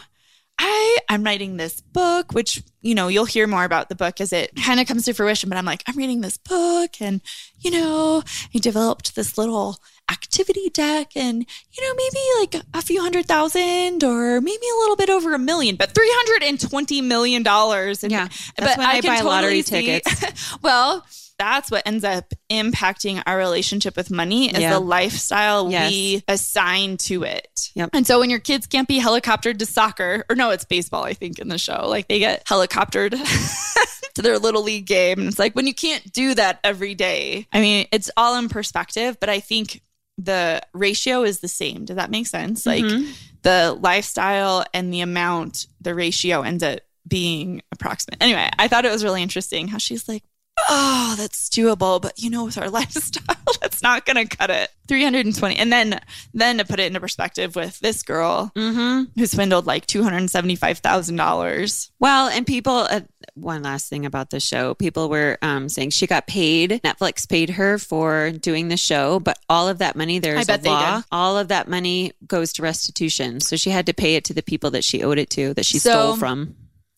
I 0.58 0.98
I'm 1.08 1.24
writing 1.24 1.56
this 1.56 1.80
book, 1.80 2.32
which, 2.32 2.62
you 2.80 2.94
know, 2.94 3.08
you'll 3.08 3.24
hear 3.26 3.46
more 3.46 3.64
about 3.64 3.88
the 3.88 3.94
book 3.94 4.20
as 4.20 4.32
it 4.32 4.52
kind 4.56 4.80
of 4.80 4.86
comes 4.86 5.04
to 5.04 5.12
fruition, 5.12 5.48
but 5.50 5.58
I'm 5.58 5.64
like, 5.64 5.82
I'm 5.86 5.96
reading 5.96 6.20
this 6.22 6.38
book 6.38 7.00
and, 7.00 7.20
you 7.58 7.70
know, 7.72 8.22
I 8.54 8.58
developed 8.58 9.14
this 9.16 9.36
little 9.36 9.78
activity 10.12 10.68
deck 10.70 11.12
and, 11.16 11.44
you 11.72 11.82
know, 11.88 11.94
maybe 11.96 12.20
like 12.40 12.64
a 12.74 12.82
few 12.82 13.00
hundred 13.00 13.26
thousand 13.26 14.04
or 14.04 14.40
maybe 14.40 14.66
a 14.74 14.78
little 14.80 14.96
bit 14.96 15.10
over 15.10 15.34
a 15.34 15.38
million, 15.38 15.76
but 15.76 15.90
three 15.94 16.10
hundred 16.12 16.46
and 16.48 16.60
twenty 16.60 17.00
million 17.00 17.42
dollars. 17.42 18.04
Yeah, 18.04 18.28
that's 18.58 18.76
when 18.78 18.86
I 18.86 19.00
can 19.00 19.16
buy 19.16 19.20
lottery 19.22 19.62
see- 19.62 20.00
tickets. 20.00 20.58
well, 20.62 21.04
that's 21.38 21.70
what 21.72 21.82
ends 21.86 22.04
up 22.04 22.32
impacting 22.50 23.20
our 23.26 23.36
relationship 23.36 23.96
with 23.96 24.10
money 24.12 24.48
is 24.54 24.60
Yeah. 24.60 24.74
the 24.74 24.80
lifestyle 24.80 25.70
Yes. 25.72 25.90
we 25.90 26.22
assign 26.28 26.98
to 26.98 27.24
it. 27.24 27.70
Yep. 27.74 27.90
And 27.94 28.06
so 28.06 28.20
when 28.20 28.30
your 28.30 28.38
kids 28.38 28.66
can't 28.68 28.86
be 28.86 29.00
helicoptered 29.00 29.58
to 29.58 29.66
soccer, 29.66 30.24
or 30.30 30.36
no, 30.36 30.50
it's 30.50 30.64
baseball, 30.64 31.02
I 31.04 31.14
think, 31.14 31.40
in 31.40 31.48
the 31.48 31.58
show, 31.58 31.88
like 31.88 32.06
they 32.06 32.20
get 32.20 32.44
helicoptered 32.46 33.12
to 34.14 34.22
their 34.22 34.38
little 34.38 34.62
league 34.62 34.86
game. 34.86 35.18
And 35.20 35.28
it's 35.28 35.38
like 35.38 35.54
when 35.56 35.66
you 35.66 35.74
can't 35.74 36.12
do 36.12 36.34
that 36.34 36.60
every 36.62 36.94
day, 36.94 37.48
I 37.52 37.60
mean, 37.60 37.86
it's 37.90 38.10
all 38.16 38.38
in 38.38 38.48
perspective, 38.48 39.16
but 39.18 39.28
I 39.28 39.40
think 39.40 39.80
the 40.22 40.62
ratio 40.72 41.22
is 41.22 41.40
the 41.40 41.48
same. 41.48 41.84
Does 41.84 41.96
that 41.96 42.10
make 42.10 42.26
sense? 42.26 42.66
Like 42.66 42.84
Mhm. 42.84 43.12
the 43.42 43.76
lifestyle 43.80 44.64
and 44.72 44.92
the 44.92 45.00
amount, 45.00 45.66
the 45.80 45.94
ratio 45.94 46.42
ends 46.42 46.62
up 46.62 46.80
being 47.08 47.62
approximate. 47.72 48.22
Anyway, 48.22 48.48
I 48.58 48.68
thought 48.68 48.84
it 48.84 48.92
was 48.92 49.04
really 49.04 49.22
interesting 49.22 49.68
how 49.68 49.78
she's 49.78 50.08
like, 50.08 50.22
oh, 50.68 51.14
that's 51.18 51.48
doable, 51.48 52.00
but 52.00 52.22
you 52.22 52.30
know, 52.30 52.44
with 52.44 52.58
our 52.58 52.70
lifestyle, 52.70 53.36
that's 53.60 53.82
not 53.82 54.06
going 54.06 54.28
to 54.28 54.36
cut 54.36 54.50
it. 54.50 54.70
320. 54.86 55.56
And 55.56 55.72
then, 55.72 56.00
then 56.34 56.58
to 56.58 56.64
put 56.64 56.78
it 56.78 56.86
into 56.86 57.00
perspective 57.00 57.56
with 57.56 57.80
this 57.80 58.02
girl 58.02 58.52
Mhm. 58.56 59.08
who 59.16 59.26
swindled 59.26 59.66
like 59.66 59.86
$275,000. 59.86 61.90
Well, 61.98 62.28
and 62.28 62.46
people, 62.46 62.76
uh, 62.76 63.00
one 63.34 63.62
last 63.62 63.88
thing 63.88 64.04
about 64.04 64.30
the 64.30 64.40
show, 64.40 64.74
people 64.74 65.08
were 65.08 65.38
um, 65.42 65.68
saying 65.68 65.90
she 65.90 66.06
got 66.06 66.26
paid. 66.26 66.80
Netflix 66.84 67.28
paid 67.28 67.50
her 67.50 67.78
for 67.78 68.30
doing 68.30 68.68
the 68.68 68.76
show, 68.76 69.20
but 69.20 69.38
all 69.48 69.68
of 69.68 69.78
that 69.78 69.96
money, 69.96 70.18
there's 70.18 70.48
a 70.48 70.58
law, 70.58 71.02
all 71.10 71.38
of 71.38 71.48
that 71.48 71.68
money 71.68 72.12
goes 72.26 72.52
to 72.54 72.62
restitution. 72.62 73.40
So 73.40 73.56
she 73.56 73.70
had 73.70 73.86
to 73.86 73.94
pay 73.94 74.16
it 74.16 74.24
to 74.24 74.34
the 74.34 74.42
people 74.42 74.70
that 74.72 74.84
she 74.84 75.02
owed 75.02 75.18
it 75.18 75.30
to, 75.30 75.54
that 75.54 75.66
she 75.66 75.78
So- 75.78 75.90
stole 75.90 76.16
from. 76.16 76.56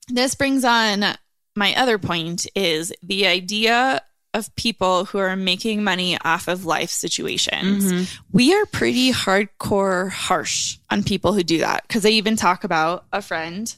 This 0.08 0.34
brings 0.34 0.64
on 0.64 1.16
my 1.56 1.74
other 1.76 1.98
point 1.98 2.46
is 2.54 2.92
the 3.02 3.26
idea 3.26 4.02
of 4.34 4.54
people 4.56 5.04
who 5.04 5.18
are 5.18 5.36
making 5.36 5.84
money 5.84 6.18
off 6.24 6.48
of 6.48 6.66
life 6.66 6.90
situations. 6.90 7.90
Mm-hmm. 7.92 8.04
We 8.32 8.52
are 8.54 8.66
pretty 8.66 9.12
hardcore 9.12 10.10
harsh 10.10 10.78
on 10.90 11.04
people 11.04 11.32
who 11.32 11.44
do 11.44 11.58
that 11.58 11.84
because 11.86 12.02
they 12.02 12.10
even 12.12 12.34
talk 12.34 12.64
about 12.64 13.04
a 13.12 13.22
friend 13.22 13.74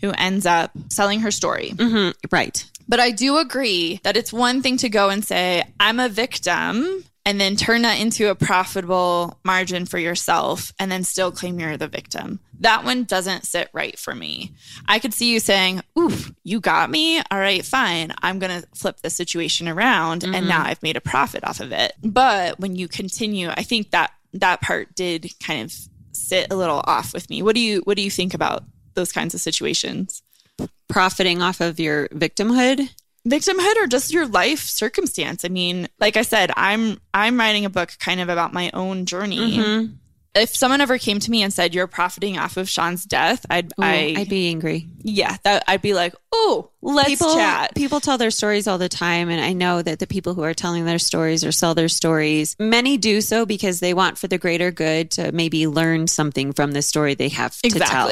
who 0.00 0.10
ends 0.12 0.46
up 0.46 0.70
selling 0.88 1.20
her 1.20 1.30
story. 1.30 1.70
Mhm. 1.76 2.14
Right. 2.30 2.64
But 2.88 3.00
I 3.00 3.10
do 3.10 3.36
agree 3.38 4.00
that 4.04 4.16
it's 4.16 4.32
one 4.32 4.62
thing 4.62 4.76
to 4.78 4.88
go 4.88 5.10
and 5.10 5.24
say, 5.24 5.62
I'm 5.78 6.00
a 6.00 6.08
victim, 6.08 7.04
and 7.26 7.38
then 7.38 7.56
turn 7.56 7.82
that 7.82 8.00
into 8.00 8.30
a 8.30 8.34
profitable 8.34 9.38
margin 9.44 9.84
for 9.84 9.98
yourself 9.98 10.72
and 10.78 10.90
then 10.90 11.04
still 11.04 11.30
claim 11.30 11.60
you're 11.60 11.76
the 11.76 11.86
victim. 11.86 12.40
That 12.60 12.84
one 12.84 13.04
doesn't 13.04 13.44
sit 13.44 13.68
right 13.74 13.98
for 13.98 14.14
me. 14.14 14.54
I 14.86 14.98
could 14.98 15.12
see 15.12 15.30
you 15.30 15.38
saying, 15.38 15.82
Oof, 15.98 16.32
you 16.42 16.58
got 16.58 16.90
me. 16.90 17.18
All 17.30 17.38
right, 17.38 17.62
fine. 17.62 18.14
I'm 18.22 18.38
going 18.38 18.62
to 18.62 18.66
flip 18.74 19.00
the 19.02 19.10
situation 19.10 19.68
around 19.68 20.24
and 20.24 20.48
now 20.48 20.62
I've 20.64 20.82
made 20.82 20.96
a 20.96 21.02
profit 21.02 21.44
off 21.44 21.60
of 21.60 21.70
it. 21.70 21.92
But 22.02 22.58
when 22.58 22.76
you 22.76 22.88
continue, 22.88 23.50
I 23.50 23.62
think 23.62 23.90
that 23.90 24.12
that 24.32 24.62
part 24.62 24.94
did 24.94 25.30
kind 25.38 25.62
of 25.64 25.76
sit 26.12 26.46
a 26.50 26.56
little 26.56 26.80
off 26.86 27.12
with 27.12 27.28
me. 27.28 27.42
What 27.42 27.54
do 27.54 27.60
you 27.60 27.80
what 27.84 27.96
do 27.98 28.02
you 28.02 28.10
think 28.10 28.32
about 28.32 28.64
those 28.98 29.12
kinds 29.12 29.32
of 29.34 29.40
situations? 29.40 30.22
Profiting 30.88 31.40
off 31.42 31.60
of 31.60 31.78
your 31.78 32.08
victimhood. 32.08 32.90
victimhood 33.26 33.76
or 33.76 33.86
just 33.86 34.12
your 34.12 34.26
life 34.26 34.60
circumstance 34.60 35.44
i 35.44 35.48
mean 35.48 35.86
like 36.00 36.16
i 36.16 36.22
said 36.22 36.50
i'm 36.56 36.98
i'm 37.12 37.38
writing 37.38 37.64
a 37.66 37.68
book 37.70 37.90
kind 37.98 38.20
of 38.20 38.28
about 38.30 38.54
my 38.54 38.70
own 38.72 39.04
journey 39.04 39.58
Mhm. 39.58 39.92
If 40.38 40.56
someone 40.56 40.80
ever 40.80 40.98
came 40.98 41.18
to 41.18 41.30
me 41.30 41.42
and 41.42 41.52
said 41.52 41.74
you're 41.74 41.86
profiting 41.86 42.38
off 42.38 42.56
of 42.56 42.68
sean's 42.68 43.04
death 43.04 43.44
i'd 43.50 43.66
Ooh, 43.66 43.82
I, 43.82 44.14
I'd 44.16 44.28
be 44.28 44.48
angry. 44.48 44.88
yeah 45.02 45.36
that 45.44 45.64
i'd 45.68 45.82
be 45.82 45.94
like 45.94 46.14
oh 46.32 46.70
let's 46.82 47.08
people 47.08 47.34
chat. 47.34 47.74
people 47.74 48.00
tell 48.00 48.18
their 48.18 48.30
stories 48.30 48.66
all 48.66 48.78
the 48.78 48.88
time 48.88 49.28
and 49.28 49.40
i 49.40 49.52
know 49.52 49.82
that 49.82 49.98
the 49.98 50.06
people 50.06 50.34
who 50.34 50.42
are 50.42 50.54
telling 50.54 50.84
their 50.84 50.98
stories 50.98 51.44
or 51.44 51.52
sell 51.52 51.74
their 51.74 51.88
stories 51.88 52.56
many 52.58 52.96
do 52.96 53.20
so 53.20 53.44
because 53.46 53.80
they 53.80 53.94
want 53.94 54.18
for 54.18 54.28
the 54.28 54.38
greater 54.38 54.70
good 54.70 55.10
to 55.12 55.32
maybe 55.32 55.66
learn 55.66 56.06
something 56.06 56.52
from 56.52 56.72
the 56.72 56.82
story 56.82 57.14
they 57.14 57.28
have 57.28 57.56
to 57.62 57.70
tell. 57.70 58.10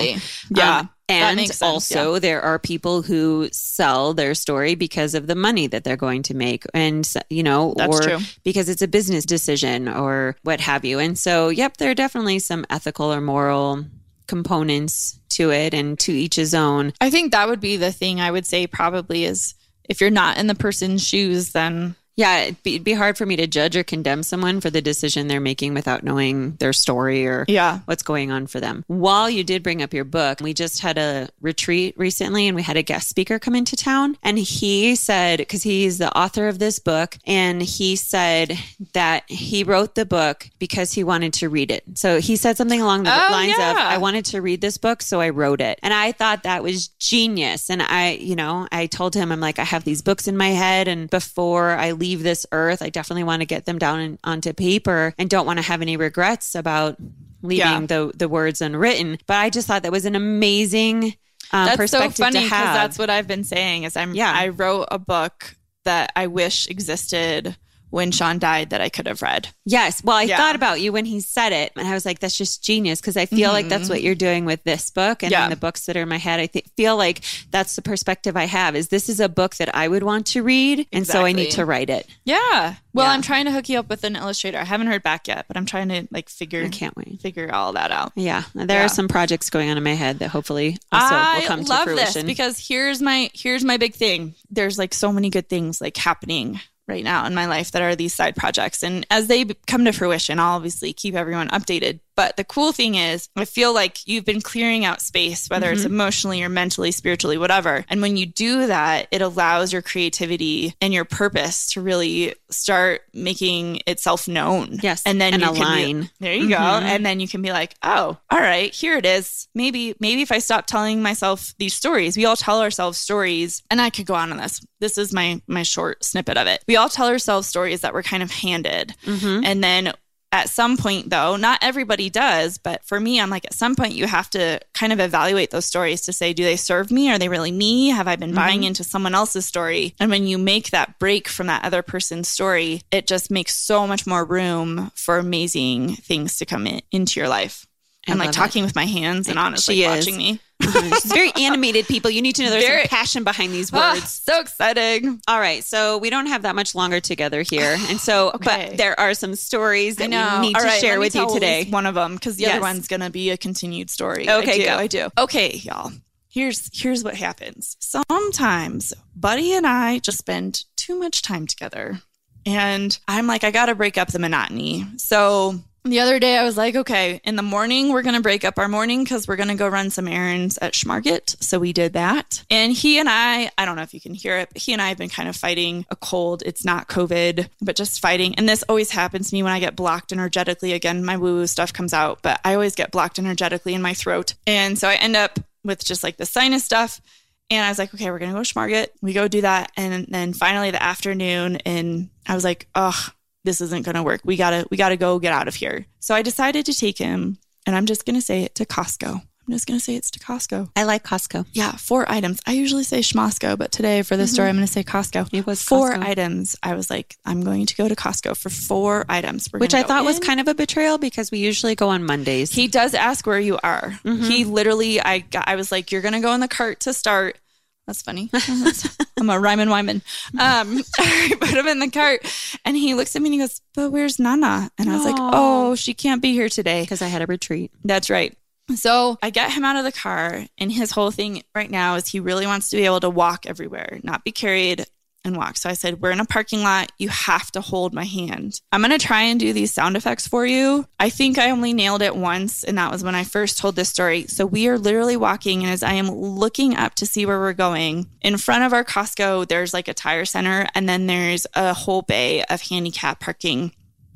Yeah. 0.54 0.78
Um, 0.78 0.90
and 1.08 1.50
also 1.62 2.18
there 2.18 2.42
are 2.42 2.58
people 2.58 3.02
who 3.02 3.48
sell 3.52 4.14
their 4.14 4.34
story 4.34 4.74
because 4.74 5.14
of 5.14 5.26
the 5.26 5.34
money 5.34 5.66
that 5.66 5.84
they're 5.84 5.96
going 5.96 6.22
to 6.24 6.34
make 6.34 6.64
and 6.74 7.12
you 7.30 7.42
know 7.42 7.74
That's 7.76 7.96
or 7.96 8.02
true. 8.02 8.18
because 8.44 8.68
it's 8.68 8.82
a 8.82 8.88
business 8.88 9.24
decision 9.24 9.88
or 9.88 10.36
what 10.42 10.60
have 10.60 10.84
you. 10.84 10.98
And 10.98 11.18
so 11.18 11.48
yep 11.48 11.76
there 11.76 11.90
are 11.90 11.94
definitely 11.94 12.38
some 12.40 12.66
ethical 12.70 13.12
or 13.12 13.20
moral 13.20 13.84
components 14.26 15.20
to 15.30 15.50
it 15.50 15.72
and 15.72 15.98
to 16.00 16.12
each 16.12 16.34
his 16.34 16.54
own. 16.54 16.92
I 17.00 17.10
think 17.10 17.32
that 17.32 17.48
would 17.48 17.60
be 17.60 17.76
the 17.76 17.92
thing 17.92 18.20
i 18.20 18.30
would 18.30 18.46
say 18.46 18.66
probably 18.66 19.24
is 19.24 19.54
if 19.84 20.00
you're 20.00 20.10
not 20.10 20.38
in 20.38 20.48
the 20.48 20.54
person's 20.54 21.06
shoes 21.06 21.52
then 21.52 21.94
Yeah, 22.16 22.38
it'd 22.44 22.62
be, 22.62 22.74
it'd 22.76 22.84
be 22.84 22.94
hard 22.94 23.18
for 23.18 23.26
me 23.26 23.36
to 23.36 23.46
judge 23.46 23.76
or 23.76 23.84
condemn 23.84 24.22
someone 24.22 24.60
for 24.60 24.70
the 24.70 24.80
decision 24.80 25.28
they're 25.28 25.38
making 25.40 25.74
without 25.74 26.02
knowing 26.02 26.52
their 26.56 26.72
story 26.72 27.26
or 27.26 27.44
yeah 27.46 27.80
what's 27.84 28.02
going 28.02 28.30
on 28.30 28.46
for 28.46 28.58
them. 28.58 28.84
While 28.86 29.28
you 29.28 29.44
did 29.44 29.62
bring 29.62 29.82
up 29.82 29.92
your 29.92 30.04
book, 30.04 30.40
we 30.40 30.54
just 30.54 30.80
had 30.80 30.96
a 30.96 31.28
retreat 31.42 31.94
recently 31.98 32.46
and 32.48 32.56
we 32.56 32.62
had 32.62 32.78
a 32.78 32.82
guest 32.82 33.08
speaker 33.08 33.38
come 33.38 33.54
into 33.54 33.76
town. 33.76 34.16
And 34.22 34.38
he 34.38 34.96
said, 34.96 35.38
because 35.40 35.62
he's 35.62 35.98
the 35.98 36.16
author 36.16 36.48
of 36.48 36.58
this 36.58 36.78
book, 36.78 37.18
and 37.26 37.60
he 37.60 37.96
said 37.96 38.58
that 38.94 39.24
he 39.28 39.62
wrote 39.62 39.94
the 39.94 40.06
book 40.06 40.48
because 40.58 40.92
he 40.92 41.04
wanted 41.04 41.34
to 41.34 41.50
read 41.50 41.70
it. 41.70 41.84
So 41.94 42.18
he 42.18 42.36
said 42.36 42.56
something 42.56 42.80
along 42.80 43.02
the 43.02 43.12
Oh, 43.12 43.28
lines 43.30 43.52
of. 43.58 43.76
I 43.76 43.98
wanted 43.98 44.24
to 44.26 44.40
read 44.40 44.60
this 44.62 44.78
book, 44.78 45.02
so 45.02 45.20
I 45.20 45.28
wrote 45.30 45.60
it. 45.60 45.78
And 45.82 45.92
I 45.92 46.12
thought 46.12 46.44
that 46.44 46.62
was 46.62 46.88
genius. 46.88 47.68
And 47.68 47.82
I, 47.82 48.12
you 48.12 48.36
know, 48.36 48.66
I 48.72 48.86
told 48.86 49.14
him, 49.14 49.30
I'm 49.32 49.40
like, 49.40 49.58
I 49.58 49.64
have 49.64 49.84
these 49.84 50.00
books 50.00 50.26
in 50.28 50.36
my 50.36 50.48
head. 50.48 50.88
And 50.88 51.10
before 51.10 51.72
I 51.72 51.92
leave 51.92 52.05
this 52.14 52.46
earth, 52.52 52.80
I 52.82 52.90
definitely 52.90 53.24
want 53.24 53.40
to 53.42 53.46
get 53.46 53.64
them 53.66 53.78
down 53.78 54.00
in, 54.00 54.18
onto 54.22 54.52
paper 54.52 55.12
and 55.18 55.28
don't 55.28 55.46
want 55.46 55.58
to 55.58 55.64
have 55.64 55.82
any 55.82 55.96
regrets 55.96 56.54
about 56.54 56.96
leaving 57.42 57.58
Yeah. 57.66 57.80
the, 57.86 58.12
the 58.16 58.28
words 58.28 58.60
unwritten. 58.60 59.18
But 59.26 59.36
I 59.38 59.50
just 59.50 59.66
thought 59.66 59.82
that 59.82 59.92
was 59.92 60.04
an 60.06 60.14
amazing 60.14 61.14
uh, 61.52 61.66
that's 61.66 61.90
so 61.90 61.98
perspective 62.00 62.16
funny 62.16 62.44
because 62.44 62.50
that's 62.50 62.98
what 62.98 63.10
I've 63.10 63.26
been 63.28 63.44
saying 63.44 63.84
is 63.84 63.96
I'm 63.96 64.14
Yeah. 64.14 64.32
I 64.34 64.48
wrote 64.48 64.88
a 64.90 64.98
book 64.98 65.56
that 65.84 66.12
I 66.16 66.26
wish 66.28 66.68
existed 66.68 67.56
when 67.90 68.10
Sean 68.10 68.38
died 68.38 68.70
that 68.70 68.80
I 68.80 68.88
could 68.88 69.06
have 69.06 69.22
read. 69.22 69.48
Yes. 69.64 70.02
Well, 70.04 70.16
I 70.16 70.22
Yeah. 70.22 70.36
thought 70.36 70.54
about 70.56 70.80
you 70.80 70.92
when 70.92 71.04
he 71.04 71.20
said 71.20 71.52
it, 71.52 71.72
and 71.76 71.86
I 71.86 71.94
was 71.94 72.04
like, 72.04 72.18
"That's 72.18 72.36
just 72.36 72.62
genius." 72.62 73.00
Because 73.00 73.16
I 73.16 73.26
feel 73.26 73.52
like 73.52 73.68
that's 73.68 73.88
what 73.88 74.02
you're 74.02 74.14
doing 74.14 74.44
with 74.44 74.62
this 74.64 74.90
book, 74.90 75.22
and 75.22 75.32
Mm-hmm. 75.32 75.42
Yeah. 75.42 75.48
the 75.48 75.56
books 75.56 75.86
that 75.86 75.96
are 75.96 76.02
in 76.02 76.08
my 76.08 76.18
head. 76.18 76.40
I 76.40 76.46
th- 76.46 76.64
feel 76.76 76.96
like 76.96 77.22
that's 77.50 77.76
the 77.76 77.82
perspective 77.82 78.36
I 78.36 78.44
have. 78.44 78.74
Is 78.76 78.88
this 78.88 79.08
is 79.08 79.20
a 79.20 79.28
book 79.28 79.56
that 79.56 79.74
I 79.74 79.88
would 79.88 80.02
want 80.02 80.26
to 80.28 80.42
read, 80.42 80.86
and 80.92 81.06
so 81.06 81.24
I 81.24 81.32
need 81.32 81.52
to 81.52 81.64
write 81.64 81.90
it. 81.90 82.06
Yeah. 82.24 82.74
Well, 82.92 83.06
Yeah. 83.06 83.12
I'm 83.12 83.22
trying 83.22 83.44
to 83.44 83.52
hook 83.52 83.68
you 83.68 83.78
up 83.78 83.88
with 83.88 84.04
an 84.04 84.16
illustrator. 84.16 84.58
I 84.58 84.64
haven't 84.64 84.86
heard 84.86 85.02
back 85.02 85.28
yet, 85.28 85.44
but 85.48 85.56
I'm 85.56 85.66
trying 85.66 85.88
to 85.90 86.06
like 86.10 86.28
figure 86.28 86.64
I 86.64 86.68
can't 86.68 86.96
wait. 86.96 87.20
figure 87.20 87.52
all 87.54 87.72
that 87.74 87.92
out. 87.92 88.12
Yeah, 88.16 88.44
there 88.54 88.82
are 88.84 88.88
some 88.88 89.06
projects 89.08 89.50
going 89.50 89.70
on 89.70 89.76
in 89.76 89.84
my 89.84 89.94
head 89.94 90.18
that 90.20 90.28
hopefully 90.30 90.76
also 90.92 91.14
I 91.14 91.38
will 91.40 91.46
come 91.46 91.64
to 91.64 91.68
love 91.70 91.84
fruition. 91.84 92.12
this 92.14 92.24
because 92.24 92.58
here's 92.66 93.00
my 93.02 93.30
here's 93.34 93.64
my 93.64 93.76
big 93.76 93.94
thing. 93.94 94.34
There's 94.50 94.78
like 94.78 94.94
so 94.94 95.12
many 95.12 95.28
good 95.30 95.48
things 95.48 95.80
like 95.80 95.96
happening 95.96 96.60
right 96.88 97.04
now 97.04 97.26
in 97.26 97.34
my 97.34 97.46
life 97.46 97.70
that 97.72 97.82
are 97.82 97.96
these 97.96 98.14
side 98.14 98.36
projects. 98.36 98.82
And 98.82 99.06
as 99.10 99.26
they 99.26 99.44
come 99.66 99.84
to 99.84 99.92
fruition 99.92 100.38
I'll 100.38 100.56
obviously 100.56 100.92
keep 100.92 101.14
everyone 101.14 101.48
updated 101.48 102.00
but 102.16 102.36
the 102.36 102.44
cool 102.44 102.72
thing 102.72 102.94
is 102.96 103.28
I 103.36 103.44
feel 103.44 103.72
like 103.74 104.06
you've 104.08 104.24
been 104.24 104.40
clearing 104.40 104.84
out 104.84 105.00
space 105.00 105.48
whether 105.48 105.70
it's 105.70 105.82
Mm-hmm. 105.82 105.92
emotionally 105.94 106.42
or 106.42 106.48
mentally 106.48 106.90
spiritually 106.90 107.38
whatever 107.38 107.84
and 107.88 108.00
when 108.02 108.16
you 108.16 108.26
do 108.26 108.66
that 108.66 109.06
it 109.10 109.22
allows 109.22 109.72
your 109.72 109.82
creativity 109.82 110.74
and 110.80 110.92
your 110.94 111.04
purpose 111.04 111.72
to 111.72 111.80
really 111.80 112.34
start 112.50 113.02
making 113.12 113.80
itself 113.86 114.26
known 114.28 114.78
Yes, 114.82 115.02
and 115.04 115.20
then 115.20 115.34
and 115.34 115.42
you 115.42 115.48
can 115.48 115.54
be- 115.54 115.60
align. 115.84 116.10
there 116.20 116.34
you 116.34 116.48
go 116.48 116.56
Mhm. 116.56 116.82
and 116.82 117.04
then 117.06 117.20
you 117.20 117.28
can 117.28 117.42
be 117.42 117.52
like 117.52 117.74
oh 117.82 118.16
all 118.30 118.40
right 118.40 118.74
here 118.74 118.96
it 118.96 119.06
is 119.06 119.48
maybe 119.54 119.94
maybe 120.00 120.22
if 120.22 120.32
i 120.32 120.38
stop 120.38 120.66
telling 120.66 121.02
myself 121.02 121.54
these 121.58 121.74
stories 121.74 122.16
we 122.16 122.24
all 122.24 122.36
tell 122.36 122.60
ourselves 122.60 122.98
stories 122.98 123.62
and 123.70 123.80
i 123.80 123.90
could 123.90 124.06
go 124.06 124.14
on 124.14 124.30
on 124.32 124.38
this 124.38 124.60
this 124.80 124.96
is 124.98 125.12
my 125.12 125.40
my 125.46 125.62
short 125.62 126.02
snippet 126.04 126.36
of 126.36 126.46
it 126.46 126.62
we 126.68 126.76
all 126.76 126.88
tell 126.88 127.08
ourselves 127.08 127.46
stories 127.48 127.80
that 127.82 127.92
we're 127.94 128.02
kind 128.02 128.22
of 128.22 128.30
handed 128.30 128.94
Mhm. 129.04 129.42
and 129.44 129.62
then 129.62 129.92
at 130.32 130.48
some 130.50 130.76
point 130.76 131.08
though 131.08 131.36
not 131.36 131.58
everybody 131.62 132.10
does 132.10 132.58
but 132.58 132.84
for 132.84 132.98
me 132.98 133.20
i'm 133.20 133.30
like 133.30 133.44
at 133.44 133.54
some 133.54 133.76
point 133.76 133.94
you 133.94 134.06
have 134.06 134.28
to 134.28 134.60
kind 134.74 134.92
of 134.92 135.00
evaluate 135.00 135.50
those 135.50 135.66
stories 135.66 136.02
to 136.02 136.12
say 136.12 136.32
do 136.32 136.44
they 136.44 136.56
serve 136.56 136.90
me? 136.90 137.10
Are 137.10 137.18
they 137.18 137.28
really 137.28 137.52
me? 137.52 137.88
Have 137.88 138.08
i 138.08 138.16
been 138.16 138.30
mm-hmm. 138.30 138.36
buying 138.36 138.64
into 138.64 138.84
someone 138.84 139.14
else's 139.14 139.46
story? 139.46 139.94
And 139.98 140.10
when 140.10 140.26
you 140.26 140.38
make 140.38 140.70
that 140.70 140.98
break 140.98 141.28
from 141.28 141.46
that 141.46 141.64
other 141.64 141.82
person's 141.82 142.28
story 142.28 142.82
it 142.90 143.06
just 143.06 143.30
makes 143.30 143.54
so 143.54 143.86
much 143.86 144.06
more 144.06 144.24
room 144.24 144.90
for 144.94 145.18
amazing 145.18 145.96
things 145.96 146.38
to 146.38 146.46
come 146.46 146.66
in, 146.66 146.82
into 146.90 147.20
your 147.20 147.28
life 147.28 147.66
I'm 148.12 148.18
like 148.18 148.26
love 148.26 148.34
it. 148.34 148.38
talking 148.38 148.62
with 148.64 148.74
my 148.74 148.84
hands 148.86 149.28
and 149.28 149.38
honestly 149.38 149.82
is. 149.82 149.88
watching 150.06 150.16
me 150.16 150.40
Uh-huh. 150.58 150.94
She's 151.02 151.12
very 151.12 151.30
animated, 151.36 151.86
people. 151.86 152.10
You 152.10 152.22
need 152.22 152.34
to 152.36 152.42
know 152.42 152.48
there's 152.50 152.64
Very- 152.64 152.80
some 152.84 152.88
passion 152.88 153.24
behind 153.24 153.52
these 153.52 153.70
Ah, 153.74 153.92
words. 153.94 154.10
so 154.10 154.40
exciting 154.40 155.20
All 155.28 155.38
right, 155.38 155.62
so 155.62 155.98
we 155.98 156.08
don't 156.08 156.26
have 156.26 156.42
that 156.42 156.54
much 156.56 156.74
longer 156.74 156.98
together 156.98 157.42
here, 157.42 157.76
and 157.90 158.00
so, 158.00 158.30
Okay. 158.30 158.68
but 158.70 158.76
there 158.78 158.98
are 158.98 159.12
some 159.12 159.34
stories 159.34 159.96
that 159.96 160.04
we 160.08 160.16
need 160.48 160.56
All 160.56 160.62
to 160.62 160.66
right, 160.66 160.80
share 160.80 160.98
with 160.98 161.14
you 161.14 161.30
today. 161.32 161.66
One 161.68 161.84
of 161.84 161.94
them, 161.94 162.14
because 162.14 162.36
the 162.36 162.44
Yes. 162.44 162.52
other 162.54 162.62
one's 162.62 162.88
gonna 162.88 163.10
be 163.10 163.30
a 163.30 163.36
continued 163.36 163.90
story. 163.90 164.28
Okay, 164.30 164.52
I 164.54 164.56
do, 164.58 164.64
go. 164.64 164.76
I 164.76 164.86
do. 164.86 165.08
Okay, 165.18 165.56
y'all. 165.62 165.92
Here's 166.30 166.70
here's 166.72 167.04
what 167.04 167.16
happens. 167.16 167.76
Sometimes 167.80 168.92
Buddy 169.14 169.52
and 169.52 169.66
I 169.66 169.98
just 169.98 170.18
spend 170.18 170.64
too 170.76 170.98
much 170.98 171.20
time 171.22 171.46
together, 171.46 172.00
and 172.46 172.98
I'm 173.06 173.26
like, 173.26 173.44
I 173.44 173.50
gotta 173.50 173.74
break 173.74 173.98
up 173.98 174.08
the 174.08 174.18
monotony. 174.18 174.86
So. 174.96 175.60
The 175.86 176.00
other 176.00 176.18
day, 176.18 176.36
I 176.36 176.42
was 176.42 176.56
like, 176.56 176.74
okay, 176.74 177.20
in 177.22 177.36
the 177.36 177.44
morning, 177.44 177.92
we're 177.92 178.02
going 178.02 178.16
to 178.16 178.20
break 178.20 178.44
up 178.44 178.58
our 178.58 178.66
morning 178.66 179.04
because 179.04 179.28
we're 179.28 179.36
going 179.36 179.50
to 179.50 179.54
go 179.54 179.68
run 179.68 179.90
some 179.90 180.08
errands 180.08 180.58
at 180.58 180.72
Schmarget. 180.72 181.40
So 181.40 181.60
we 181.60 181.72
did 181.72 181.92
that. 181.92 182.44
And 182.50 182.72
he 182.72 182.98
and 182.98 183.08
I, 183.08 183.52
I 183.56 183.64
don't 183.64 183.76
know 183.76 183.82
if 183.82 183.94
you 183.94 184.00
can 184.00 184.12
hear 184.12 184.36
it, 184.38 184.48
but 184.52 184.60
he 184.60 184.72
and 184.72 184.82
I 184.82 184.88
have 184.88 184.98
been 184.98 185.08
kind 185.08 185.28
of 185.28 185.36
fighting 185.36 185.86
a 185.88 185.94
cold. 185.94 186.42
It's 186.44 186.64
not 186.64 186.88
COVID, 186.88 187.48
but 187.62 187.76
just 187.76 188.00
fighting. 188.00 188.34
And 188.34 188.48
this 188.48 188.64
always 188.68 188.90
happens 188.90 189.30
to 189.30 189.36
me 189.36 189.44
when 189.44 189.52
I 189.52 189.60
get 189.60 189.76
blocked 189.76 190.12
energetically. 190.12 190.72
Again, 190.72 191.04
my 191.04 191.16
woo 191.16 191.36
woo 191.36 191.46
stuff 191.46 191.72
comes 191.72 191.94
out, 191.94 192.20
but 192.20 192.40
I 192.44 192.54
always 192.54 192.74
get 192.74 192.90
blocked 192.90 193.20
energetically 193.20 193.72
in 193.72 193.80
my 193.80 193.94
throat. 193.94 194.34
And 194.44 194.76
so 194.76 194.88
I 194.88 194.94
end 194.94 195.14
up 195.14 195.38
with 195.62 195.84
just 195.84 196.02
like 196.02 196.16
the 196.16 196.26
sinus 196.26 196.64
stuff. 196.64 197.00
And 197.48 197.64
I 197.64 197.68
was 197.68 197.78
like, 197.78 197.94
okay, 197.94 198.10
we're 198.10 198.18
going 198.18 198.32
to 198.32 198.36
go 198.36 198.42
Schmarget. 198.42 198.88
We 199.02 199.12
go 199.12 199.28
do 199.28 199.42
that. 199.42 199.70
And 199.76 200.04
then 200.08 200.32
finally 200.32 200.72
the 200.72 200.82
afternoon, 200.82 201.58
and 201.58 202.10
I 202.26 202.34
was 202.34 202.42
like, 202.42 202.66
ugh, 202.74 203.12
this 203.46 203.62
isn't 203.62 203.86
going 203.86 203.94
to 203.94 204.02
work. 204.02 204.20
We 204.24 204.36
got 204.36 204.50
to, 204.50 204.66
we 204.70 204.76
got 204.76 204.90
to 204.90 204.98
go 204.98 205.18
get 205.18 205.32
out 205.32 205.48
of 205.48 205.54
here. 205.54 205.86
So 206.00 206.14
I 206.14 206.20
decided 206.20 206.66
to 206.66 206.74
take 206.74 206.98
him, 206.98 207.38
and 207.64 207.74
I'm 207.74 207.86
just 207.86 208.04
going 208.04 208.16
to 208.16 208.22
say 208.22 208.42
it 208.42 208.54
to 208.56 208.66
Costco. 208.66 209.22
I'm 209.48 209.52
just 209.52 209.68
going 209.68 209.78
to 209.78 209.84
say 209.84 209.94
it's 209.94 210.10
to 210.10 210.18
Costco. 210.18 210.70
I 210.74 210.82
like 210.82 211.04
Costco. 211.04 211.46
Yeah, 211.52 211.70
four 211.70 212.10
items. 212.10 212.40
I 212.46 212.52
usually 212.52 212.82
say 212.82 212.98
Schmosco, 212.98 213.56
but 213.56 213.70
today 213.70 214.02
for 214.02 214.16
this 214.16 214.32
story, 214.32 214.48
I'm 214.48 214.56
going 214.56 214.66
to 214.66 214.72
say 214.72 214.82
Costco. 214.82 215.32
It 215.32 215.46
was 215.46 215.62
four 215.62 215.94
Costco. 215.94 216.04
items. 216.04 216.56
I 216.64 216.74
was 216.74 216.90
like, 216.90 217.16
I'm 217.24 217.44
going 217.44 217.64
to 217.66 217.76
go 217.76 217.88
to 217.88 217.94
Costco 217.94 218.36
for 218.36 218.50
four 218.50 219.04
items. 219.08 219.48
We're 219.52 219.60
Which 219.60 219.72
I 219.72 219.84
thought 219.84 220.04
was 220.04 220.18
kind 220.18 220.40
of 220.40 220.48
a 220.48 220.54
betrayal 220.54 220.98
because 220.98 221.30
we 221.30 221.38
usually 221.38 221.76
go 221.76 221.90
on 221.90 222.04
Mondays. 222.04 222.50
He 222.50 222.66
does 222.66 222.92
ask 222.92 223.24
where 223.24 223.38
you 223.38 223.56
are. 223.62 223.96
Mm-hmm. 224.04 224.24
He 224.24 224.44
literally, 224.44 225.00
I 225.00 225.20
got, 225.20 225.46
I 225.46 225.54
was 225.54 225.70
like, 225.70 225.92
you're 225.92 226.02
gonna 226.02 226.20
go 226.20 226.32
in 226.32 226.40
the 226.40 226.48
cart 226.48 226.80
to 226.80 226.92
start. 226.92 227.38
That's 227.86 228.02
funny. 228.02 228.30
I'm 229.16 229.30
a 229.30 229.38
Ryman 229.38 229.70
Wyman. 229.70 230.02
Um, 230.38 230.82
I 230.98 231.34
put 231.38 231.50
him 231.50 231.68
in 231.68 231.78
the 231.78 231.90
cart, 231.90 232.26
and 232.64 232.76
he 232.76 232.94
looks 232.94 233.14
at 233.14 233.22
me 233.22 233.28
and 233.28 233.34
he 233.34 233.40
goes, 233.40 233.60
"But 233.74 233.90
where's 233.90 234.18
Nana?" 234.18 234.70
And 234.76 234.90
I 234.90 234.96
was 234.96 235.04
like, 235.04 235.16
"Oh, 235.18 235.74
she 235.74 235.94
can't 235.94 236.20
be 236.20 236.32
here 236.32 236.48
today." 236.48 236.86
because 236.86 237.02
I 237.02 237.08
had 237.08 237.22
a 237.22 237.26
retreat. 237.26 237.72
That's 237.84 238.10
right. 238.10 238.36
So 238.74 239.16
I 239.22 239.30
get 239.30 239.52
him 239.52 239.64
out 239.64 239.76
of 239.76 239.84
the 239.84 239.92
car, 239.92 240.44
and 240.58 240.72
his 240.72 240.90
whole 240.90 241.10
thing 241.10 241.42
right 241.54 241.70
now 241.70 241.94
is 241.94 242.08
he 242.08 242.18
really 242.18 242.46
wants 242.46 242.70
to 242.70 242.76
be 242.76 242.84
able 242.84 243.00
to 243.00 243.10
walk 243.10 243.46
everywhere, 243.46 244.00
not 244.02 244.24
be 244.24 244.32
carried 244.32 244.86
and 245.26 245.36
walk. 245.36 245.56
So 245.56 245.68
I 245.68 245.74
said, 245.74 246.00
We're 246.00 246.12
in 246.12 246.20
a 246.20 246.24
parking 246.24 246.62
lot. 246.62 246.92
You 246.98 247.08
have 247.08 247.50
to 247.52 247.60
hold 247.60 247.92
my 247.92 248.04
hand. 248.04 248.60
I'm 248.72 248.80
going 248.80 248.96
to 248.96 249.04
try 249.04 249.22
and 249.22 249.38
do 249.38 249.52
these 249.52 249.74
sound 249.74 249.96
effects 249.96 250.26
for 250.26 250.46
you. 250.46 250.86
I 250.98 251.10
think 251.10 251.38
I 251.38 251.50
only 251.50 251.74
nailed 251.74 252.02
it 252.02 252.16
once, 252.16 252.64
and 252.64 252.78
that 252.78 252.90
was 252.90 253.04
when 253.04 253.14
I 253.14 253.24
first 253.24 253.58
told 253.58 253.76
this 253.76 253.88
story. 253.88 254.26
So 254.26 254.46
we 254.46 254.68
are 254.68 254.78
literally 254.78 255.16
walking, 255.16 255.62
and 255.62 255.70
as 255.70 255.82
I 255.82 255.94
am 255.94 256.10
looking 256.10 256.76
up 256.76 256.94
to 256.96 257.06
see 257.06 257.26
where 257.26 257.38
we're 257.38 257.52
going, 257.52 258.06
in 258.22 258.38
front 258.38 258.64
of 258.64 258.72
our 258.72 258.84
Costco, 258.84 259.48
there's 259.48 259.74
like 259.74 259.88
a 259.88 259.94
tire 259.94 260.24
center, 260.24 260.66
and 260.74 260.88
then 260.88 261.06
there's 261.06 261.46
a 261.54 261.74
whole 261.74 262.02
bay 262.02 262.42
of 262.44 262.62
handicap 262.62 263.20
parking. 263.20 263.72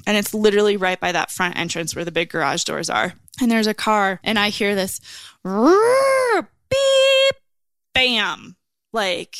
And 0.07 0.17
it's 0.17 0.33
literally 0.33 0.77
right 0.77 0.99
by 0.99 1.13
that 1.13 1.31
front 1.31 1.59
entrance 1.59 1.95
where 1.95 2.07
the 2.07 2.13
big 2.13 2.31
garage 2.31 2.65
doors 2.65 2.89
are. 2.89 3.13
And 3.41 3.51
there's 3.51 3.67
a 3.67 3.75
car, 3.75 4.21
and 4.25 4.39
I 4.39 4.49
hear 4.49 4.75
this 4.75 5.01
"Rrrr, 5.45 6.47
beep, 6.71 7.37
bam, 7.95 8.57
like 8.93 9.37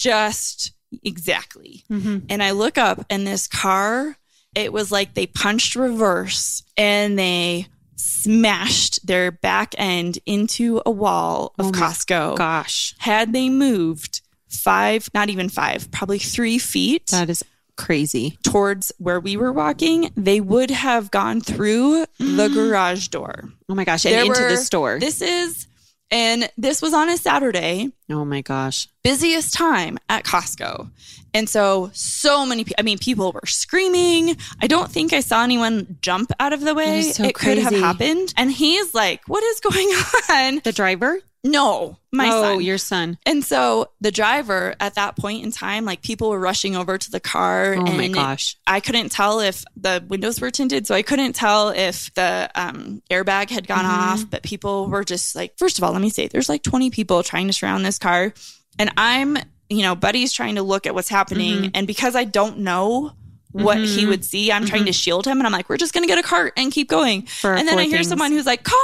just 0.00 0.72
exactly. 1.04 1.84
Mm-hmm. 1.90 2.26
And 2.30 2.42
I 2.42 2.50
look 2.52 2.78
up, 2.78 3.04
and 3.10 3.26
this 3.26 3.46
car, 3.46 4.16
it 4.54 4.72
was 4.72 4.90
like 4.90 5.14
they 5.14 5.26
punched 5.26 5.76
reverse 5.76 6.62
and 6.76 7.18
they 7.18 7.66
smashed 7.96 9.06
their 9.06 9.30
back 9.30 9.74
end 9.78 10.18
into 10.26 10.80
a 10.86 10.90
wall 10.90 11.54
of 11.58 11.66
Oh 11.66 11.70
Costco. 11.72 12.36
Gosh, 12.36 12.94
Had 12.98 13.32
they 13.32 13.48
moved 13.48 14.22
five, 14.48 15.08
not 15.14 15.28
even 15.30 15.48
five, 15.48 15.90
probably 15.92 16.18
three 16.18 16.58
feet 16.58 17.06
that 17.08 17.30
is 17.30 17.44
crazy. 17.76 18.38
towards 18.42 18.90
where 18.98 19.20
we 19.20 19.36
were 19.36 19.52
walking, 19.52 20.10
they 20.16 20.40
would 20.40 20.70
have 20.70 21.10
gone 21.10 21.40
through 21.40 22.04
the 22.18 22.48
garage 22.52 23.08
door. 23.08 23.50
Oh 23.68 23.74
my 23.74 23.84
gosh, 23.84 24.04
and 24.06 24.14
There 24.14 24.24
into 24.24 24.40
were- 24.42 24.48
the 24.50 24.56
store. 24.56 24.98
This 24.98 25.22
is, 25.22 25.66
and 26.10 26.48
this 26.56 26.82
was 26.82 26.92
on 26.92 27.08
a 27.08 27.16
Saturday, 27.16 27.90
oh 28.10 28.24
my 28.24 28.40
gosh. 28.40 28.88
busiest 29.02 29.54
time 29.54 29.98
at 30.08 30.24
Costco. 30.24 30.90
And 31.32 31.48
so, 31.48 31.90
so 31.92 32.44
many 32.44 32.64
people, 32.64 32.76
I 32.78 32.82
mean, 32.82 32.98
people 32.98 33.30
were 33.32 33.46
screaming. 33.46 34.36
I 34.60 34.66
don't 34.66 34.90
think 34.90 35.12
I 35.12 35.20
saw 35.20 35.44
anyone 35.44 35.98
jump 36.02 36.32
out 36.40 36.52
of 36.52 36.60
the 36.60 36.74
way. 36.74 37.02
so 37.02 37.22
it 37.22 37.36
could 37.36 37.58
have 37.58 37.72
happened. 37.72 38.34
And 38.36 38.50
he's 38.50 38.94
like, 38.94 39.22
What 39.28 39.44
is 39.44 39.60
going 39.60 39.88
on? 40.30 40.60
The 40.64 40.72
driver? 40.72 41.20
No, 41.42 41.96
my 42.12 42.28
son. 42.28 42.38
oh, 42.38 42.42
son. 42.56 42.60
your 42.62 42.78
son. 42.78 43.18
And 43.24 43.42
so 43.42 43.90
the 44.00 44.10
driver 44.10 44.74
at 44.78 44.96
that 44.96 45.16
point 45.16 45.42
in 45.42 45.50
time, 45.52 45.86
like 45.86 46.02
people 46.02 46.28
were 46.30 46.38
rushing 46.38 46.76
over 46.76 46.98
to 46.98 47.10
the 47.10 47.20
car. 47.20 47.74
Oh 47.74 47.86
and 47.86 47.96
my 47.96 48.08
gosh. 48.08 48.56
I 48.66 48.80
couldn't 48.80 49.10
tell 49.10 49.40
if 49.40 49.64
the 49.74 50.04
windows 50.06 50.38
were 50.40 50.50
tinted. 50.50 50.86
So 50.86 50.94
I 50.94 51.00
couldn't 51.02 51.32
tell 51.34 51.70
if 51.70 52.12
the 52.14 52.50
um, 52.54 53.02
airbag 53.10 53.48
had 53.50 53.66
gone 53.66 53.84
Mm-hmm. 53.86 54.12
off. 54.12 54.28
But 54.28 54.42
people 54.42 54.88
were 54.88 55.04
just 55.04 55.34
like, 55.34 55.56
first 55.56 55.78
of 55.78 55.84
all, 55.84 55.92
let 55.92 56.02
me 56.02 56.10
say, 56.10 56.28
there's 56.28 56.48
like 56.50 56.62
20 56.62 56.90
people 56.90 57.22
trying 57.22 57.46
to 57.46 57.52
surround 57.54 57.86
this 57.86 57.98
car. 57.98 58.34
And 58.78 58.92
I'm, 58.98 59.38
you 59.70 59.82
know, 59.82 59.94
Buddy's 59.94 60.32
trying 60.32 60.56
to 60.56 60.62
look 60.62 60.86
at 60.86 60.94
what's 60.94 61.08
happening. 61.08 61.54
Mm-hmm. 61.56 61.70
And 61.74 61.86
because 61.86 62.14
I 62.16 62.24
don't 62.24 62.58
know, 62.58 63.12
what 63.52 63.78
he 63.78 63.84
mm-hmm. 63.84 64.08
would 64.10 64.24
see. 64.24 64.52
I'm 64.52 64.64
trying 64.64 64.84
to 64.84 64.90
mm-hmm. 64.90 64.94
shield 64.94 65.26
him, 65.26 65.38
and 65.38 65.46
I'm 65.46 65.52
like, 65.52 65.68
"We're 65.68 65.76
just 65.76 65.92
gonna 65.92 66.06
get 66.06 66.18
a 66.18 66.22
cart 66.22 66.52
and 66.56 66.70
keep 66.72 66.88
going." 66.88 67.22
For 67.22 67.54
and 67.54 67.66
then 67.66 67.78
I 67.78 67.84
hear 67.84 67.98
things. 67.98 68.08
someone 68.08 68.32
who's 68.32 68.46
like, 68.46 68.64
"Call 68.64 68.82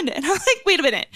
911," 0.00 0.16
and 0.16 0.24
I'm 0.24 0.32
like, 0.32 0.62
"Wait 0.66 0.80
a 0.80 0.82
minute, 0.82 1.06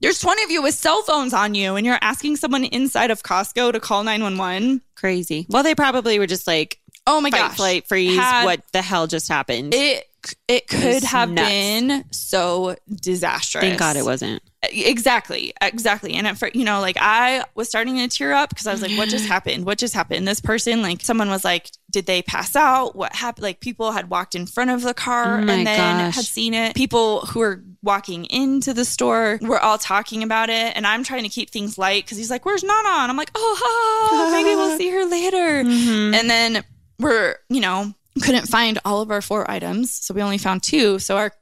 there's 0.00 0.20
20 0.20 0.44
of 0.44 0.50
you 0.50 0.62
with 0.62 0.74
cell 0.74 1.02
phones 1.02 1.34
on 1.34 1.54
you, 1.54 1.76
and 1.76 1.84
you're 1.86 1.98
asking 2.00 2.36
someone 2.36 2.64
inside 2.64 3.10
of 3.10 3.22
Costco 3.22 3.72
to 3.72 3.80
call 3.80 4.04
911." 4.04 4.82
Crazy. 4.94 5.46
Well, 5.48 5.62
they 5.62 5.74
probably 5.74 6.18
were 6.18 6.26
just 6.26 6.46
like, 6.46 6.78
Oh 7.06 7.20
my 7.20 7.30
fight, 7.30 7.38
gosh, 7.38 7.56
flight, 7.56 7.88
freeze. 7.88 8.18
Had- 8.18 8.44
what 8.44 8.60
the 8.72 8.82
hell 8.82 9.06
just 9.06 9.28
happened? 9.28 9.74
it 9.74 10.08
it 10.48 10.68
could 10.68 11.02
have 11.04 11.30
nuts. 11.30 11.48
been 11.48 12.04
so 12.10 12.76
disastrous. 12.90 13.62
Thank 13.62 13.78
God 13.78 13.96
it 13.96 14.04
wasn't. 14.04 14.42
Exactly, 14.72 15.52
exactly. 15.60 16.14
And 16.14 16.26
at 16.26 16.38
first, 16.38 16.56
you 16.56 16.64
know, 16.64 16.80
like 16.80 16.96
I 16.98 17.44
was 17.54 17.68
starting 17.68 17.96
to 17.96 18.08
tear 18.08 18.32
up 18.32 18.48
because 18.48 18.66
I 18.66 18.72
was 18.72 18.80
like, 18.80 18.96
what 18.96 19.08
just 19.08 19.26
happened? 19.28 19.66
What 19.66 19.78
just 19.78 19.92
happened? 19.94 20.26
This 20.26 20.40
person, 20.40 20.80
like 20.82 21.02
someone 21.02 21.28
was 21.28 21.44
like, 21.44 21.70
did 21.90 22.06
they 22.06 22.22
pass 22.22 22.56
out? 22.56 22.96
What 22.96 23.14
happened? 23.14 23.42
Like 23.42 23.60
people 23.60 23.92
had 23.92 24.08
walked 24.08 24.34
in 24.34 24.46
front 24.46 24.70
of 24.70 24.82
the 24.82 24.94
car 24.94 25.36
Oh 25.36 25.38
and 25.40 25.66
then 25.66 26.06
gosh. 26.06 26.16
had 26.16 26.24
seen 26.24 26.54
it. 26.54 26.74
People 26.74 27.20
who 27.26 27.40
were 27.40 27.62
walking 27.82 28.24
into 28.26 28.72
the 28.72 28.84
store 28.84 29.38
were 29.42 29.60
all 29.60 29.78
talking 29.78 30.22
about 30.22 30.48
it. 30.48 30.72
And 30.76 30.86
I'm 30.86 31.04
trying 31.04 31.24
to 31.24 31.28
keep 31.28 31.50
things 31.50 31.76
light 31.76 32.04
because 32.04 32.16
he's 32.18 32.30
like, 32.30 32.46
where's 32.46 32.64
Nana? 32.64 32.88
And 32.88 33.10
I'm 33.10 33.16
like, 33.16 33.30
oh, 33.34 34.28
maybe 34.32 34.56
we'll 34.56 34.78
see 34.78 34.90
her 34.90 35.04
later. 35.04 35.62
Mm-hmm. 35.68 36.14
And 36.14 36.30
then 36.30 36.64
we're, 36.98 37.36
you 37.50 37.60
know, 37.60 37.92
couldn't 38.22 38.48
find 38.48 38.78
all 38.84 39.00
of 39.00 39.10
our 39.10 39.22
four 39.22 39.50
items. 39.50 39.92
So 39.92 40.14
we 40.14 40.22
only 40.22 40.38
found 40.38 40.62
two. 40.62 40.98
So 40.98 41.16
our 41.16 41.32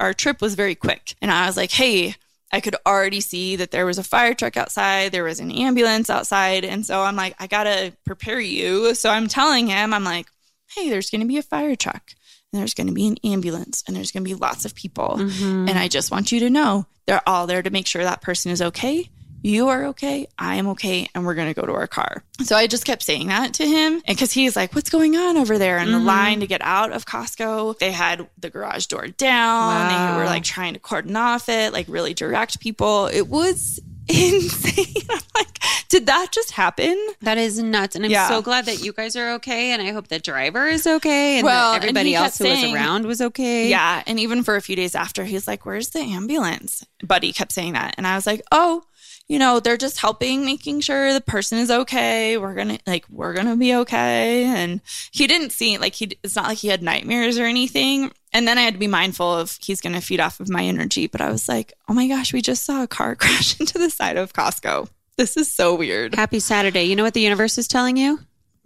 our 0.00 0.14
trip 0.14 0.40
was 0.40 0.54
very 0.54 0.74
quick. 0.74 1.16
And 1.20 1.30
I 1.30 1.46
was 1.46 1.56
like, 1.56 1.72
hey, 1.72 2.14
I 2.52 2.60
could 2.60 2.76
already 2.86 3.20
see 3.20 3.56
that 3.56 3.72
there 3.72 3.84
was 3.84 3.98
a 3.98 4.04
fire 4.04 4.32
truck 4.32 4.56
outside, 4.56 5.10
there 5.12 5.24
was 5.24 5.40
an 5.40 5.50
ambulance 5.50 6.08
outside. 6.08 6.64
And 6.64 6.86
so 6.86 7.02
I'm 7.02 7.16
like, 7.16 7.34
I 7.38 7.46
gotta 7.46 7.92
prepare 8.04 8.40
you. 8.40 8.94
So 8.94 9.10
I'm 9.10 9.28
telling 9.28 9.66
him, 9.66 9.92
I'm 9.92 10.04
like, 10.04 10.26
hey, 10.74 10.88
there's 10.88 11.10
gonna 11.10 11.26
be 11.26 11.38
a 11.38 11.42
fire 11.42 11.76
truck. 11.76 12.12
And 12.52 12.60
there's 12.60 12.74
going 12.74 12.86
to 12.86 12.94
be 12.94 13.06
an 13.06 13.18
ambulance 13.24 13.84
and 13.86 13.94
there's 13.94 14.10
going 14.10 14.24
to 14.24 14.28
be 14.28 14.34
lots 14.34 14.64
of 14.64 14.74
people. 14.74 15.16
Mm-hmm. 15.18 15.68
And 15.68 15.78
I 15.78 15.86
just 15.86 16.10
want 16.10 16.32
you 16.32 16.40
to 16.40 16.48
know 16.48 16.86
they're 17.06 17.26
all 17.28 17.46
there 17.46 17.62
to 17.62 17.68
make 17.68 17.86
sure 17.86 18.02
that 18.02 18.22
person 18.22 18.50
is 18.50 18.62
okay. 18.62 19.10
You 19.42 19.68
are 19.68 19.86
okay. 19.86 20.26
I 20.38 20.56
am 20.56 20.68
okay. 20.68 21.08
And 21.14 21.24
we're 21.24 21.34
going 21.34 21.52
to 21.52 21.58
go 21.58 21.66
to 21.66 21.72
our 21.72 21.86
car. 21.86 22.24
So 22.42 22.56
I 22.56 22.66
just 22.66 22.84
kept 22.84 23.02
saying 23.02 23.28
that 23.28 23.54
to 23.54 23.66
him. 23.66 24.02
Because 24.06 24.32
he's 24.32 24.56
like, 24.56 24.74
what's 24.74 24.90
going 24.90 25.16
on 25.16 25.36
over 25.36 25.58
there? 25.58 25.78
And 25.78 25.92
the 25.92 25.98
mm-hmm. 25.98 26.06
line 26.06 26.40
to 26.40 26.46
get 26.46 26.60
out 26.62 26.92
of 26.92 27.06
Costco, 27.06 27.78
they 27.78 27.92
had 27.92 28.28
the 28.38 28.50
garage 28.50 28.86
door 28.86 29.08
down. 29.08 29.88
They 29.88 30.18
were 30.18 30.26
like 30.26 30.44
trying 30.44 30.74
to 30.74 30.80
cordon 30.80 31.16
off 31.16 31.48
it, 31.48 31.72
like 31.72 31.86
really 31.88 32.14
direct 32.14 32.60
people. 32.60 33.06
It 33.06 33.28
was 33.28 33.80
insane. 34.08 35.02
I'm 35.10 35.20
like, 35.34 35.58
Did 35.88 36.06
that 36.06 36.28
just 36.32 36.52
happen? 36.52 36.96
That 37.20 37.38
is 37.38 37.62
nuts. 37.62 37.94
And 37.94 38.04
I'm 38.04 38.10
Yeah. 38.10 38.28
so 38.28 38.42
glad 38.42 38.66
that 38.66 38.82
you 38.82 38.92
guys 38.92 39.16
are 39.16 39.32
okay. 39.34 39.72
And 39.72 39.82
I 39.82 39.92
hope 39.92 40.08
the 40.08 40.18
driver 40.18 40.66
is 40.66 40.86
okay. 40.86 41.38
And 41.38 41.44
Well, 41.44 41.72
that 41.72 41.76
and 41.76 41.84
everybody 41.84 42.10
he 42.10 42.14
else 42.14 42.38
who 42.38 42.48
was 42.48 42.72
around 42.72 43.06
was 43.06 43.20
okay. 43.20 43.68
Yeah. 43.68 44.02
And 44.06 44.18
even 44.18 44.42
for 44.42 44.56
a 44.56 44.62
few 44.62 44.76
days 44.76 44.94
after, 44.94 45.24
he's 45.24 45.46
like, 45.46 45.64
Where's 45.64 45.90
the 45.90 46.00
ambulance? 46.00 46.84
Buddy 47.04 47.32
kept 47.32 47.52
saying 47.52 47.74
that. 47.74 47.94
And 47.98 48.06
I 48.06 48.16
was 48.16 48.26
like, 48.26 48.42
Oh, 48.50 48.82
you 49.28 49.38
know, 49.38 49.60
they're 49.60 49.76
just 49.76 49.98
helping, 49.98 50.44
making 50.44 50.80
sure 50.80 51.12
the 51.12 51.20
person 51.20 51.58
is 51.58 51.70
okay. 51.70 52.38
We're 52.38 52.54
going 52.54 52.68
to, 52.68 52.78
like, 52.86 53.04
we're 53.10 53.34
going 53.34 53.46
to 53.46 53.56
be 53.56 53.74
okay. 53.76 54.44
And 54.44 54.80
he 55.12 55.26
didn't 55.26 55.50
see, 55.50 55.76
like, 55.76 55.94
he, 55.94 56.10
it's 56.22 56.34
not 56.34 56.46
like 56.46 56.58
he 56.58 56.68
had 56.68 56.82
nightmares 56.82 57.38
or 57.38 57.44
anything. 57.44 58.10
And 58.32 58.48
then 58.48 58.56
I 58.56 58.62
had 58.62 58.74
to 58.74 58.80
be 58.80 58.86
mindful 58.86 59.30
of 59.36 59.58
he's 59.60 59.80
going 59.82 59.94
to 59.94 60.00
feed 60.00 60.20
off 60.20 60.40
of 60.40 60.48
my 60.48 60.64
energy. 60.64 61.06
But 61.06 61.20
I 61.20 61.30
was 61.30 61.48
like, 61.48 61.74
Oh 61.88 61.94
my 61.94 62.08
gosh, 62.08 62.32
we 62.32 62.40
just 62.40 62.64
saw 62.64 62.82
a 62.82 62.88
car 62.88 63.14
crash 63.16 63.60
into 63.60 63.78
the 63.78 63.90
side 63.90 64.16
of 64.16 64.32
Costco. 64.32 64.88
This 65.18 65.36
is 65.36 65.52
so 65.52 65.74
weird. 65.74 66.14
Happy 66.14 66.40
Saturday. 66.40 66.84
You 66.84 66.96
know 66.96 67.02
what 67.02 67.14
the 67.14 67.20
universe 67.20 67.58
is 67.58 67.68
telling 67.68 67.96
you? 67.96 68.20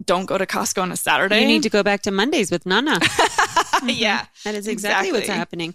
Don't 0.05 0.25
go 0.25 0.37
to 0.37 0.45
Costco 0.45 0.81
on 0.81 0.91
a 0.91 0.97
Saturday. 0.97 1.41
You 1.41 1.47
need 1.47 1.63
to 1.63 1.69
go 1.69 1.83
back 1.83 2.03
to 2.03 2.11
Mondays 2.11 2.51
with 2.51 2.65
Nana. 2.65 2.99
Mm-hmm. 3.83 3.89
yeah. 3.89 4.25
That 4.45 4.55
is 4.55 4.67
exactly, 4.67 5.11
what's 5.11 5.27
happening. 5.27 5.73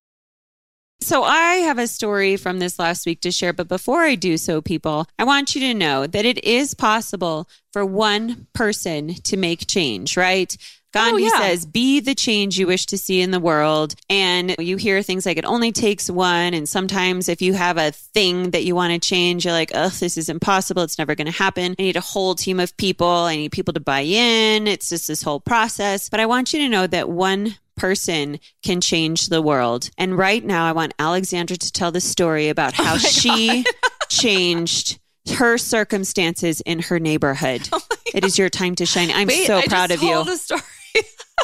So, 1.00 1.22
I 1.22 1.56
have 1.56 1.78
a 1.78 1.86
story 1.86 2.36
from 2.36 2.58
this 2.58 2.78
last 2.78 3.06
week 3.06 3.20
to 3.20 3.30
share. 3.30 3.52
But 3.52 3.68
before 3.68 4.02
I 4.02 4.14
do 4.16 4.36
so, 4.36 4.60
people, 4.60 5.06
I 5.18 5.24
want 5.24 5.54
you 5.54 5.60
to 5.62 5.74
know 5.74 6.06
that 6.06 6.24
it 6.24 6.44
is 6.44 6.74
possible 6.74 7.48
for 7.72 7.86
one 7.86 8.48
person 8.52 9.14
to 9.14 9.36
make 9.36 9.68
change, 9.68 10.16
right? 10.16 10.56
Gandhi 10.92 11.24
oh, 11.24 11.26
yeah. 11.26 11.38
says, 11.38 11.66
be 11.66 12.00
the 12.00 12.14
change 12.14 12.58
you 12.58 12.66
wish 12.66 12.86
to 12.86 12.98
see 12.98 13.20
in 13.20 13.30
the 13.30 13.40
world. 13.40 13.94
And 14.08 14.56
you 14.58 14.76
hear 14.76 15.02
things 15.02 15.26
like 15.26 15.36
it 15.36 15.44
only 15.44 15.70
takes 15.70 16.10
one. 16.10 16.54
And 16.54 16.68
sometimes 16.68 17.28
if 17.28 17.42
you 17.42 17.52
have 17.52 17.76
a 17.76 17.92
thing 17.92 18.50
that 18.50 18.64
you 18.64 18.74
want 18.74 18.94
to 18.94 18.98
change, 18.98 19.44
you're 19.44 19.52
like, 19.52 19.72
oh, 19.74 19.90
this 19.90 20.16
is 20.16 20.28
impossible. 20.28 20.82
It's 20.82 20.98
never 20.98 21.14
going 21.14 21.26
to 21.26 21.32
happen. 21.32 21.76
I 21.78 21.82
need 21.82 21.96
a 21.96 22.00
whole 22.00 22.34
team 22.34 22.58
of 22.58 22.76
people. 22.76 23.06
I 23.06 23.36
need 23.36 23.52
people 23.52 23.74
to 23.74 23.80
buy 23.80 24.00
in. 24.00 24.66
It's 24.66 24.88
just 24.88 25.08
this 25.08 25.22
whole 25.22 25.40
process. 25.40 26.08
But 26.08 26.20
I 26.20 26.26
want 26.26 26.52
you 26.52 26.60
to 26.60 26.68
know 26.68 26.86
that 26.86 27.10
one 27.10 27.56
person 27.78 28.38
can 28.62 28.80
change 28.80 29.28
the 29.28 29.42
world. 29.42 29.90
And 29.96 30.16
right 30.16 30.44
now, 30.44 30.66
I 30.66 30.72
want 30.72 30.94
Alexandra 30.98 31.56
to 31.56 31.72
tell 31.72 31.92
the 31.92 32.00
story 32.00 32.48
about 32.48 32.78
oh 32.78 32.82
how 32.82 32.98
she 32.98 33.64
changed 34.08 34.98
her 35.34 35.58
circumstances 35.58 36.60
in 36.62 36.80
her 36.80 36.98
neighborhood. 36.98 37.68
Oh 37.72 37.80
it 38.14 38.24
is 38.24 38.38
your 38.38 38.48
time 38.48 38.74
to 38.76 38.86
shine. 38.86 39.10
I'm 39.10 39.28
Wait, 39.28 39.46
so 39.46 39.62
proud 39.62 39.90
of 39.90 40.02
you. 40.02 40.24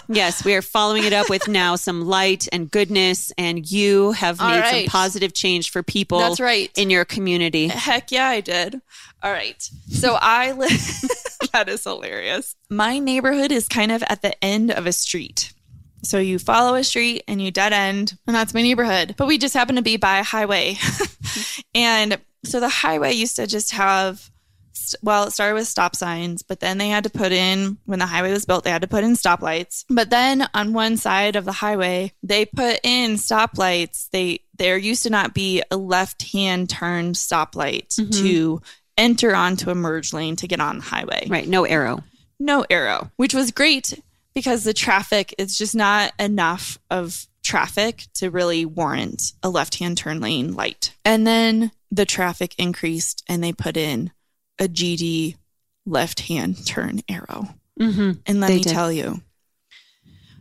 Yes, 0.09 0.45
we 0.45 0.55
are 0.55 0.62
following 0.62 1.05
it 1.05 1.12
up 1.12 1.30
with 1.30 1.49
now 1.49 1.76
some 1.76 2.03
light 2.03 2.47
and 2.53 2.70
goodness, 2.70 3.32
and 3.39 3.70
you 3.70 4.12
have 4.12 4.41
All 4.41 4.51
made 4.51 4.64
some 4.70 4.87
positive 4.87 5.32
change 5.32 5.70
for 5.70 5.82
people 5.82 6.18
That's 6.18 6.41
right. 6.41 6.70
in 6.76 6.91
your 6.91 7.05
community. 7.05 7.68
Heck 7.68 8.12
yeah, 8.12 8.26
I 8.26 8.41
did. 8.41 8.80
All 9.22 9.32
right. 9.32 9.62
So 9.89 10.18
I 10.20 10.53
live, 10.53 10.70
that 11.53 11.68
is 11.68 11.85
hilarious. 11.85 12.55
My 12.68 12.99
neighborhood 12.99 13.51
is 13.51 13.66
kind 13.66 13.91
of 13.91 14.03
at 14.09 14.20
the 14.20 14.45
end 14.45 14.70
of 14.70 14.87
a 14.87 14.93
street. 14.93 15.54
So 16.05 16.19
you 16.19 16.39
follow 16.39 16.75
a 16.75 16.85
street 16.85 17.25
and 17.27 17.41
you 17.41 17.51
dead 17.51 17.73
end, 17.73 18.17
and 18.27 18.37
that's 18.37 18.55
my 18.55 18.63
neighborhood. 18.63 19.15
But 19.17 19.27
we 19.27 19.39
just 19.39 19.55
happen 19.55 19.77
to 19.77 19.83
be 19.83 19.97
by 19.97 20.19
a 20.19 20.23
highway. 20.23 20.77
and 21.75 22.19
so 22.45 22.61
the 22.61 22.69
highway 22.69 23.13
used 23.13 23.37
to 23.37 23.47
just 23.47 23.73
have, 23.73 24.31
well, 25.03 25.25
it 25.25 25.33
started 25.33 25.55
with 25.55 25.67
stop 25.67 25.97
signs, 25.97 26.43
but 26.43 26.61
then 26.61 26.79
they 26.79 26.89
had 26.89 27.05
to 27.05 27.11
put 27.11 27.33
in, 27.33 27.79
when 27.87 27.99
the 27.99 28.07
highway 28.07 28.33
was 28.33 28.45
built, 28.45 28.65
they 28.65 28.71
had 28.71 28.83
to 28.83 28.89
put 28.89 29.05
in 29.05 29.15
stoplights. 29.15 29.85
But 29.89 30.11
then 30.11 30.47
on 30.55 30.75
one 30.75 30.97
side 30.97 31.37
of 31.37 31.45
the 31.45 31.53
highway, 31.53 32.13
they 32.23 32.45
put 32.45 32.81
in 32.83 33.15
stoplights. 33.15 34.11
They, 34.11 34.41
there 34.57 34.77
used 34.77 35.05
to 35.05 35.11
not 35.11 35.35
be 35.35 35.63
a 35.71 35.77
left 35.77 36.33
hand 36.33 36.69
turn 36.69 37.15
stoplight 37.15 37.89
mm-hmm. 37.95 38.11
to 38.23 38.63
enter 38.97 39.35
onto 39.35 39.71
a 39.71 39.75
merge 39.75 40.13
lane 40.13 40.37
to 40.37 40.47
get 40.47 40.61
on 40.61 40.77
the 40.77 40.85
highway 40.85 41.27
Right, 41.29 41.49
no 41.49 41.65
arrow. 41.65 42.05
no 42.39 42.65
arrow, 42.71 43.11
which 43.17 43.35
was 43.35 43.51
great 43.51 43.99
because 44.35 44.64
the 44.64 44.74
traffic 44.74 45.35
is 45.39 45.57
just 45.57 45.74
not 45.74 46.12
enough 46.18 46.78
of 46.91 47.26
traffic 47.43 48.07
to 48.14 48.30
really 48.30 48.64
warrant 48.64 49.32
a 49.43 49.51
left 49.51 49.78
hand 49.78 49.99
turn 49.99 50.20
lane 50.20 50.55
light. 50.55 50.93
And 51.05 51.26
then 51.26 51.70
the 51.91 52.07
traffic 52.07 52.55
increased 52.59 53.22
and 53.28 53.45
they 53.45 53.53
put 53.53 53.76
in 53.76 54.11
a 54.59 54.64
GD 54.64 55.37
left 55.87 56.20
hand 56.20 56.66
turn 56.66 57.01
arrow. 57.09 57.55
Mm-hmm. 57.78 58.12
And 58.26 58.41
let 58.41 58.49
They 58.49 58.57
me 58.57 58.62
did. 58.62 58.72
tell 58.72 58.91
you, 58.91 59.20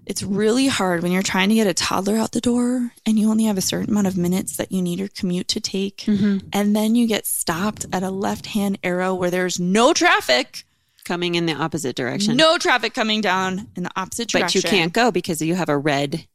it's 0.05 0.21
really 0.23 0.67
hard 0.67 1.01
when 1.01 1.11
you're 1.11 1.21
trying 1.21 1.49
to 1.49 1.55
get 1.55 1.67
a 1.67 1.73
toddler 1.73 2.17
out 2.17 2.31
the 2.33 2.41
door 2.41 2.91
and 3.05 3.17
you 3.17 3.29
only 3.29 3.45
have 3.45 3.57
a 3.57 3.61
certain 3.61 3.89
amount 3.89 4.07
of 4.07 4.17
minutes 4.17 4.57
that 4.57 4.71
you 4.71 4.81
need 4.81 4.99
your 4.99 5.07
commute 5.07 5.47
to 5.49 5.61
take. 5.61 5.97
Mm-hmm. 5.99 6.47
And 6.51 6.75
then 6.75 6.95
you 6.95 7.07
get 7.07 7.25
stopped 7.25 7.85
at 7.93 8.03
a 8.03 8.09
left 8.09 8.47
hand 8.47 8.79
arrow 8.83 9.13
where 9.13 9.31
there's 9.31 9.59
no 9.59 9.93
traffic. 9.93 10.65
Coming 11.05 11.35
in 11.35 11.45
the 11.45 11.53
opposite 11.53 11.95
direction. 11.95 12.37
No 12.37 12.57
traffic 12.57 12.93
coming 12.93 13.21
down 13.21 13.67
in 13.75 13.83
the 13.83 13.91
opposite 13.95 14.29
direction. 14.29 14.61
but 14.61 14.71
you 14.71 14.77
can't 14.77 14.93
go 14.93 15.11
because 15.11 15.41
you 15.41 15.55
have 15.55 15.69
a 15.69 15.77
red 15.77 16.27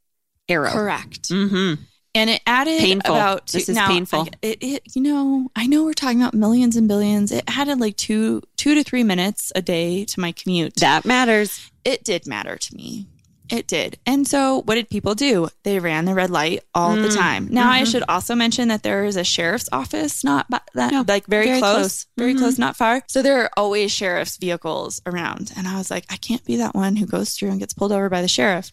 arrow. 0.47 0.69
Correct. 0.69 1.29
Mm-hmm. 1.29 1.81
And 2.15 2.29
it 2.29 2.41
added 2.47 2.79
Painful. 2.79 3.15
about 3.15 3.47
This 3.47 3.69
is 3.69 3.75
now, 3.75 3.87
painful. 3.87 4.21
I- 4.21 4.29
it, 4.41 4.57
it, 4.63 4.95
you 4.95 5.01
know, 5.01 5.49
I 5.55 5.67
know 5.67 5.83
we're 5.83 5.93
talking 5.93 6.21
about 6.21 6.33
millions 6.33 6.75
and 6.75 6.87
billions. 6.87 7.31
It 7.31 7.43
added 7.47 7.79
like 7.79 7.97
two, 7.97 8.41
two 8.57 8.73
to 8.75 8.83
three 8.83 9.03
minutes 9.03 9.51
a 9.55 9.61
day 9.61 10.05
to 10.05 10.19
my 10.19 10.31
commute. 10.31 10.75
That 10.77 11.05
matters. 11.05 11.69
it 11.85 12.03
did 12.03 12.25
matter 12.27 12.57
to 12.57 12.75
me. 12.75 13.07
It 13.49 13.67
did. 13.67 13.97
And 14.05 14.27
so, 14.27 14.61
what 14.61 14.75
did 14.75 14.89
people 14.89 15.15
do? 15.15 15.49
They 15.63 15.79
ran 15.79 16.05
the 16.05 16.13
red 16.13 16.29
light 16.29 16.63
all 16.75 16.95
Mm. 16.95 17.01
the 17.01 17.15
time. 17.15 17.47
Now, 17.49 17.71
I 17.71 17.81
Mhm. 17.81 17.91
should 17.91 18.03
also 18.07 18.35
mention 18.35 18.67
that 18.67 18.83
there 18.83 19.05
is 19.05 19.15
a 19.15 19.23
sheriff's 19.23 19.69
office 19.71 20.23
not 20.23 20.45
that 20.75 20.91
No, 20.91 21.03
like 21.07 21.25
very, 21.25 21.45
very 21.47 21.59
close, 21.59 21.75
close. 21.75 22.05
very 22.17 22.33
Mhm. 22.35 22.37
close, 22.37 22.57
not 22.59 22.77
far. 22.77 23.03
So 23.07 23.21
there 23.21 23.41
are 23.41 23.49
always 23.57 23.91
sheriff's 23.91 24.37
vehicles 24.37 25.01
around, 25.05 25.51
and 25.57 25.67
I 25.67 25.77
was 25.77 25.89
like, 25.89 26.05
I 26.09 26.17
can't 26.17 26.45
be 26.45 26.57
that 26.57 26.75
one 26.75 26.95
who 26.97 27.05
goes 27.07 27.31
through 27.31 27.49
and 27.49 27.59
gets 27.59 27.73
pulled 27.73 27.91
over 27.91 28.07
by 28.09 28.21
the 28.21 28.27
sheriff. 28.27 28.71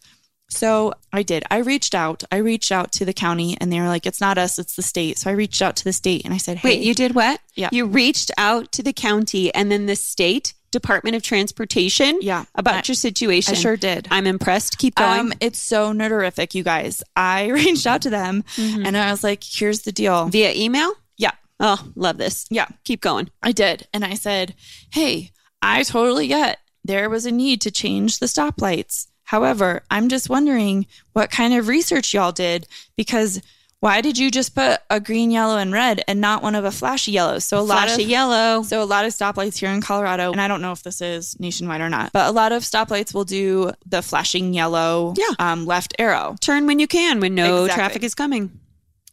So 0.48 0.92
I 1.12 1.22
did. 1.24 1.42
I 1.50 1.56
reached 1.56 1.94
out. 1.94 2.22
I 2.30 2.36
reached 2.36 2.70
out 2.70 2.92
to 2.92 3.04
the 3.04 3.12
county, 3.12 3.56
and 3.60 3.72
they 3.72 3.80
were 3.80 3.88
like, 3.88 4.06
"It's 4.06 4.20
not 4.20 4.38
us, 4.38 4.58
it's 4.60 4.76
the 4.76 4.82
state." 4.82 5.18
So 5.18 5.28
I 5.28 5.32
reached 5.32 5.60
out 5.60 5.74
to 5.76 5.84
the 5.84 5.92
state, 5.92 6.22
and 6.24 6.32
I 6.32 6.36
said, 6.36 6.58
"Hey, 6.58 6.68
Wait, 6.68 6.82
you 6.82 6.94
did 6.94 7.14
what? 7.16 7.40
Yeah. 7.56 7.68
You 7.72 7.86
reached 7.86 8.30
out 8.38 8.70
to 8.72 8.82
the 8.82 8.92
county 8.92 9.52
and 9.54 9.72
then 9.72 9.86
the 9.86 9.96
state 9.96 10.54
Department 10.80 11.16
of 11.16 11.22
Transportation 11.22 12.18
yeah, 12.20 12.44
about 12.54 12.74
I- 12.74 12.82
your 12.88 12.94
situation. 12.94 13.54
I 13.54 13.56
sure 13.58 13.76
did." 13.76 14.08
I'm 14.10 14.26
impressed. 14.26 14.78
Keep 14.78 14.96
going. 14.96 15.20
Um, 15.20 15.32
it's 15.40 15.58
so 15.58 15.92
nerderific, 15.92 16.54
you 16.54 16.62
guys. 16.62 17.02
I 17.16 17.46
reached 17.60 17.86
out 17.86 18.02
to 18.02 18.10
them 18.10 18.44
Mhm. 18.56 18.86
and 18.86 18.96
I 18.96 19.10
was 19.10 19.24
like, 19.24 19.42
here's 19.42 19.82
the 19.82 19.92
deal. 19.92 20.26
Via 20.28 20.52
email? 20.54 20.92
Yeah. 21.16 21.32
Oh, 21.60 21.82
love 21.94 22.18
this. 22.18 22.46
Yeah, 22.50 22.66
Keep 22.84 23.00
going. 23.00 23.30
I 23.42 23.52
did. 23.52 23.86
And 23.94 24.04
I 24.04 24.14
said, 24.14 24.54
hey, 24.92 25.30
I 25.62 25.82
totally 25.82 26.26
get 26.28 26.58
there 26.84 27.08
was 27.08 27.24
a 27.26 27.32
need 27.32 27.60
to 27.62 27.70
change 27.70 28.18
the 28.18 28.26
stoplights. 28.26 29.06
However, 29.24 29.82
I'm 29.90 30.08
just 30.08 30.28
wondering 30.30 30.86
what 31.14 31.30
kind 31.30 31.52
of 31.54 31.66
research 31.66 32.14
y'all 32.14 32.30
did 32.30 32.68
because 32.96 33.40
why 33.80 34.00
did 34.00 34.16
you 34.18 34.30
just 34.30 34.54
put 34.54 34.80
a 34.90 34.98
green, 35.00 35.30
yellow, 35.30 35.58
and 35.58 35.72
red 35.72 36.02
and 36.08 36.20
not 36.20 36.42
one 36.42 36.54
of 36.54 36.64
a 36.64 36.70
flashy 36.70 37.12
yellow? 37.12 37.38
So 37.38 37.58
a 37.58 37.60
lot 37.60 37.88
Flashy 37.88 38.04
of 38.04 38.08
yellow. 38.08 38.62
So 38.62 38.82
a 38.82 38.84
lot 38.84 39.04
of 39.04 39.12
stoplights 39.12 39.58
here 39.58 39.70
in 39.70 39.80
Colorado, 39.82 40.32
and 40.32 40.40
I 40.40 40.48
don't 40.48 40.62
know 40.62 40.72
if 40.72 40.82
this 40.82 41.00
is 41.00 41.38
nationwide 41.38 41.80
or 41.82 41.88
not, 41.90 42.12
but 42.12 42.26
a 42.28 42.32
lot 42.32 42.52
of 42.52 42.62
stoplights 42.62 43.12
will 43.12 43.24
do 43.24 43.72
the 43.84 44.02
flashing 44.02 44.54
yellow 44.54 45.14
Yeah. 45.16 45.34
um, 45.38 45.66
left 45.66 45.94
arrow. 45.98 46.36
Turn 46.40 46.66
when 46.66 46.78
you 46.78 46.86
can 46.86 47.20
when 47.20 47.34
no 47.34 47.64
Exactly. 47.64 47.74
traffic 47.82 48.02
is 48.02 48.14
coming. 48.14 48.58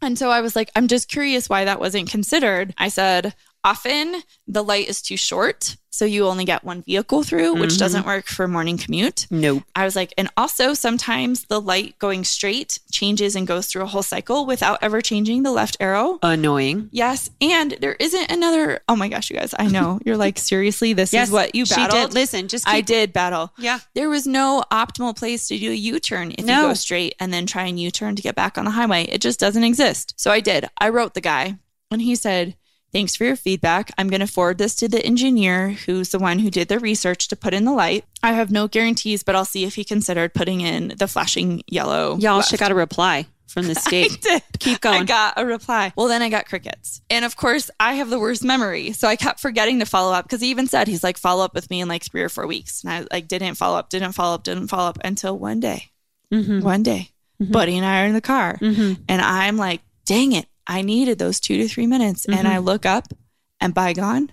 And 0.02 0.18
so 0.18 0.30
I 0.30 0.42
was 0.42 0.56
like, 0.56 0.70
I'm 0.76 0.88
just 0.88 1.08
curious 1.10 1.48
why 1.50 1.66
that 1.66 1.80
wasn't 1.80 2.10
considered. 2.10 2.74
I 2.78 2.90
said, 2.90 3.34
often 3.64 4.24
the 4.48 4.64
light 4.64 4.88
is 4.90 5.02
too 5.02 5.18
short. 5.18 5.78
So 5.90 6.06
you 6.06 6.26
only 6.28 6.44
get 6.44 6.64
one 6.64 6.82
vehicle 6.82 7.22
through, 7.22 7.54
which 7.54 7.74
Mhm. 7.74 7.78
doesn't 7.78 8.06
work 8.08 8.26
for 8.26 8.48
morning 8.48 8.80
commute. 8.80 9.28
Nope. 9.30 9.62
I 9.76 9.86
was 9.86 9.96
like, 9.96 10.12
and 10.18 10.28
also 10.36 10.74
sometimes 10.74 11.44
the 11.50 11.62
light 11.62 12.00
going 12.00 12.24
straight 12.24 12.80
changes 12.92 13.36
and 13.36 13.46
goes 13.46 13.68
through 13.68 13.84
a 13.84 13.86
whole 13.88 14.02
cycle 14.02 14.48
without 14.48 14.80
ever 14.82 15.02
changing 15.02 15.44
the 15.44 15.52
left 15.52 15.78
arrow. 15.80 16.18
Annoying. 16.24 16.90
Yes. 16.92 17.30
And 17.40 17.78
there 17.80 17.94
isn't 18.00 18.32
another. 18.32 18.82
Oh 18.90 18.96
my 18.96 19.08
gosh, 19.08 19.30
you 19.30 19.38
guys, 19.38 19.54
I 19.60 19.68
know. 19.68 20.00
You're 20.04 20.18
like, 20.18 20.40
seriously, 20.52 20.94
this 20.94 21.14
Yes, 21.14 21.28
is 21.28 21.32
what 21.32 21.54
you 21.54 21.64
she 21.68 21.76
battled. 21.76 22.10
did. 22.10 22.16
Listen, 22.16 22.48
just 22.48 22.66
keep, 22.66 22.74
I 22.74 22.82
did 22.82 23.14
battle. 23.14 23.54
Yeah. 23.60 23.80
There 23.94 24.10
was 24.10 24.26
no 24.26 24.64
optimal 24.72 25.16
place 25.16 25.48
to 25.50 25.60
do 25.60 25.70
a 25.72 25.76
U 25.76 26.00
turn 26.00 26.34
if 26.40 26.44
No. 26.44 26.62
you 26.64 26.68
go 26.70 26.74
straight 26.74 27.14
and 27.20 27.32
then 27.32 27.46
try 27.46 27.66
and 27.66 27.80
U 27.80 27.92
turn 27.92 28.16
to 28.16 28.22
get 28.24 28.34
back 28.34 28.58
on 28.58 28.66
the 28.66 28.72
highway. 28.72 29.04
It 29.12 29.22
just 29.22 29.40
doesn't 29.40 29.64
exist. 29.64 30.16
So 30.18 30.32
I 30.32 30.40
did. 30.40 30.68
I 30.80 30.90
wrote 30.90 31.14
the 31.14 31.22
guy 31.22 31.60
and 31.92 32.02
he 32.02 32.16
said, 32.16 32.56
Thanks 32.94 33.16
for 33.16 33.24
your 33.26 33.36
feedback. 33.36 33.92
I'm 33.98 34.08
going 34.08 34.20
to 34.22 34.28
forward 34.28 34.60
this 34.60 34.76
to 34.76 34.88
the 34.88 35.04
engineer 35.06 35.72
who's 35.72 36.10
the 36.10 36.20
one 36.20 36.40
who 36.40 36.50
did 36.52 36.68
the 36.68 36.80
research 36.80 37.28
to 37.30 37.36
put 37.36 37.54
in 37.54 37.66
the 37.66 37.74
light. 37.74 38.06
I 38.22 38.34
have 38.34 38.52
no 38.52 38.68
guarantees, 38.68 39.24
but 39.24 39.36
I'll 39.36 39.46
see 39.46 39.66
if 39.66 39.76
he 39.76 39.84
considered 39.84 40.34
putting 40.34 40.62
in 40.62 40.94
the 40.98 41.08
flashing 41.08 41.64
yellow. 41.68 42.18
Y'all 42.20 42.38
left. 42.38 42.50
should 42.50 42.60
got 42.60 42.72
a 42.72 42.76
reply 42.76 43.26
from 43.48 43.66
the 43.66 43.72
I 43.78 43.82
state. 43.82 44.22
did. 44.22 44.44
Keep 44.60 44.82
going. 44.82 45.02
I 45.02 45.06
got 45.06 45.34
a 45.38 45.46
reply. 45.46 45.92
Well, 45.96 46.08
then 46.08 46.22
I 46.22 46.30
got 46.30 46.46
crickets. 46.46 47.02
And 47.10 47.26
of 47.26 47.36
course, 47.36 47.70
I 47.80 47.96
have 47.96 48.10
the 48.12 48.20
worst 48.20 48.44
memory. 48.44 48.92
So 48.94 49.08
I 49.08 49.16
kept 49.16 49.40
forgetting 49.40 49.80
to 49.80 49.86
follow 49.86 50.14
up 50.14 50.26
because 50.26 50.42
he 50.42 50.50
even 50.52 50.68
said 50.68 50.88
he's 50.88 51.04
like, 51.04 51.18
follow 51.18 51.44
up 51.44 51.54
with 51.56 51.70
me 51.72 51.82
in 51.82 51.88
like 51.88 52.04
three 52.04 52.22
or 52.22 52.30
four 52.30 52.46
weeks. 52.48 52.84
And 52.84 52.94
I 52.94 53.06
like 53.12 53.28
didn't 53.28 53.56
follow 53.56 53.78
up, 53.78 53.90
didn't 53.90 54.14
follow 54.14 54.36
up, 54.36 54.44
didn't 54.44 54.68
follow 54.68 54.90
up 54.90 55.00
until 55.04 55.38
one 55.38 55.60
day. 55.60 55.90
Mhm. 56.32 56.62
One 56.62 56.84
day, 56.84 57.10
Mhm. 57.42 57.52
Buddy 57.52 57.76
and 57.78 57.86
I 57.86 58.04
are 58.04 58.06
in 58.08 58.14
the 58.14 58.22
car. 58.22 58.58
Mhm. 58.62 59.00
And 59.10 59.22
I'm 59.22 59.58
like, 59.58 59.82
dang 60.06 60.34
it. 60.34 60.46
I 60.68 60.82
needed 60.82 61.20
those 61.20 61.40
two 61.40 61.58
to 61.58 61.68
three 61.68 61.88
minutes. 61.88 62.26
And 62.26 62.48
Mhm. 62.48 62.52
I 62.52 62.58
look 62.60 62.86
up 62.86 63.14
and 63.60 63.74
by 63.74 63.94
gone, 63.94 64.32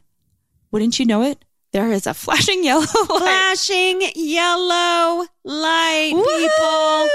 wouldn't 0.70 0.98
you 0.98 1.06
know 1.06 1.22
it? 1.22 1.44
There 1.72 1.92
is 1.92 2.06
a 2.06 2.14
flashing 2.24 2.64
yellow 2.64 2.80
light. 2.82 3.18
Flashing 3.20 4.02
yellow 4.16 5.24
light, 5.44 6.10
people. 6.14 7.08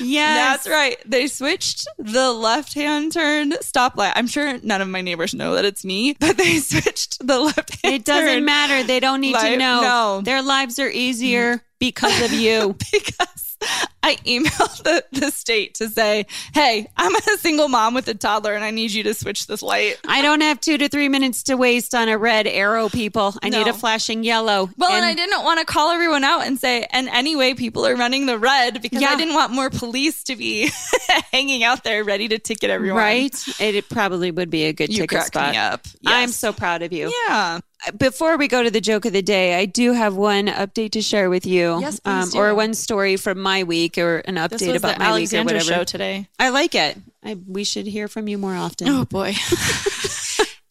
Woo! 0.00 0.06
Yes. 0.06 0.64
That's 0.64 0.68
right. 0.68 0.96
They 1.04 1.26
switched 1.26 1.86
the 1.98 2.32
left 2.32 2.72
hand 2.74 3.12
turn 3.12 3.50
stoplight. 3.62 4.12
I'm 4.16 4.26
sure 4.26 4.58
none 4.62 4.80
of 4.80 4.88
my 4.88 5.02
neighbors 5.02 5.34
know 5.34 5.54
that 5.54 5.64
it's 5.66 5.84
me, 5.84 6.16
but 6.18 6.36
they 6.38 6.58
switched 6.60 7.26
the 7.26 7.40
left 7.40 7.82
hand 7.82 7.94
It 7.94 8.04
doesn't 8.04 8.44
matter. 8.44 8.82
They 8.86 9.00
don't 9.00 9.20
need 9.20 9.36
to 9.36 9.56
know. 9.58 9.80
no. 9.82 10.20
Their 10.22 10.40
lives 10.42 10.78
are 10.78 10.88
easier 10.90 11.62
because 11.78 12.22
of 12.22 12.32
you. 12.32 12.76
because 12.92 13.49
I 14.02 14.16
emailed 14.24 14.82
the, 14.82 15.04
the 15.12 15.30
state 15.30 15.74
to 15.74 15.88
say, 15.88 16.26
hey, 16.54 16.88
I'm 16.96 17.14
a 17.14 17.20
single 17.38 17.68
mom 17.68 17.92
with 17.94 18.08
a 18.08 18.14
toddler 18.14 18.54
and 18.54 18.64
I 18.64 18.70
need 18.70 18.90
you 18.92 19.02
to 19.04 19.14
switch 19.14 19.46
this 19.46 19.62
light. 19.62 20.00
I 20.08 20.22
don't 20.22 20.40
have 20.40 20.58
two 20.60 20.78
to 20.78 20.88
three 20.88 21.08
minutes 21.08 21.44
to 21.44 21.56
waste 21.56 21.94
on 21.94 22.08
a 22.08 22.16
red 22.16 22.46
arrow, 22.46 22.88
people. 22.88 23.34
I 23.42 23.50
need 23.50 23.66
a 23.68 23.74
flashing 23.74 24.24
yellow. 24.24 24.70
Well, 24.78 24.90
and, 24.90 25.04
I 25.04 25.14
didn't 25.14 25.44
want 25.44 25.60
to 25.60 25.66
call 25.66 25.90
everyone 25.90 26.24
out 26.24 26.46
and 26.46 26.58
say, 26.58 26.86
and 26.90 27.08
anyway, 27.08 27.54
people 27.54 27.86
are 27.86 27.94
running 27.94 28.26
the 28.26 28.38
red 28.38 28.80
because 28.80 29.02
Yeah. 29.02 29.10
I 29.10 29.16
didn't 29.16 29.34
want 29.34 29.52
more 29.52 29.68
police 29.70 30.24
to 30.24 30.36
be 30.36 30.70
hanging 31.32 31.62
out 31.62 31.84
there 31.84 32.02
ready 32.02 32.28
to 32.28 32.38
ticket 32.38 32.70
everyone. 32.70 32.98
Right? 33.02 33.48
It, 33.60 33.74
it 33.74 33.88
probably 33.90 34.30
would 34.30 34.50
be 34.50 34.64
a 34.64 34.72
good 34.72 34.90
You 34.90 35.02
ticket 35.02 35.24
spot. 35.24 35.52
me 35.52 35.58
up. 35.58 35.86
I'm 36.06 36.30
so 36.30 36.52
proud 36.54 36.82
of 36.82 36.92
you. 36.92 37.12
Yeah. 37.28 37.60
Before 37.96 38.36
we 38.36 38.46
go 38.48 38.62
to 38.62 38.70
the 38.70 38.80
joke 38.80 39.04
of 39.06 39.12
the 39.12 39.22
day, 39.22 39.54
I 39.58 39.64
do 39.64 39.92
have 39.92 40.14
one 40.14 40.46
update 40.48 40.90
to 40.92 41.00
share 41.02 41.30
with 41.30 41.46
you. 41.46 41.72
um, 41.72 41.80
Yes, 41.80 41.98
please 42.00 42.32
do. 42.32 42.38
or 42.38 42.54
one 42.54 42.74
story 42.74 43.16
from 43.16 43.40
my 43.40 43.62
week 43.64 43.96
or 43.96 44.18
an 44.18 44.34
update 44.36 44.76
about 44.76 44.98
my 44.98 45.06
Alexandra 45.06 45.54
week 45.54 45.62
or 45.62 45.64
whatever. 45.64 45.80
show 45.80 45.84
today. 45.84 46.28
I 46.38 46.50
like 46.50 46.74
it. 46.74 46.98
I, 47.24 47.38
we 47.46 47.64
should 47.64 47.86
hear 47.86 48.06
from 48.08 48.28
you 48.28 48.36
more 48.38 48.54
often. 48.54 48.88
Oh 48.88 49.04
boy. 49.04 49.34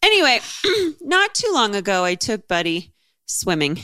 Anyway, 0.02 0.40
not 1.02 1.34
too 1.34 1.50
long 1.52 1.74
ago, 1.74 2.04
I 2.04 2.14
took 2.14 2.48
Buddy 2.48 2.90
swimming. 3.26 3.80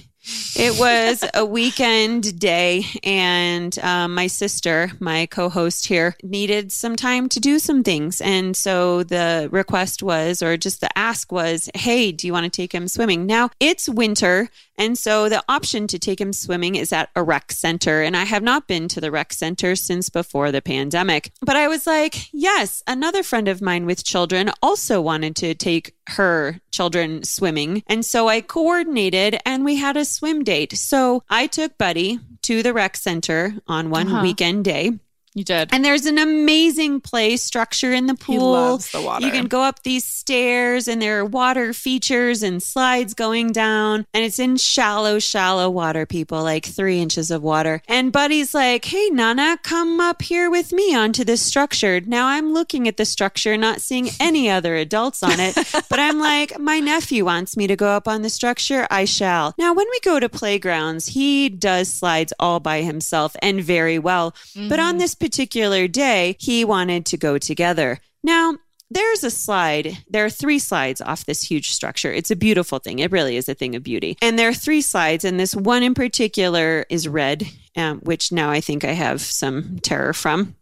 It 0.57 0.79
was 0.79 1.23
a 1.35 1.45
weekend 1.45 2.39
day, 2.41 2.85
and 3.05 3.79
um, 3.81 4.15
my 4.15 4.27
sister, 4.27 4.91
my 4.99 5.27
co 5.27 5.49
host 5.49 5.87
here, 5.87 6.17
needed 6.23 6.73
some 6.73 6.97
time 6.97 7.29
to 7.29 7.41
do 7.41 7.59
some 7.59 7.83
things. 7.83 8.21
And 8.21 8.57
so 8.57 9.03
the 9.03 9.49
request 9.53 10.03
was, 10.03 10.43
or 10.43 10.57
just 10.57 10.81
the 10.81 10.99
ask 10.99 11.31
was, 11.31 11.71
hey, 11.75 12.11
do 12.11 12.27
you 12.27 12.33
want 12.33 12.45
to 12.45 12.51
take 12.51 12.75
him 12.75 12.89
swimming? 12.89 13.27
Now 13.27 13.51
it's 13.61 13.89
winter. 13.89 14.49
And 14.79 14.97
so 14.99 15.29
the 15.29 15.43
option 15.49 15.87
to 15.89 15.99
take 15.99 16.21
him 16.21 16.33
swimming 16.33 16.75
is 16.75 16.93
at 16.93 17.11
a 17.17 17.23
rec 17.23 17.53
center. 17.53 18.03
And 18.03 18.17
I 18.17 18.25
have 18.25 18.43
not 18.43 18.67
been 18.69 18.89
to 18.89 19.01
the 19.01 19.11
rec 19.11 19.33
center 19.33 19.75
since 19.77 20.11
before 20.11 20.53
the 20.53 20.63
pandemic. 20.63 21.33
But 21.41 21.57
I 21.57 21.69
was 21.69 21.87
like, 21.87 22.29
yes, 22.33 22.83
another 22.87 23.23
friend 23.23 23.49
of 23.49 23.63
mine 23.63 23.87
with 23.87 24.05
children 24.05 24.51
also 24.63 25.01
wanted 25.01 25.37
to 25.37 25.55
take 25.55 25.95
her 26.09 26.61
children 26.71 27.25
swimming. 27.25 27.83
And 27.87 28.05
so 28.05 28.29
I 28.29 28.41
coordinated 28.41 29.39
and 29.47 29.65
we 29.65 29.77
had 29.77 29.97
a 29.97 30.05
swim 30.05 30.45
date. 30.45 30.77
So 30.77 31.23
I 31.29 31.47
took 31.47 31.79
Buddy 31.79 32.19
to 32.43 32.63
the 32.63 32.73
rec 32.73 32.97
center 32.97 33.55
on 33.67 33.91
one 33.91 34.09
Uh-huh. 34.09 34.23
weekend 34.23 34.65
day. 34.65 34.93
You 35.37 35.45
did. 35.45 35.69
And 35.71 35.85
there's 35.85 36.07
an 36.07 36.17
amazing 36.17 37.03
play 37.03 37.37
structure 37.37 37.93
in 37.93 38.07
the 38.07 38.15
pool. 38.15 38.35
He 38.35 38.39
loves 38.39 38.91
the 38.91 39.03
water. 39.03 39.27
You 39.27 39.31
can 39.31 39.49
go 39.49 39.61
up 39.61 39.83
these 39.83 40.03
stairs 40.03 40.89
and 40.89 41.03
there 41.03 41.19
are 41.19 41.27
water 41.27 41.75
features 41.75 42.43
and 42.43 42.63
slides 42.63 43.13
going 43.13 43.53
down. 43.53 44.07
And 44.15 44.25
it's 44.25 44.39
in 44.39 44.57
shallow, 44.57 45.19
shallow 45.19 45.69
water, 45.69 46.07
people, 46.07 46.43
like 46.43 46.65
three 46.65 47.01
inches 47.01 47.31
of 47.31 47.43
water. 47.43 47.83
And 47.87 48.13
Buddy's 48.13 48.55
like, 48.55 48.87
hey, 48.87 49.11
Nana, 49.11 49.59
come 49.63 50.01
up 50.01 50.23
here 50.23 50.51
with 50.51 50.73
me 50.73 50.95
onto 50.95 51.23
this 51.23 51.43
structure. 51.43 52.01
Now 52.01 52.29
I'm 52.29 52.55
looking 52.55 52.89
at 52.89 52.97
the 52.97 53.05
structure, 53.05 53.59
not 53.59 53.83
seeing 53.83 54.09
any 54.19 54.49
other 54.49 54.75
adults 54.75 55.23
on 55.23 55.39
it. 55.39 55.55
but 55.91 55.99
I'm 56.01 56.19
like, 56.19 56.59
my 56.59 56.81
nephew 56.81 57.27
wants 57.27 57.59
me 57.59 57.67
to 57.67 57.77
go 57.77 57.89
up 57.89 58.09
on 58.09 58.23
the 58.23 58.31
structure. 58.31 58.87
I 58.91 59.05
shall. 59.05 59.55
Now, 59.59 59.75
when 59.75 59.87
we 59.91 60.01
go 60.01 60.19
to 60.19 60.31
playgrounds, 60.31 61.09
he 61.09 61.51
does 61.51 61.93
slides 61.93 62.33
all 62.41 62.59
by 62.59 62.81
himself 62.81 63.37
and 63.43 63.63
very 63.63 63.99
well. 63.99 64.35
But 64.55 64.81
on 64.81 64.95
mm. 64.95 65.01
this 65.01 65.15
particular 65.27 65.89
day, 65.89 66.37
he 66.39 66.65
wanted 66.65 67.05
to 67.07 67.17
go 67.17 67.37
together. 67.37 67.99
Now, 68.23 68.55
there's 68.89 69.25
a 69.25 69.31
slide. 69.31 69.99
There 70.09 70.25
are 70.25 70.31
three 70.31 70.61
slides 70.61 71.01
off 71.01 71.27
this 71.27 71.43
huge 71.43 71.73
structure. 71.73 72.13
It's 72.13 72.31
a 72.31 72.37
beautiful 72.37 72.79
thing. 72.79 73.01
It 73.01 73.11
really 73.11 73.37
is 73.37 73.49
a 73.49 73.55
thing 73.55 73.75
of 73.75 73.83
beauty. 73.83 74.17
And 74.23 74.39
there 74.39 74.49
are 74.49 74.55
three 74.55 74.83
slides, 74.83 75.25
and 75.25 75.41
this 75.41 75.57
one 75.57 75.83
in 75.83 75.95
particular 75.95 76.87
is 76.89 77.09
red, 77.09 77.45
um, 77.77 77.99
which 78.03 78.31
now 78.31 78.51
I 78.51 78.61
think 78.61 78.85
I 78.85 78.93
have 78.93 79.21
some 79.21 79.81
terror 79.81 80.13
from. 80.13 80.55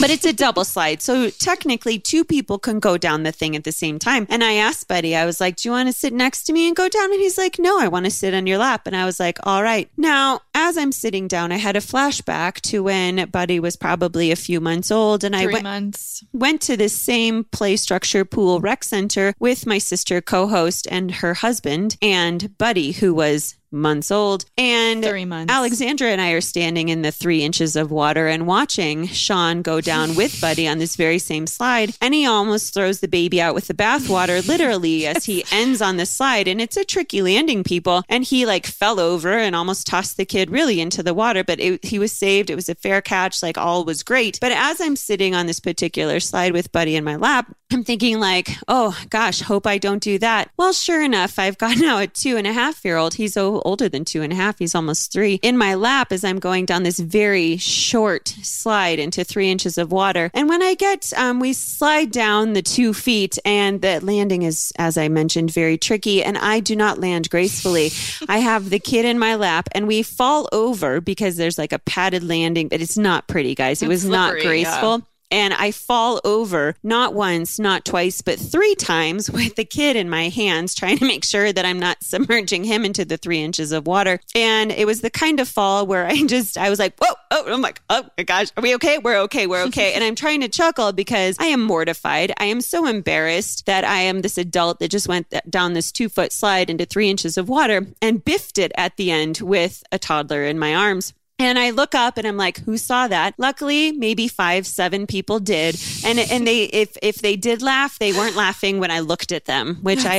But 0.00 0.10
it's 0.10 0.24
a 0.24 0.32
double 0.32 0.64
slide. 0.64 1.00
So 1.02 1.30
technically, 1.30 1.98
two 1.98 2.24
people 2.24 2.58
can 2.58 2.80
go 2.80 2.98
down 2.98 3.22
the 3.22 3.32
thing 3.32 3.54
at 3.54 3.64
the 3.64 3.72
same 3.72 3.98
time. 3.98 4.26
And 4.28 4.42
I 4.42 4.54
asked 4.54 4.88
Buddy, 4.88 5.14
I 5.14 5.24
was 5.24 5.40
like, 5.40 5.56
Do 5.56 5.68
you 5.68 5.72
want 5.72 5.88
to 5.88 5.92
sit 5.92 6.12
next 6.12 6.44
to 6.44 6.52
me 6.52 6.66
and 6.66 6.76
go 6.76 6.88
down? 6.88 7.12
And 7.12 7.20
he's 7.20 7.38
like, 7.38 7.58
No, 7.58 7.78
I 7.78 7.88
want 7.88 8.04
to 8.04 8.10
sit 8.10 8.34
on 8.34 8.46
your 8.46 8.58
lap. 8.58 8.86
And 8.86 8.96
I 8.96 9.04
was 9.04 9.20
like, 9.20 9.38
All 9.44 9.62
right. 9.62 9.88
Now, 9.96 10.40
as 10.54 10.76
I'm 10.76 10.92
sitting 10.92 11.28
down, 11.28 11.52
I 11.52 11.56
had 11.56 11.76
a 11.76 11.80
flashback 11.80 12.60
to 12.62 12.82
when 12.82 13.28
Buddy 13.30 13.60
was 13.60 13.76
probably 13.76 14.30
a 14.30 14.36
few 14.36 14.60
months 14.60 14.90
old. 14.90 15.22
And 15.22 15.36
I 15.36 15.46
went, 15.46 15.62
months. 15.62 16.24
went 16.32 16.60
to 16.62 16.76
this 16.76 16.96
same 16.96 17.44
play 17.44 17.76
structure 17.76 18.24
pool 18.24 18.60
rec 18.60 18.82
center 18.84 19.34
with 19.38 19.66
my 19.66 19.78
sister 19.78 20.20
co-host 20.20 20.88
and 20.90 21.10
her 21.10 21.34
husband 21.34 21.96
and 22.02 22.56
buddy 22.58 22.92
who 22.92 23.14
was 23.14 23.56
months 23.74 24.10
old. 24.10 24.44
And 24.56 25.04
Three 25.04 25.24
months. 25.24 25.52
alexandra 25.52 26.08
and 26.08 26.20
i 26.20 26.30
are 26.30 26.40
standing 26.40 26.88
in 26.88 27.02
the 27.02 27.12
three 27.12 27.42
inches 27.42 27.76
of 27.76 27.90
water 27.90 28.26
and 28.28 28.46
watching 28.46 29.06
sean 29.08 29.62
go 29.62 29.80
down 29.80 30.14
with 30.14 30.40
buddy 30.40 30.66
on 30.68 30.78
this 30.78 30.96
very 30.96 31.18
same 31.18 31.46
slide. 31.46 31.94
And 32.00 32.14
he 32.14 32.24
almost 32.26 32.72
throws 32.74 33.00
the 33.00 33.08
baby 33.08 33.40
out 33.40 33.54
with 33.54 33.66
the 33.66 33.74
bathwater 33.74 34.46
literally 34.46 35.06
as 35.12 35.24
he 35.24 35.44
ends 35.50 35.82
on 35.82 35.96
the 35.96 36.06
slide. 36.06 36.48
And 36.48 36.60
it's 36.60 36.76
a 36.76 36.84
tricky 36.84 37.20
landing 37.22 37.64
people. 37.64 38.02
And 38.08 38.24
he 38.24 38.46
like 38.46 38.66
fell 38.66 39.00
over 39.00 39.32
and 39.32 39.56
almost 39.56 39.86
tossed 39.86 40.16
the 40.16 40.24
kid 40.24 40.50
really 40.50 40.80
into 40.80 41.02
the 41.02 41.14
water. 41.14 41.42
But 41.44 41.60
it, 41.60 41.84
he 41.84 41.98
was 41.98 42.12
saved. 42.12 42.50
It 42.50 42.54
was 42.54 42.68
a 42.68 42.74
fair 42.74 43.00
catch. 43.00 43.42
Like 43.42 43.58
all 43.58 43.84
was 43.84 44.02
great. 44.02 44.38
But 44.40 44.52
as 44.52 44.80
i'm 44.80 44.96
sitting 44.96 45.34
on 45.34 45.46
this 45.46 45.60
particular 45.60 46.20
slide 46.20 46.52
with 46.52 46.70
buddy 46.72 46.94
in 46.96 47.04
my 47.04 47.16
lap 47.16 47.54
i'm 47.72 47.82
thinking 47.84 48.20
like 48.20 48.50
oh 48.68 48.96
gosh 49.10 49.40
hope 49.40 49.66
i 49.66 49.78
don't 49.78 50.02
do 50.02 50.18
that. 50.18 50.50
Well 50.56 50.72
sure 50.72 51.02
enough 51.02 51.38
i've 51.38 51.58
got 51.58 51.76
now 51.78 51.98
a 51.98 52.06
two 52.06 52.36
and 52.36 52.46
a 52.46 52.52
half 52.52 52.84
year 52.84 52.96
old. 52.96 53.14
He's 53.14 53.34
so 53.34 53.60
older 53.64 53.88
than 53.88 54.04
two 54.04 54.22
and 54.22 54.32
a 54.32 54.36
half 54.36 54.58
he's 54.58 54.74
almost 54.74 55.12
three. 55.12 55.34
In 55.42 55.56
my 55.56 55.74
lap 55.74 56.12
as 56.12 56.24
i'm 56.24 56.38
going 56.38 56.64
down 56.66 56.82
this 56.82 56.98
very 56.98 57.56
short 57.56 58.28
slide 58.28 58.98
into 58.98 59.24
three 59.24 59.50
inches 59.50 59.78
of 59.78 59.92
water. 59.92 60.30
And 60.34 60.48
when 60.48 60.62
i 60.62 60.74
get 60.74 61.12
um, 61.16 61.40
we 61.40 61.52
slide 61.52 62.10
down 62.10 62.52
the 62.52 62.62
two 62.62 62.92
feet 62.92 63.38
and 63.44 63.80
the 63.80 64.00
landing 64.04 64.42
is 64.42 64.72
as 64.78 64.96
i 64.96 65.08
mentioned 65.08 65.52
very 65.52 65.78
tricky. 65.78 66.22
And 66.22 66.36
i 66.38 66.60
do 66.60 66.76
not 66.76 66.98
land 66.98 67.30
gracefully. 67.30 67.90
I 68.28 68.38
have 68.38 68.70
the 68.70 68.78
kid 68.78 69.04
in 69.04 69.18
my 69.18 69.34
lap 69.34 69.68
and 69.72 69.86
we 69.86 70.02
fall 70.02 70.48
over 70.52 71.00
because 71.00 71.36
there's 71.36 71.58
like 71.58 71.72
a 71.72 71.78
padded 71.78 72.22
landing 72.22 72.68
but 72.68 72.80
it's 72.80 72.98
not 72.98 73.26
pretty 73.28 73.54
guys. 73.54 73.82
It 73.82 73.88
was 73.88 74.04
not 74.04 74.32
graceful. 74.32 74.98
yeah. 74.98 75.04
And 75.30 75.54
I 75.54 75.70
fall 75.70 76.20
over 76.24 76.76
not 76.82 77.14
once, 77.14 77.58
not 77.58 77.84
twice, 77.84 78.20
but 78.20 78.38
three 78.38 78.74
times 78.74 79.30
with 79.30 79.56
the 79.56 79.64
kid 79.64 79.96
in 79.96 80.08
my 80.08 80.28
hands, 80.28 80.74
trying 80.74 80.98
to 80.98 81.06
make 81.06 81.24
sure 81.24 81.52
that 81.52 81.64
I'm 81.64 81.78
not 81.78 81.98
submerging 82.02 82.64
him 82.64 82.84
into 82.84 83.04
the 83.04 83.16
three 83.16 83.42
inches 83.42 83.72
of 83.72 83.86
water. 83.86 84.20
And 84.34 84.70
it 84.70 84.86
was 84.86 85.00
the 85.00 85.10
kind 85.10 85.40
of 85.40 85.48
fall 85.48 85.86
where 85.86 86.06
I 86.06 86.22
just, 86.26 86.58
I 86.58 86.70
was 86.70 86.78
like, 86.78 86.98
whoa, 86.98 87.14
oh, 87.30 87.52
I'm 87.52 87.62
like, 87.62 87.80
oh 87.90 88.04
my 88.16 88.24
gosh, 88.24 88.48
are 88.56 88.62
we 88.62 88.74
okay? 88.76 88.98
We're 88.98 89.18
okay, 89.22 89.46
we're 89.46 89.64
okay. 89.64 89.94
and 89.94 90.04
I'm 90.04 90.14
trying 90.14 90.40
to 90.42 90.48
chuckle 90.48 90.92
because 90.92 91.36
I 91.38 91.46
am 91.46 91.62
mortified. 91.62 92.32
I 92.38 92.46
am 92.46 92.60
so 92.60 92.86
embarrassed 92.86 93.66
that 93.66 93.84
I 93.84 94.00
am 94.00 94.22
this 94.22 94.38
adult 94.38 94.78
that 94.78 94.90
just 94.90 95.08
went 95.08 95.32
down 95.48 95.72
this 95.72 95.92
two 95.92 96.08
foot 96.08 96.32
slide 96.32 96.70
into 96.70 96.84
three 96.84 97.10
inches 97.10 97.36
of 97.36 97.48
water 97.48 97.86
and 98.00 98.24
biffed 98.24 98.58
it 98.58 98.72
at 98.76 98.96
the 98.96 99.10
end 99.10 99.38
with 99.40 99.82
a 99.90 99.98
toddler 99.98 100.44
in 100.44 100.58
my 100.58 100.74
arms. 100.74 101.14
And 101.38 101.58
I 101.58 101.70
look 101.70 101.96
up 101.96 102.16
and 102.16 102.28
I'm 102.28 102.36
like, 102.36 102.58
who 102.60 102.78
saw 102.78 103.08
that? 103.08 103.34
Luckily, 103.38 103.90
maybe 103.90 104.28
five, 104.28 104.68
seven 104.68 105.06
people 105.06 105.40
did. 105.40 105.76
And 106.04 106.18
and 106.18 106.46
they 106.46 106.64
if 106.64 106.96
if 107.02 107.16
they 107.16 107.34
did 107.34 107.60
laugh, 107.60 107.98
they 107.98 108.12
weren't 108.12 108.36
laughing 108.36 108.78
when 108.78 108.92
I 108.92 109.00
looked 109.00 109.32
at 109.32 109.46
them, 109.46 109.78
which 109.82 110.04
I 110.04 110.16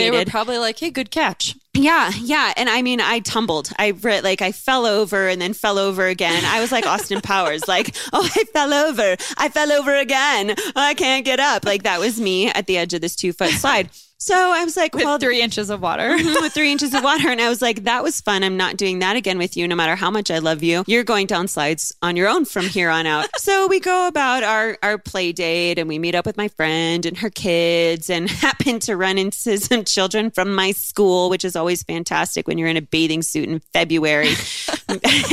Good. 0.00 0.12
They 0.12 0.18
were 0.18 0.30
probably 0.30 0.58
like, 0.58 0.78
hey, 0.78 0.90
good 0.90 1.10
catch. 1.10 1.56
Yeah, 1.72 2.10
yeah. 2.20 2.52
And 2.56 2.68
I 2.68 2.82
mean, 2.82 3.00
I 3.00 3.20
tumbled. 3.20 3.70
I 3.78 3.92
like 4.02 4.42
I 4.42 4.52
fell 4.52 4.84
over 4.84 5.28
and 5.28 5.40
then 5.40 5.54
fell 5.54 5.78
over 5.78 6.06
again. 6.06 6.44
I 6.44 6.60
was 6.60 6.70
like 6.70 6.84
Austin 6.84 7.22
Powers, 7.22 7.66
like, 7.66 7.96
oh, 8.12 8.28
I 8.36 8.44
fell 8.52 8.74
over. 8.74 9.16
I 9.38 9.48
fell 9.48 9.72
over 9.72 9.96
again. 9.96 10.54
Oh, 10.58 10.72
I 10.76 10.92
can't 10.92 11.24
get 11.24 11.40
up. 11.40 11.64
Like 11.64 11.84
that 11.84 12.00
was 12.00 12.20
me 12.20 12.48
at 12.48 12.66
the 12.66 12.76
edge 12.76 12.92
of 12.92 13.00
this 13.00 13.16
two 13.16 13.32
foot 13.32 13.50
slide. 13.50 13.88
So 14.22 14.34
I 14.34 14.64
was 14.64 14.76
like, 14.76 14.94
With 14.94 15.04
well, 15.04 15.18
three 15.18 15.40
inches 15.40 15.70
of 15.70 15.80
water. 15.80 16.10
Mhm, 16.20 16.42
with 16.42 16.52
three 16.52 16.70
inches 16.76 16.92
of 16.92 17.02
water. 17.02 17.28
And 17.30 17.40
I 17.40 17.48
was 17.48 17.62
like, 17.62 17.84
that 17.84 18.02
was 18.02 18.20
fun. 18.20 18.44
I'm 18.44 18.58
not 18.58 18.76
doing 18.76 18.98
that 18.98 19.16
again 19.16 19.38
with 19.38 19.56
you, 19.56 19.66
no 19.66 19.74
matter 19.74 19.96
how 19.96 20.10
much 20.10 20.30
I 20.30 20.38
love 20.38 20.62
you. 20.62 20.84
You're 20.86 21.04
going 21.04 21.26
down 21.26 21.48
slides 21.48 21.94
on 22.02 22.16
your 22.16 22.28
own 22.28 22.44
from 22.44 22.66
here 22.66 22.90
on 22.90 23.06
out. 23.06 23.28
so 23.38 23.66
we 23.66 23.80
go 23.80 24.06
about 24.06 24.42
our, 24.42 24.76
our 24.82 24.98
play 24.98 25.32
date 25.32 25.78
and 25.78 25.88
we 25.88 25.98
meet 25.98 26.14
up 26.14 26.26
with 26.26 26.36
my 26.36 26.48
friend 26.48 27.06
and 27.06 27.16
her 27.18 27.30
kids 27.30 28.10
and 28.10 28.28
happen 28.46 28.78
to 28.80 28.96
run 28.96 29.16
into 29.16 29.56
some 29.58 29.84
children 29.84 30.30
from 30.30 30.54
my 30.54 30.72
school, 30.72 31.30
which 31.30 31.44
is 31.44 31.56
always 31.56 31.82
fantastic 31.82 32.46
when 32.46 32.58
you're 32.58 32.68
in 32.68 32.76
a 32.76 32.82
bathing 32.82 33.22
suit 33.22 33.48
in 33.48 33.60
February 33.72 34.34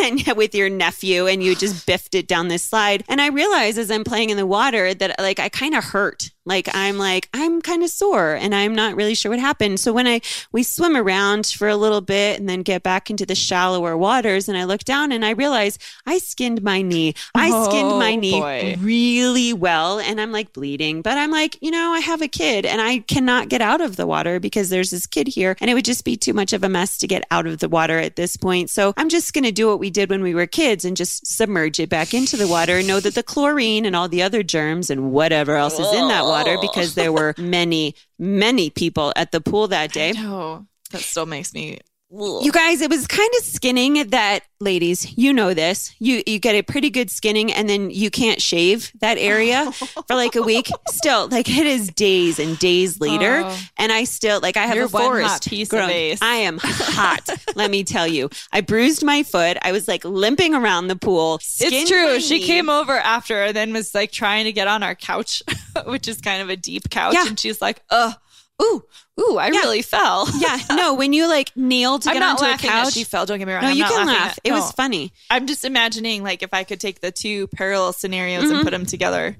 and 0.01 0.23
with 0.37 0.55
your 0.55 0.69
nephew 0.69 1.27
and 1.27 1.43
you 1.43 1.55
just 1.55 1.85
biffed 1.85 2.15
it 2.15 2.27
down 2.27 2.47
this 2.47 2.63
slide. 2.63 3.03
And 3.09 3.19
I 3.19 3.27
realize 3.27 3.77
as 3.77 3.91
I'm 3.91 4.05
playing 4.05 4.29
in 4.29 4.37
the 4.37 4.45
water 4.47 4.93
that 4.93 5.19
like 5.19 5.39
I 5.39 5.49
kind 5.49 5.75
of 5.75 5.83
hurt 5.83 6.31
Like 6.47 6.69
I'm 6.73 6.97
like 6.97 7.29
I'm 7.33 7.61
kind 7.61 7.83
of 7.83 7.89
sore 7.89 8.33
and 8.35 8.55
I'm 8.55 8.73
not 8.73 8.95
really 8.95 9.13
sure 9.15 9.29
what 9.31 9.39
happened. 9.39 9.79
So 9.79 9.91
when 9.93 10.07
I 10.07 10.21
we 10.51 10.63
swim 10.63 10.95
around 10.95 11.45
for 11.47 11.67
a 11.67 11.75
little 11.75 12.01
bit 12.01 12.39
and 12.39 12.47
then 12.47 12.61
get 12.61 12.83
back 12.83 13.09
into 13.09 13.25
the 13.25 13.35
shallower 13.35 13.97
waters 13.97 14.47
and 14.47 14.57
I 14.57 14.63
look 14.63 14.83
down 14.83 15.11
and 15.11 15.25
I 15.25 15.31
realize 15.31 15.77
I 16.05 16.17
skinned 16.19 16.63
my 16.63 16.81
knee. 16.81 17.13
I 17.35 17.51
oh, 17.53 17.69
skinned 17.69 17.89
my 17.99 18.13
Oh, 18.13 18.15
knee 18.15 18.39
boy. 18.39 18.75
really 18.79 19.51
well 19.53 19.99
and 19.99 20.19
I'm 20.21 20.31
like 20.31 20.53
bleeding, 20.53 21.01
but 21.01 21.17
I'm 21.17 21.31
like, 21.31 21.57
you 21.61 21.69
know, 21.71 21.91
I 21.91 21.99
have 21.99 22.21
a 22.21 22.27
kid 22.27 22.65
and 22.65 22.79
I 22.81 22.99
cannot 22.99 23.49
get 23.49 23.61
out 23.61 23.81
of 23.81 23.97
the 23.97 24.07
water 24.07 24.39
because 24.39 24.69
there's 24.69 24.91
this 24.91 25.05
kid 25.05 25.27
here 25.27 25.57
and 25.59 25.69
it 25.69 25.73
would 25.73 25.85
just 25.85 26.05
be 26.05 26.15
too 26.15 26.33
much 26.33 26.53
of 26.53 26.63
a 26.63 26.69
mess 26.69 26.97
to 26.99 27.07
get 27.07 27.25
out 27.29 27.45
of 27.45 27.59
the 27.59 27.67
water 27.67 27.99
at 27.99 28.15
this 28.15 28.37
point. 28.37 28.69
So 28.69 28.93
I'm 28.95 29.09
just 29.09 29.33
going 29.33 29.43
to 29.43 29.51
do 29.51 29.67
what 29.67 29.79
we 29.79 29.89
did 29.89 30.09
when 30.09 30.23
we 30.23 30.33
were 30.33 30.47
kids 30.47 30.85
and 30.85 30.95
just 30.95 31.27
submerge 31.27 31.79
it 31.79 31.89
back 31.89 32.13
into 32.13 32.37
the 32.37 32.47
water 32.47 32.77
and 32.77 32.87
know 32.87 33.01
that 33.01 33.15
the 33.15 33.23
chlorine 33.23 33.85
and 33.85 33.95
all 33.95 34.07
the 34.07 34.21
other 34.21 34.43
germs 34.43 34.89
and 34.89 35.11
whatever 35.11 35.55
else 35.55 35.77
is 35.77 35.91
in 35.93 36.07
that 36.07 36.23
water 36.23 36.36
Oh. 36.45 36.61
because 36.61 36.93
there 36.93 37.11
were 37.11 37.33
many, 37.37 37.95
many 38.19 38.69
people 38.69 39.13
at 39.15 39.31
the 39.31 39.41
pool 39.41 39.67
that 39.69 39.93
day. 39.93 40.11
No, 40.11 40.67
that 40.91 41.01
still 41.01 41.25
makes 41.25 41.53
me. 41.53 41.79
You 42.09 42.53
guys, 42.53 42.79
it 42.81 42.89
was 42.89 43.05
kind 43.05 43.29
of 43.37 43.43
skinning 43.43 44.07
that 44.11 44.39
ladies, 44.61 45.17
you 45.17 45.33
know 45.33 45.53
this. 45.53 45.93
You 45.99 46.23
you 46.25 46.39
get 46.39 46.55
a 46.55 46.61
pretty 46.61 46.89
good 46.89 47.11
skinning 47.11 47.51
and 47.51 47.69
then 47.69 47.89
you 47.91 48.09
can't 48.09 48.41
shave 48.41 48.93
that 49.01 49.17
area 49.17 49.69
for 49.73 50.15
like 50.15 50.35
a 50.37 50.41
week. 50.41 50.69
Still, 50.87 51.27
like 51.27 51.49
it 51.49 51.65
is 51.67 51.89
days 51.89 52.39
and 52.39 52.57
days 52.59 53.01
later 53.01 53.41
Oh. 53.43 53.59
and 53.77 53.91
I 53.91 54.05
still 54.05 54.39
like 54.39 54.55
I 54.55 54.61
have 54.67 54.75
You're 54.77 54.85
a 54.85 54.89
one 54.89 55.03
forest 55.03 55.49
piece 55.49 55.67
of 55.67 55.71
growing. 55.71 55.89
ace. 55.91 56.21
I 56.21 56.35
am 56.35 56.59
hot, 56.61 57.27
let 57.55 57.69
me 57.69 57.83
tell 57.83 58.07
you. 58.07 58.29
I 58.53 58.61
bruised 58.61 59.03
my 59.03 59.23
foot. 59.23 59.57
I 59.61 59.73
was 59.73 59.85
like 59.89 60.05
limping 60.05 60.55
around 60.55 60.87
the 60.87 60.95
pool. 60.95 61.35
It's 61.59 61.89
true. 61.89 62.13
my 62.13 62.17
She 62.19 62.39
knee. 62.39 62.45
came 62.45 62.69
over 62.69 62.93
after 62.97 63.43
and 63.43 63.55
then 63.55 63.73
was 63.73 63.93
like 63.93 64.13
trying 64.13 64.45
to 64.45 64.53
get 64.53 64.69
on 64.69 64.81
our 64.81 64.95
couch, 64.95 65.43
which 65.85 66.07
is 66.07 66.21
kind 66.21 66.41
of 66.41 66.47
a 66.49 66.55
deep 66.55 66.89
couch. 66.89 67.15
Yeah. 67.15 67.27
And 67.27 67.37
she's 67.37 67.61
like, 67.61 67.81
uh, 67.89 68.13
ooh, 68.61 68.83
ooh, 69.19 69.37
I 69.37 69.49
really 69.49 69.81
fell. 69.81 70.27
Yeah, 70.37 70.57
no, 70.71 70.93
when 70.95 71.13
you 71.13 71.27
like 71.27 71.55
kneel 71.55 71.99
to 71.99 72.09
I'm 72.09 72.15
get 72.15 72.23
onto 72.23 72.45
a 72.45 72.57
couch. 72.57 72.93
she 72.93 73.03
fell. 73.03 73.25
Don't 73.25 73.39
get 73.39 73.47
me 73.47 73.53
wrong. 73.53 73.61
no, 73.63 73.69
I'm 73.69 73.77
you 73.77 73.83
can 73.85 74.07
laugh. 74.07 74.31
at- 74.31 74.39
it 74.43 74.51
was 74.51 74.71
funny. 74.71 75.13
I'm 75.29 75.47
just 75.47 75.63
imagining 75.65 76.23
like 76.23 76.43
if 76.43 76.53
I 76.53 76.63
could 76.63 76.79
take 76.79 77.01
the 77.01 77.11
two 77.11 77.47
parallel 77.47 77.93
scenarios 77.93 78.45
Mm-hmm. 78.45 78.55
and 78.55 78.63
put 78.63 78.71
them 78.71 78.85
together. 78.85 79.37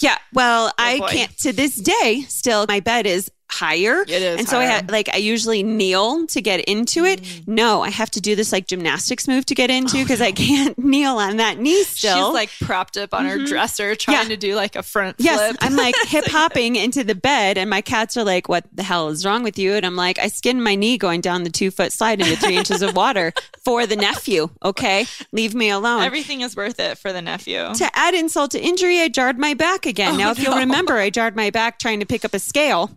Yeah. 0.00 0.18
Well, 0.32 0.72
I 0.78 0.96
Oh, 0.96 0.98
boy. 1.00 1.08
can't 1.08 1.38
to 1.38 1.52
this 1.52 1.76
day 1.76 2.24
still 2.28 2.64
my 2.68 2.80
bed 2.80 3.06
is 3.06 3.30
higher. 3.50 4.02
It 4.02 4.10
is 4.10 4.38
And 4.40 4.48
so 4.48 4.58
I 4.58 4.66
higher. 4.66 4.74
had 4.76 4.90
like 4.90 5.08
I 5.08 5.16
usually 5.16 5.62
kneel 5.62 6.26
to 6.28 6.40
get 6.42 6.60
into 6.60 7.04
it. 7.04 7.22
Mm. 7.22 7.48
No, 7.48 7.82
I 7.82 7.90
have 7.90 8.10
to 8.12 8.20
do 8.20 8.36
this 8.36 8.52
like 8.52 8.66
gymnastics 8.66 9.26
move 9.26 9.46
to 9.46 9.54
get 9.54 9.70
into 9.70 9.96
because 9.98 10.20
I 10.20 10.32
can't 10.32 10.78
kneel 10.82 11.16
on 11.16 11.38
that 11.38 11.58
knee 11.58 11.82
still. 11.84 12.16
Oh, 12.16 12.28
She's 12.28 12.34
like 12.34 12.50
propped 12.60 12.96
up 12.96 13.14
on 13.14 13.24
her 13.26 13.44
dresser 13.44 13.94
trying 13.94 14.24
Yeah. 14.24 14.28
to 14.28 14.36
do 14.36 14.54
like 14.54 14.76
a 14.76 14.82
front 14.82 15.16
Yes, 15.18 15.38
flip. 15.38 15.56
I'm 15.60 15.76
like 15.76 15.94
hip 16.06 16.26
hopping 16.26 16.76
into 16.76 17.04
the 17.04 17.14
bed, 17.14 17.56
and 17.58 17.68
my 17.70 17.80
cats 17.80 18.16
are 18.16 18.24
like, 18.24 18.48
"What 18.48 18.64
the 18.72 18.82
hell 18.82 19.08
is 19.08 19.24
wrong 19.24 19.42
with 19.42 19.58
you?" 19.58 19.72
And 19.74 19.84
I'm 19.86 19.96
like, 19.96 20.18
"I 20.18 20.28
skinned 20.28 20.62
my 20.62 20.74
knee 20.74 20.98
going 20.98 21.20
down 21.20 21.42
the 21.44 21.50
two 21.50 21.70
foot 21.70 21.92
slide 21.92 22.20
into 22.20 22.36
three 22.36 22.56
inches 22.56 22.82
of 22.82 22.94
water 22.94 23.32
for 23.64 23.86
the 23.86 23.96
nephew. 23.96 24.50
Okay, 24.64 25.06
leave 25.32 25.54
me 25.54 25.70
alone." 25.70 26.02
Everything 26.02 26.42
is 26.42 26.54
worth 26.54 26.78
it 26.78 26.98
for 26.98 27.12
the 27.12 27.22
nephew. 27.22 27.72
to 27.74 27.90
add 27.96 28.14
insult 28.14 28.50
to 28.52 28.60
injury, 28.60 29.00
I 29.00 29.08
jarred 29.08 29.38
my 29.38 29.54
back 29.54 29.86
again. 29.86 30.16
now, 30.18 30.30
if 30.30 30.38
you'll 30.38 30.54
Oh, 30.54 30.58
remember, 30.58 30.94
I 30.98 31.10
jarred 31.10 31.34
my 31.36 31.50
back 31.50 31.78
trying 31.78 32.00
to 32.00 32.06
pick 32.06 32.24
up 32.24 32.34
a 32.34 32.38
scale. 32.38 32.90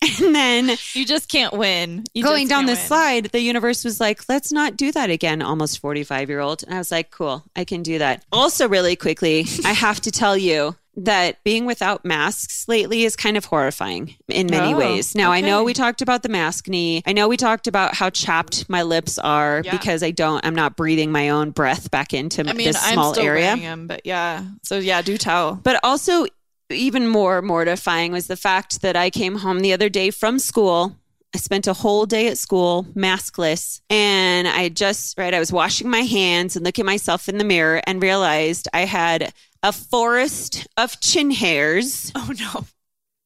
and 0.22 0.34
then 0.34 0.76
You 0.94 1.04
just 1.04 1.28
can't 1.28 1.52
win. 1.54 2.04
You 2.14 2.22
going 2.22 2.48
down 2.48 2.66
win. 2.66 2.76
slide, 2.76 3.24
the 3.26 3.40
universe 3.40 3.84
was 3.84 4.00
like, 4.00 4.22
let's 4.28 4.52
not 4.52 4.76
do 4.76 4.92
that 4.92 5.10
again, 5.10 5.42
almost 5.42 5.78
45 5.80 6.28
year 6.28 6.40
old. 6.40 6.62
And 6.62 6.74
I 6.74 6.78
was 6.78 6.90
like, 6.90 7.10
cool, 7.10 7.44
I 7.56 7.64
can 7.64 7.82
do 7.82 7.98
that. 7.98 8.24
Also, 8.32 8.68
really 8.68 8.96
quickly, 8.96 9.46
I 9.64 9.72
have 9.72 10.00
to 10.02 10.10
tell 10.10 10.36
you 10.36 10.76
that 11.00 11.42
being 11.44 11.64
without 11.64 12.04
masks 12.04 12.66
lately 12.66 13.04
is 13.04 13.14
kind 13.14 13.36
of 13.36 13.44
horrifying 13.44 14.16
in 14.26 14.48
many 14.48 14.74
Oh, 14.74 14.78
ways. 14.78 15.14
Now, 15.14 15.30
I 15.30 15.40
know 15.40 15.62
we 15.62 15.72
talked 15.72 16.02
about 16.02 16.24
the 16.24 16.28
mask 16.28 16.66
knee. 16.66 17.02
I 17.06 17.12
know 17.12 17.28
we 17.28 17.36
talked 17.36 17.68
about 17.68 17.94
how 17.94 18.10
chapped 18.10 18.68
my 18.68 18.82
lips 18.82 19.16
are 19.16 19.62
Yeah. 19.64 19.70
because 19.70 20.02
I 20.02 20.10
don't, 20.10 20.44
I'm 20.44 20.56
not 20.56 20.74
breathing 20.76 21.12
my 21.12 21.28
own 21.28 21.50
breath 21.52 21.92
back 21.92 22.12
into 22.12 22.40
I 22.40 22.52
mean, 22.52 22.66
this 22.66 22.82
I'm 22.84 22.94
small 22.94 23.14
still 23.14 23.26
area. 23.26 23.56
them, 23.56 23.86
but 23.86 24.02
yeah. 24.06 24.42
So 24.64 24.78
yeah, 24.78 25.00
do 25.02 25.16
tell. 25.16 25.54
But 25.54 25.78
also, 25.84 26.26
even 26.70 27.08
more 27.08 27.40
mortifying 27.42 28.12
was 28.12 28.26
the 28.26 28.36
fact 28.36 28.82
that 28.82 28.96
I 28.96 29.10
came 29.10 29.36
home 29.36 29.60
the 29.60 29.72
other 29.72 29.88
day 29.88 30.10
from 30.10 30.38
school. 30.38 30.96
I 31.34 31.38
spent 31.38 31.66
a 31.66 31.74
whole 31.74 32.06
day 32.06 32.28
at 32.28 32.38
school 32.38 32.84
maskless 32.94 33.80
and 33.90 34.48
I 34.48 34.68
just, 34.70 35.18
right, 35.18 35.34
I 35.34 35.38
was 35.38 35.52
washing 35.52 35.88
my 35.90 36.00
hands 36.00 36.56
and 36.56 36.64
looking 36.64 36.86
myself 36.86 37.28
in 37.28 37.36
the 37.38 37.44
mirror 37.44 37.82
and 37.86 38.02
realized 38.02 38.66
I 38.72 38.86
had 38.86 39.32
a 39.62 39.72
forest 39.72 40.66
of 40.76 41.00
chin 41.00 41.30
hairs 41.30 42.12
Oh 42.16 42.30
no. 42.38 42.64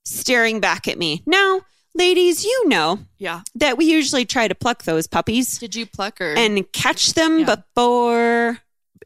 staring 0.05 0.59
back 0.61 0.89
at 0.89 0.99
me. 0.99 1.23
Now, 1.27 1.61
ladies, 1.95 2.45
you 2.45 2.69
know 2.69 2.99
Yeah. 3.19 3.43
that 3.55 3.77
we 3.79 3.85
usually 3.85 4.25
try 4.25 4.49
to 4.49 4.55
pluck 4.55 4.83
those 4.83 5.07
puppies 5.07 5.59
Did 5.59 5.77
you 5.77 5.87
pluck 5.87 6.19
her? 6.19 6.35
and 6.37 6.71
catch 6.73 7.13
them 7.15 7.41
Yeah. 7.41 7.55
before 7.57 8.59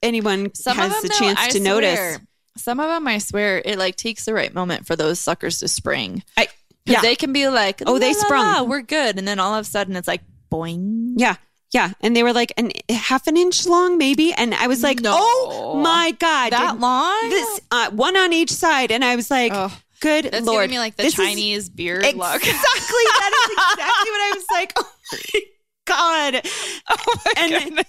anyone 0.02 0.54
Some 0.54 0.76
has 0.76 1.02
the 1.02 1.08
though, 1.08 1.18
chance 1.18 1.38
I 1.40 1.50
to 1.50 1.60
notice. 1.60 2.18
Some 2.56 2.80
of 2.80 2.88
them, 2.88 3.06
I 3.06 3.18
swear, 3.18 3.62
it 3.64 3.78
like 3.78 3.96
takes 3.96 4.24
the 4.24 4.34
right 4.34 4.52
moment 4.54 4.86
for 4.86 4.96
those 4.96 5.20
suckers 5.20 5.58
to 5.60 5.68
spring. 5.68 6.22
I, 6.36 6.48
yeah. 6.84 7.00
They 7.00 7.16
can 7.16 7.32
be 7.32 7.48
like, 7.48 7.82
Oh, 7.86 7.98
they 7.98 8.12
"La, 8.12 8.18
la, 8.18 8.24
sprung." 8.24 8.46
la, 8.46 8.62
we're 8.62 8.82
good. 8.82 9.18
And 9.18 9.26
then 9.26 9.38
all 9.38 9.54
of 9.54 9.62
a 9.66 9.68
sudden 9.68 9.96
it's 9.96 10.08
like, 10.08 10.22
boing. 10.52 11.14
Yeah. 11.16 11.36
Yeah. 11.72 11.90
And 12.00 12.16
they 12.16 12.22
were 12.22 12.32
like 12.32 12.52
an 12.56 12.70
half 12.88 13.26
an 13.26 13.36
inch 13.36 13.66
long, 13.66 13.98
maybe. 13.98 14.32
And 14.32 14.54
I 14.54 14.68
was 14.68 14.82
like, 14.84 15.00
No. 15.00 15.12
oh 15.16 15.80
my 15.82 16.12
God. 16.18 16.52
That 16.52 16.72
did 16.72 16.80
long? 16.80 17.28
This, 17.28 17.60
uh, 17.72 17.90
one 17.90 18.16
on 18.16 18.32
each 18.32 18.52
side. 18.52 18.92
And 18.92 19.04
I 19.04 19.16
was 19.16 19.30
like, 19.30 19.50
Oh, 19.54 19.76
good 20.00 20.26
That's 20.26 20.46
Lord. 20.46 20.62
giving 20.62 20.76
me 20.76 20.78
like 20.78 20.94
the 20.96 21.02
this 21.02 21.14
Chinese 21.14 21.68
beard 21.68 22.04
Exactly. 22.04 22.18
look. 22.20 22.36
Exactly. 22.36 23.04
That 23.18 23.32
is 23.34 23.50
exactly 23.72 24.10
what 24.10 24.20
I 24.20 24.32
was 24.34 24.44
like. 24.52 24.72
Oh 24.78 24.92
my 25.12 25.40
God. 25.86 26.48
oh 26.88 27.14
my 27.24 27.32
And- 27.36 27.64
goodness. 27.64 27.86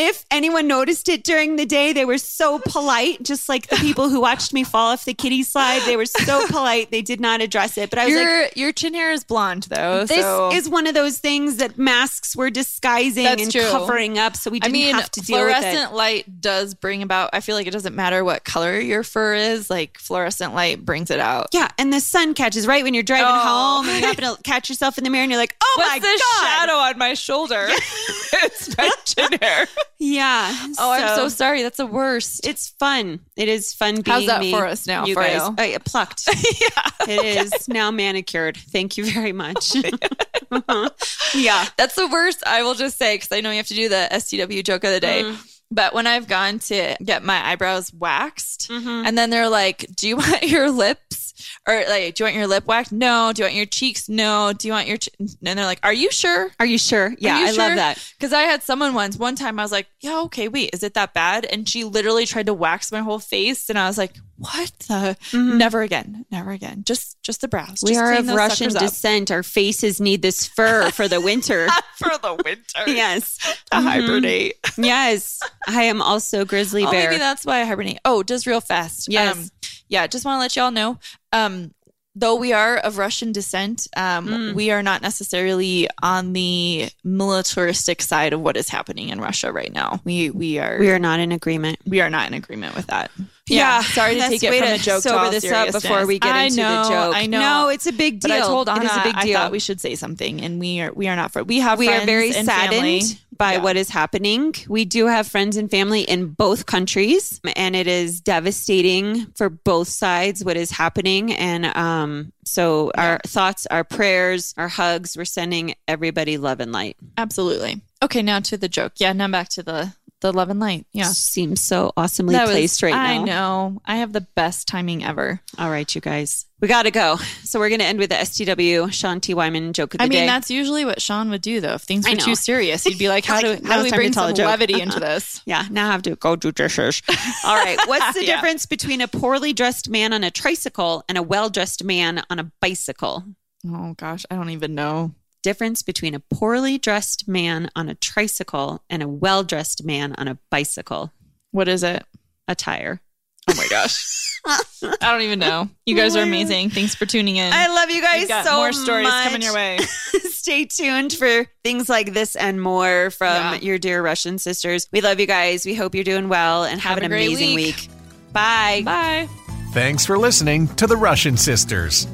If 0.00 0.24
anyone 0.30 0.68
noticed 0.68 1.08
it 1.08 1.24
during 1.24 1.56
the 1.56 1.66
day, 1.66 1.92
they 1.92 2.04
were 2.04 2.18
so 2.18 2.60
polite, 2.60 3.22
just 3.24 3.48
like 3.48 3.66
the 3.66 3.76
people 3.76 4.08
who 4.08 4.20
watched 4.20 4.52
me 4.54 4.62
fall 4.64 4.92
off 4.92 5.04
the 5.04 5.12
kiddie 5.14 5.42
slide. 5.42 5.82
They 5.82 5.96
were 5.96 6.06
so 6.06 6.46
polite. 6.50 6.90
They 6.92 7.02
did 7.02 7.20
not 7.20 7.40
address 7.40 7.76
it. 7.76 7.90
But 7.90 7.98
I 7.98 8.06
was 8.06 8.14
like, 8.14 8.24
Your 8.24 8.46
your 8.54 8.72
chin 8.72 8.94
hair 8.94 9.10
is 9.10 9.24
blonde 9.24 9.64
though. 9.64 10.04
this 10.04 10.20
so 10.20 10.52
is 10.52 10.68
one 10.68 10.86
of 10.86 10.94
those 10.94 11.18
things 11.18 11.56
that 11.56 11.76
masks 11.78 12.36
were 12.36 12.48
disguising 12.50 13.24
That's 13.24 13.42
and 13.42 13.50
true. 13.52 13.62
covering 13.70 14.18
up. 14.18 14.36
So 14.36 14.50
we 14.50 14.60
didn't 14.60 14.72
mean, 14.72 14.94
have 14.94 15.10
to 15.10 15.20
deal 15.20 15.38
with 15.44 15.48
it. 15.56 15.60
fluorescent 15.60 15.94
light 15.94 16.40
does 16.40 16.74
bring 16.74 17.02
about. 17.02 17.30
I 17.32 17.40
feel 17.40 17.56
like 17.56 17.66
it 17.66 17.72
doesn't 17.72 17.96
matter 17.96 18.24
what 18.24 18.44
color 18.44 18.78
your 18.78 19.02
fur 19.02 19.34
is. 19.34 19.68
Like 19.68 19.98
fluorescent 19.98 20.54
light 20.54 20.84
brings 20.84 21.10
it 21.10 21.18
out. 21.20 21.48
Yeah, 21.52 21.68
and 21.76 21.92
the 21.92 22.00
sun 22.00 22.34
catches 22.34 22.66
right 22.68 22.84
when 22.84 22.94
you're 22.94 23.02
driving 23.02 23.26
Oh. 23.28 23.78
home, 23.82 23.88
and 23.88 24.00
you 24.00 24.06
happen 24.06 24.36
to 24.36 24.42
catch 24.42 24.68
yourself 24.68 24.96
in 24.96 25.02
the 25.04 25.10
mirror, 25.10 25.22
and 25.24 25.32
you're 25.32 25.40
like, 25.40 25.56
"Oh 25.62 25.74
What's 25.78 25.90
my 25.90 25.98
this 25.98 26.22
god!" 26.22 26.46
shadow 26.60 26.72
on 26.74 26.98
my 26.98 27.14
shoulder? 27.14 27.66
it's 28.44 28.76
my 28.78 28.90
chin 29.04 29.38
hair. 29.42 29.66
Yeah. 29.98 30.54
Oh, 30.80 30.92
I'm 30.92 31.16
so 31.16 31.28
sorry. 31.28 31.62
That's 31.62 31.78
the 31.78 31.86
worst. 31.86 32.46
It's 32.46 32.68
fun. 32.68 33.20
It 33.36 33.48
is 33.48 33.74
fun 33.74 34.00
being 34.02 34.04
How's 34.06 34.26
that 34.26 34.40
me, 34.40 34.52
for 34.52 34.64
us 34.64 34.86
now, 34.86 35.06
You 35.06 35.14
for 35.14 35.22
guys, 35.22 35.42
you? 35.42 35.54
I, 35.58 35.78
plucked. 35.84 36.28
yeah. 36.28 36.90
It 37.08 37.46
is 37.46 37.68
now 37.68 37.90
manicured. 37.90 38.56
Thank 38.56 38.96
you 38.96 39.10
very 39.10 39.32
much. 39.32 39.74
yeah. 41.34 41.66
That's 41.76 41.96
the 41.96 42.08
worst. 42.10 42.44
I 42.46 42.62
will 42.62 42.74
just 42.74 42.96
say 42.96 43.16
because 43.16 43.32
I 43.32 43.40
know 43.40 43.50
you 43.50 43.56
have 43.56 43.66
to 43.68 43.74
do 43.74 43.88
the 43.88 44.08
STW 44.12 44.62
joke 44.62 44.84
of 44.84 44.92
the 44.92 45.00
day. 45.00 45.22
Mm. 45.24 45.57
But 45.70 45.92
when 45.92 46.06
I've 46.06 46.26
gone 46.28 46.58
to 46.60 46.96
get 47.04 47.22
my 47.22 47.46
eyebrows 47.46 47.92
waxed, 47.92 48.70
Mm-hmm. 48.70 49.06
and 49.06 49.16
then 49.18 49.30
they're 49.30 49.48
like, 49.48 49.86
"Do 49.94 50.08
you 50.08 50.16
want 50.22 50.42
your 50.44 50.70
lips?" 50.70 51.26
Or 51.66 51.74
like, 51.88 52.14
"Do 52.14 52.22
you 52.22 52.26
want 52.26 52.36
your 52.36 52.46
lip 52.46 52.66
waxed?" 52.66 52.90
No. 52.92 53.32
Do 53.34 53.42
you 53.42 53.44
want 53.44 53.54
your 53.54 53.66
cheeks? 53.66 54.08
No. 54.08 54.52
Do 54.52 54.66
you 54.66 54.72
want 54.72 54.88
your? 54.88 54.96
Ch-? 54.96 55.08
And 55.18 55.36
they're 55.40 55.64
like, 55.66 55.80
"Are 55.82 55.92
you 55.92 56.10
sure?" 56.10 56.50
Are 56.58 56.66
you 56.66 56.78
sure? 56.78 57.14
Yeah, 57.18 57.36
I 57.36 57.50
love 57.52 57.76
that. 57.76 57.98
Because 58.18 58.32
I 58.32 58.42
had 58.42 58.62
someone 58.62 58.94
once, 58.94 59.16
one 59.18 59.36
time 59.36 59.58
I 59.58 59.62
was 59.62 59.72
like, 59.72 59.86
yeah, 60.00 60.20
okay, 60.22 60.48
wait, 60.48 60.70
is 60.72 60.82
it 60.82 60.94
that 60.94 61.12
bad? 61.14 61.44
And 61.44 61.68
she 61.68 61.84
literally 61.84 62.24
tried 62.26 62.46
to 62.46 62.54
wax 62.54 62.90
my 62.90 63.00
whole 63.00 63.18
face. 63.18 63.68
And 63.68 63.78
I 63.78 63.86
was 63.86 63.98
like, 63.98 64.14
what 64.38 64.72
the? 64.88 65.16
Never 65.32 65.82
again. 65.82 66.24
Never 66.30 66.52
again. 66.52 66.84
Just 66.86 67.20
just 67.22 67.40
the 67.40 67.48
brows. 67.48 67.80
Mm-hmm. 67.80 67.86
We 67.86 67.92
Just 67.94 68.02
are 68.02 68.12
of 68.14 68.28
Russian 68.36 68.68
descent. 68.72 69.30
Our 69.30 69.42
faces 69.42 70.00
need 70.00 70.22
this 70.22 70.46
fur 70.46 70.90
for 70.92 71.08
the 71.08 71.20
winter. 71.20 71.66
For 71.98 72.16
the 72.22 72.40
winter. 72.44 72.84
yes. 72.86 73.38
To 73.72 73.80
hibernate. 73.80 74.54
Yes. 74.78 75.40
I 75.66 75.82
am 75.84 76.00
also 76.00 76.44
grizzly 76.44 76.84
Oh, 76.84 76.90
bear. 76.92 77.10
maybe 77.10 77.18
that's 77.18 77.44
why 77.44 77.60
I 77.60 77.64
hibernate. 77.64 77.98
Oh, 78.04 78.22
just 78.22 78.46
real 78.46 78.60
fast. 78.60 79.08
Yes. 79.10 79.36
Um, 79.36 79.48
yeah, 79.88 80.06
just 80.06 80.24
want 80.24 80.36
to 80.36 80.40
let 80.40 80.54
y'all 80.54 80.70
know. 80.70 81.00
Um, 81.32 81.74
though 82.14 82.36
we 82.36 82.52
are 82.52 82.76
of 82.76 82.98
Russian 82.98 83.32
descent, 83.32 83.88
um, 83.96 84.28
Mm. 84.28 84.54
we 84.54 84.70
are 84.70 84.82
not 84.82 85.02
necessarily 85.02 85.88
on 86.02 86.32
the 86.34 86.88
militaristic 87.02 88.00
side 88.02 88.32
of 88.32 88.40
what 88.40 88.56
is 88.56 88.68
happening 88.68 89.08
in 89.08 89.20
Russia 89.20 89.52
right 89.52 89.72
now. 89.72 90.00
We 90.04 90.30
we 90.30 90.58
are 90.60 90.78
we 90.78 90.90
are 90.90 90.98
not 91.00 91.18
in 91.20 91.32
agreement. 91.32 91.78
we 91.84 92.00
are 92.00 92.10
not 92.10 92.28
in 92.28 92.34
agreement 92.34 92.74
with 92.76 92.86
that. 92.86 93.10
Yeah, 93.48 93.82
sorry 93.82 94.14
to 94.14 94.20
take 94.28 94.42
it 94.42 94.58
from 94.58 94.68
a 94.68 94.78
joke 94.78 95.02
to 95.02 95.08
sober 95.08 95.30
this 95.30 95.50
up 95.50 95.72
before 95.72 96.06
we 96.06 96.18
get 96.18 96.34
I 96.34 96.44
into 96.44 96.56
know, 96.58 96.82
the 96.84 96.88
joke. 96.88 97.16
I 97.16 97.26
know. 97.26 97.40
No, 97.40 97.68
it's 97.68 97.86
a 97.86 97.92
big 97.92 98.20
deal. 98.20 98.30
But 98.30 98.42
I 98.42 98.46
told 98.46 98.68
Anna 98.68 98.80
it 98.80 98.84
is 98.84 98.96
a 98.96 99.02
big 99.02 99.20
deal. 99.20 99.36
I 99.36 99.40
thought 99.40 99.52
we 99.52 99.58
should 99.60 99.80
say 99.80 99.94
something, 99.94 100.40
and 100.42 100.60
we 100.60 100.80
are 100.80 100.92
we 100.92 101.08
are 101.08 101.16
not 101.16 101.32
for 101.32 101.44
we 101.44 101.58
have 101.60 101.78
we 101.78 101.88
are 101.88 102.04
very 102.04 102.32
saddened 102.32 102.70
family. 102.70 103.02
by 103.36 103.52
Yeah. 103.54 103.62
what 103.62 103.76
is 103.76 103.88
happening. 103.90 104.54
We 104.68 104.84
do 104.84 105.06
have 105.06 105.26
friends 105.26 105.56
and 105.56 105.70
family 105.70 106.02
in 106.02 106.28
both 106.28 106.66
countries, 106.66 107.40
and 107.56 107.74
it 107.76 107.86
is 107.86 108.20
devastating 108.20 109.26
for 109.34 109.48
both 109.48 109.88
sides 109.88 110.44
what 110.44 110.56
is 110.56 110.70
happening. 110.70 111.32
And 111.32 111.66
um, 111.76 112.32
so, 112.44 112.90
our 112.96 113.20
thoughts, 113.26 113.66
our 113.70 113.84
prayers, 113.84 114.54
our 114.56 114.68
hugs, 114.68 115.16
we're 115.16 115.24
sending 115.24 115.74
everybody 115.86 116.38
love 116.38 116.60
and 116.60 116.72
light. 116.72 116.96
Absolutely. 117.16 117.80
Okay, 118.02 118.22
now 118.22 118.40
to 118.40 118.56
the 118.56 118.68
joke. 118.68 118.92
Yeah, 118.96 119.12
now 119.12 119.28
back 119.28 119.48
to 119.50 119.62
the 119.62 119.92
the 120.20 120.32
love 120.32 120.50
and 120.50 120.58
light. 120.58 120.84
Yeah. 120.92 121.04
Seems 121.04 121.60
so 121.60 121.92
awesomely 121.96 122.34
That 122.34 122.46
was- 122.48 122.52
placed 122.52 122.82
right 122.82 122.90
now. 122.90 123.00
I 123.02 123.18
know. 123.18 123.82
I 123.84 123.96
have 123.98 124.12
the 124.12 124.22
best 124.22 124.66
timing 124.66 125.04
ever. 125.04 125.40
All 125.58 125.70
right, 125.70 125.92
you 125.94 126.00
guys, 126.00 126.44
we 126.60 126.66
got 126.66 126.82
to 126.84 126.90
go. 126.90 127.16
So 127.44 127.60
we're 127.60 127.68
going 127.68 127.78
to 127.80 127.86
end 127.86 128.00
with 128.00 128.10
the 128.10 128.16
STW 128.16 128.92
Sean 128.92 129.20
T. 129.20 129.32
Wyman 129.32 129.72
joke 129.72 129.94
of 129.94 129.98
the 129.98 130.04
I 130.04 130.08
mean, 130.08 130.18
day. 130.20 130.26
that's 130.26 130.50
usually 130.50 130.84
what 130.84 131.00
Sean 131.00 131.30
would 131.30 131.40
do, 131.40 131.60
though. 131.60 131.74
If 131.74 131.82
things 131.82 132.04
I 132.04 132.10
were 132.10 132.16
too 132.16 132.34
serious, 132.34 132.82
he'd 132.82 132.98
be 132.98 133.08
like, 133.08 133.24
"How 133.24 133.40
do 133.42 133.50
Like, 133.50 133.64
how 133.64 133.76
do 133.78 133.84
we 133.84 133.90
bring 133.92 134.12
some 134.12 134.32
levity 134.34 134.80
into 134.80 134.98
this?" 135.08 135.40
Yeah, 135.46 135.64
now 135.70 135.88
I 135.88 135.92
have 135.92 136.02
to 136.02 136.16
go 136.16 136.34
do 136.34 136.50
dishes. 136.50 137.00
All 137.44 137.56
right. 137.56 137.78
What's 137.86 138.14
the 138.18 138.24
Yeah. 138.24 138.34
difference 138.36 138.66
between 138.66 139.00
a 139.00 139.06
poorly 139.08 139.52
dressed 139.52 139.88
man 139.88 140.12
on 140.12 140.24
a 140.24 140.30
tricycle 140.32 141.04
and 141.08 141.16
a 141.16 141.22
well 141.22 141.48
dressed 141.48 141.84
man 141.84 142.22
on 142.28 142.40
a 142.40 142.50
bicycle? 142.60 143.22
Oh 143.66 143.94
gosh, 143.96 144.26
I 144.30 144.34
don't 144.34 144.50
even 144.50 144.74
know. 144.74 145.14
Difference 145.48 145.82
between 145.82 146.14
a 146.14 146.20
poorly 146.20 146.76
dressed 146.76 147.26
man 147.26 147.70
on 147.74 147.88
a 147.88 147.94
tricycle 147.94 148.82
and 148.90 149.02
a 149.02 149.08
well 149.08 149.42
dressed 149.42 149.82
man 149.82 150.14
on 150.18 150.28
a 150.28 150.36
bicycle. 150.50 151.10
What 151.52 151.68
is 151.68 151.82
it? 151.82 152.04
A 152.48 152.54
tire. 152.54 153.00
Oh 153.48 153.54
my 153.56 153.66
gosh, 153.70 154.38
I 154.46 155.10
don't 155.10 155.22
even 155.22 155.38
know. 155.38 155.70
You 155.86 155.96
guys 155.96 156.16
are 156.16 156.22
amazing. 156.22 156.68
Thanks 156.68 156.94
for 156.94 157.06
tuning 157.06 157.36
in. 157.36 157.50
I 157.50 157.68
love 157.68 157.88
you 157.88 158.02
guys 158.02 158.18
We've 158.20 158.28
got 158.28 158.44
so 158.44 158.56
more 158.56 158.74
stories 158.74 159.04
much. 159.08 159.24
coming 159.24 159.40
your 159.40 159.54
way. 159.54 159.78
Stay 160.24 160.66
tuned 160.66 161.14
for 161.14 161.46
things 161.64 161.88
like 161.88 162.12
this 162.12 162.36
and 162.36 162.60
more 162.60 163.08
from 163.08 163.28
Yeah. 163.54 163.54
your 163.54 163.78
dear 163.78 164.02
Russian 164.02 164.36
sisters. 164.36 164.86
We 164.92 165.00
love 165.00 165.18
you 165.18 165.26
guys. 165.26 165.64
We 165.64 165.74
hope 165.74 165.94
you're 165.94 166.04
doing 166.04 166.28
well 166.28 166.64
and 166.64 166.78
have, 166.78 166.96
Have 166.96 166.98
an 166.98 167.04
amazing 167.10 167.54
week. 167.54 167.76
week. 167.76 167.88
Bye. 168.34 168.82
Bye. 168.84 169.28
Thanks 169.72 170.04
for 170.04 170.18
listening 170.18 170.68
to 170.76 170.86
the 170.86 170.96
Russian 170.96 171.38
Sisters. 171.38 172.06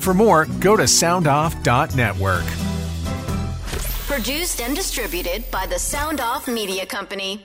For 0.00 0.14
more, 0.14 0.46
go 0.60 0.76
to 0.78 0.84
soundoff.network. 0.84 2.44
Produced 4.06 4.60
and 4.62 4.74
distributed 4.74 5.48
by 5.50 5.66
the 5.66 5.78
Sound 5.78 6.20
Off 6.22 6.48
Media 6.48 6.86
Company. 6.86 7.44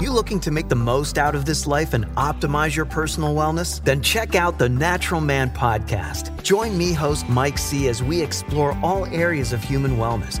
You 0.00 0.12
looking 0.12 0.38
to 0.40 0.52
make 0.52 0.68
the 0.68 0.76
most 0.76 1.18
out 1.18 1.34
of 1.34 1.44
this 1.44 1.66
life 1.66 1.94
and 1.94 2.06
optimize 2.14 2.76
your 2.76 2.86
personal 2.86 3.34
wellness? 3.34 3.84
Then 3.84 4.00
check 4.00 4.36
out 4.36 4.56
the 4.56 4.68
Natural 4.68 5.20
Man 5.20 5.50
Podcast. 5.50 6.42
Join 6.44 6.78
me, 6.78 6.92
host 6.92 7.28
Mike 7.28 7.58
C., 7.58 7.88
as 7.88 8.00
we 8.00 8.22
explore 8.22 8.78
all 8.80 9.04
areas 9.06 9.52
of 9.52 9.62
human 9.62 9.96
wellness 9.96 10.40